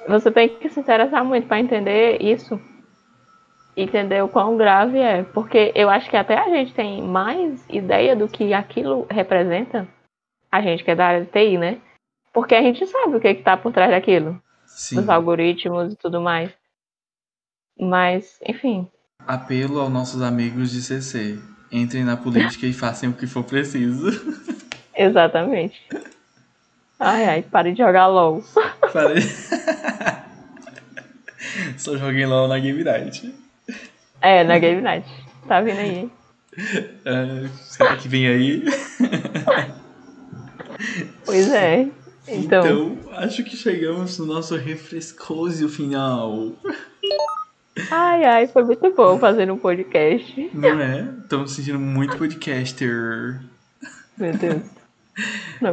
você 0.08 0.32
tem 0.32 0.50
que 0.50 0.70
se 0.70 0.80
interessar 0.80 1.24
muito 1.24 1.48
para 1.48 1.60
entender 1.60 2.22
isso. 2.22 2.60
Entender 3.78 4.24
o 4.24 4.28
quão 4.28 4.58
grave 4.58 4.98
é. 4.98 5.22
Porque 5.22 5.72
eu 5.76 5.88
acho 5.88 6.10
que 6.10 6.18
até 6.18 6.36
a 6.36 6.50
gente 6.50 6.74
tem 6.74 7.04
mais 7.04 7.64
ideia 7.70 8.16
do 8.16 8.28
que 8.28 8.52
aquilo 8.52 9.06
representa. 9.08 9.88
A 10.52 10.62
gente 10.62 10.84
que 10.84 10.90
é 10.90 10.96
da 10.96 11.06
área 11.06 11.24
de 11.24 11.32
TI, 11.32 11.60
né? 11.60 11.80
Porque 12.34 12.56
a 12.56 12.62
gente 12.64 12.88
sabe 12.88 13.16
o 13.16 13.20
que 13.20 13.28
está 13.28 13.56
por 13.56 13.72
trás 13.72 13.92
daquilo. 13.92 14.42
Sim. 14.66 14.96
Dos 14.96 15.08
algoritmos 15.08 15.94
e 15.94 15.96
tudo 15.96 16.20
mais. 16.20 16.52
Mas, 17.80 18.40
enfim. 18.48 18.88
Apelo 19.28 19.80
aos 19.80 19.92
nossos 19.92 20.24
amigos 20.24 20.72
de 20.72 20.82
CC. 20.82 21.38
Entrem 21.72 22.04
na 22.04 22.18
política 22.18 22.66
e 22.66 22.74
façam 22.74 23.12
o 23.12 23.14
que 23.14 23.28
for 23.28 23.44
preciso. 23.44 24.10
Exatamente. 24.98 25.80
Ai, 27.00 27.26
ai, 27.26 27.44
pare 27.44 27.74
de 27.74 27.78
jogar 27.78 28.08
LOL. 28.08 28.44
Parei. 28.92 29.22
Só 31.78 31.96
joguei 31.96 32.26
LOL 32.26 32.48
na 32.48 32.58
Game 32.58 32.84
Night. 32.84 33.47
É, 34.22 34.44
na 34.44 34.58
Game 34.60 34.82
Night. 34.82 35.08
Tá 35.48 35.62
vindo 35.62 35.80
aí. 35.80 35.96
hein? 36.00 36.12
É, 37.06 37.48
será 37.62 37.96
que 37.96 38.08
vem 38.08 38.28
aí? 38.28 38.64
Pois 41.26 41.52
é. 41.52 41.88
Então, 42.28 42.66
Então, 42.66 42.98
acho 43.14 43.44
que 43.44 43.56
chegamos 43.56 44.18
no 44.20 44.26
noso 44.26 44.56
refrescoso 44.58 45.70
final. 45.70 46.52
ai, 47.90 48.26
ai, 48.26 48.48
foi 48.48 48.64
muito 48.66 48.92
bom 48.94 49.18
fazer 49.18 49.50
um 49.52 49.58
podcast. 49.58 50.50
Não 50.54 50.80
é? 50.82 51.08
Estamos 51.24 51.52
sentindo 51.52 51.80
muito 51.80 52.18
podcaster. 52.18 53.40
Meu 54.18 54.34
Deus. 54.34 54.62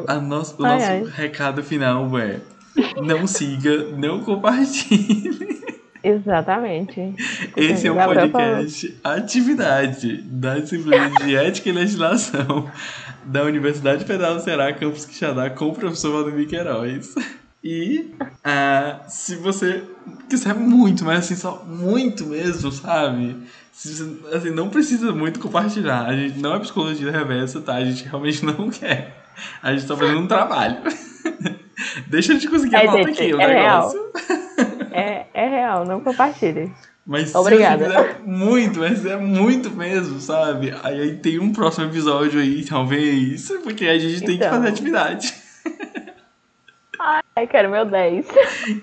A 0.06 0.14
nosso, 0.16 0.62
o 0.62 0.64
Ai, 0.64 0.72
nosso 0.74 0.86
ai. 0.86 1.04
recado 1.12 1.62
final 1.62 2.16
é: 2.18 2.40
não 3.02 3.26
siga, 3.26 3.90
não 3.96 4.20
compartilhe. 4.20 5.62
Exatamente. 6.04 7.14
Esse 7.56 7.86
é 7.88 7.92
um 7.92 7.94
Gabriel 7.94 8.28
podcast 8.28 8.94
atividade 9.02 10.18
da 10.22 10.58
disciplina 10.58 11.10
de 11.10 11.32
Ética 11.34 11.70
e 11.70 11.72
Legislação 11.72 12.70
da 13.24 13.42
Universidade 13.42 14.04
Federal 14.04 14.34
do 14.34 14.42
Ceará, 14.42 14.70
campus 14.74 15.06
Quixadá, 15.06 15.48
com 15.48 15.70
o 15.70 15.74
professor 15.74 16.12
Valdemir 16.12 16.46
Queiroz. 16.46 17.14
E 17.64 18.10
ah, 18.44 19.00
se 19.08 19.36
você 19.36 19.82
quiser 20.28 20.54
muito, 20.54 21.02
mas 21.06 21.20
assim, 21.20 21.36
só 21.36 21.64
muito 21.66 22.26
mesmo, 22.26 22.70
sabe? 22.70 23.38
Se 23.72 23.94
você, 23.94 24.36
assim, 24.36 24.50
não 24.50 24.68
precisa 24.68 25.10
muito 25.10 25.40
compartilhar. 25.40 26.04
A 26.04 26.14
gente 26.14 26.38
não 26.38 26.54
é 26.54 26.58
psicologia 26.58 27.10
reversa, 27.10 27.62
tá? 27.62 27.76
A 27.76 27.84
gente 27.84 28.04
realmente 28.04 28.44
não 28.44 28.68
quer. 28.70 29.24
A 29.62 29.72
gente 29.72 29.86
tá 29.86 29.96
fazendo 29.96 30.20
um 30.20 30.26
trabalho. 30.26 30.76
Deixa 32.06 32.32
a 32.32 32.34
gente 32.34 32.48
conseguir 32.48 32.76
É, 32.76 32.80
a 32.80 32.84
nota 32.84 33.08
aqui, 33.08 33.32
o 33.32 33.40
é 33.40 33.46
real. 33.46 33.90
É, 34.94 35.26
é 35.34 35.48
real, 35.48 35.84
não 35.84 36.00
compartilhe. 36.00 36.72
Mas 37.06 37.34
Obrigada. 37.34 37.84
Quiser, 37.84 38.20
muito, 38.24 38.80
mas 38.80 39.04
é 39.04 39.16
muito 39.16 39.70
mesmo, 39.70 40.18
sabe? 40.20 40.74
Aí, 40.82 41.00
aí, 41.00 41.16
tem 41.16 41.38
um 41.38 41.52
próximo 41.52 41.86
episódio 41.86 42.40
aí, 42.40 42.64
talvez, 42.64 43.52
porque 43.62 43.86
a 43.86 43.98
gente 43.98 44.16
então. 44.16 44.26
tem 44.26 44.38
que 44.38 44.44
fazer 44.44 44.56
então. 44.58 44.72
atividade. 44.72 45.34
Ai, 47.36 47.46
quero 47.46 47.70
meu 47.70 47.84
10. 47.84 48.26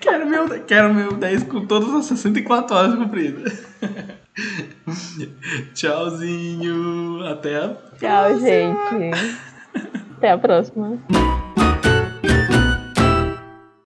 Quero 0.00 0.26
meu, 0.26 0.64
quero 0.64 0.94
meu 0.94 1.12
10 1.12 1.44
com 1.44 1.66
todas 1.66 1.92
as 1.94 2.06
64 2.06 2.76
horas 2.76 2.94
cumpridas. 2.94 3.66
Tchauzinho. 5.74 7.24
Até 7.26 7.56
a 7.56 7.68
Tchau, 7.98 8.28
próxima. 8.28 8.48
gente. 8.48 9.38
Até 10.16 10.30
a 10.30 10.38
próxima. 10.38 10.98